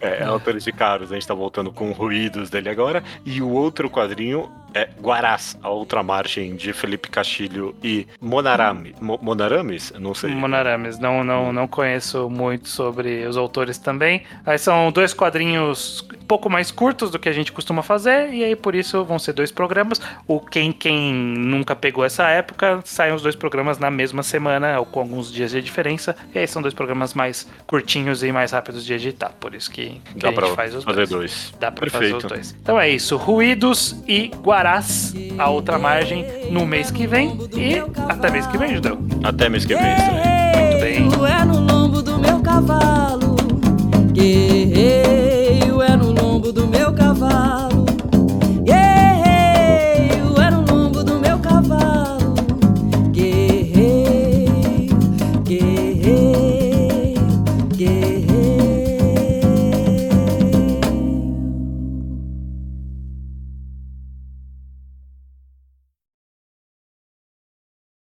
É, 0.00 0.22
é 0.22 0.24
autor 0.24 0.58
de 0.58 0.72
caros. 0.72 1.10
A 1.10 1.14
gente 1.14 1.26
tá 1.26 1.34
voltando 1.34 1.72
com 1.72 1.90
ruídos 1.92 2.50
dele 2.50 2.68
agora. 2.68 3.02
E 3.24 3.40
o 3.40 3.48
outro 3.48 3.88
quadrinho 3.88 4.50
é 4.76 4.88
Guarás, 5.00 5.56
a 5.62 5.70
outra 5.70 6.02
margem 6.02 6.54
de 6.54 6.72
Felipe 6.72 7.08
Castilho 7.08 7.74
e 7.82 8.06
Monarame. 8.20 8.94
Mo 9.00 9.18
Monarames? 9.22 9.92
Não 9.98 10.14
sei. 10.14 10.34
Monarames, 10.34 10.98
não, 10.98 11.24
não, 11.24 11.52
não 11.52 11.66
conheço 11.66 12.28
muito 12.28 12.68
sobre 12.68 13.24
os 13.26 13.36
autores 13.36 13.78
também. 13.78 14.22
Aí 14.44 14.58
são 14.58 14.92
dois 14.92 15.14
quadrinhos 15.14 16.06
um 16.22 16.26
pouco 16.26 16.50
mais 16.50 16.70
curtos 16.70 17.10
do 17.10 17.18
que 17.18 17.28
a 17.28 17.32
gente 17.32 17.52
costuma 17.52 17.82
fazer, 17.82 18.32
e 18.34 18.44
aí 18.44 18.54
por 18.56 18.74
isso 18.74 19.02
vão 19.04 19.18
ser 19.18 19.32
dois 19.32 19.50
programas. 19.50 20.00
O 20.26 20.40
quem, 20.40 20.72
quem 20.72 21.14
nunca 21.14 21.74
pegou 21.74 22.04
essa 22.04 22.28
época, 22.28 22.80
saem 22.84 23.14
os 23.14 23.22
dois 23.22 23.36
programas 23.36 23.78
na 23.78 23.90
mesma 23.90 24.22
semana, 24.22 24.78
ou 24.78 24.84
com 24.84 25.00
alguns 25.00 25.32
dias 25.32 25.52
de 25.52 25.62
diferença. 25.62 26.14
E 26.34 26.38
aí 26.38 26.46
são 26.46 26.60
dois 26.60 26.74
programas 26.74 27.14
mais 27.14 27.48
curtinhos 27.66 28.22
e 28.22 28.30
mais 28.30 28.52
rápidos 28.52 28.84
de 28.84 28.92
editar. 28.92 29.32
Por 29.40 29.54
isso 29.54 29.70
que, 29.70 30.00
que 30.12 30.18
Dá 30.18 30.28
a 30.28 30.32
gente 30.32 30.54
faz 30.54 30.74
os 30.74 30.84
fazer 30.84 31.06
dois. 31.06 31.10
dois. 31.10 31.54
Dá 31.58 31.70
pra 31.72 31.88
fazer 31.90 32.12
Perfeito. 32.12 32.26
os 32.26 32.32
dois. 32.32 32.56
Então 32.60 32.78
é 32.78 32.90
isso. 32.90 33.16
Ruídos 33.16 34.02
e 34.06 34.28
Guarás, 34.42 34.65
voltarás 34.66 35.14
a 35.38 35.48
outra 35.48 35.78
margem 35.78 36.26
no 36.50 36.66
mês 36.66 36.90
que 36.90 37.06
vem 37.06 37.38
e 37.54 37.78
até 38.08 38.30
mês 38.30 38.46
que 38.46 38.58
vem, 38.58 38.74
Judeu. 38.74 38.98
Até 39.22 39.48
mês 39.48 39.64
que 39.64 39.74
vem, 39.74 39.96
também. 39.96 41.00
Muito 41.00 41.18
bem. 41.20 41.32
É 41.32 41.44
no 41.44 41.60
lombo 41.60 42.02
do 42.02 42.18
meu 42.18 42.40
cavalo 42.40 43.36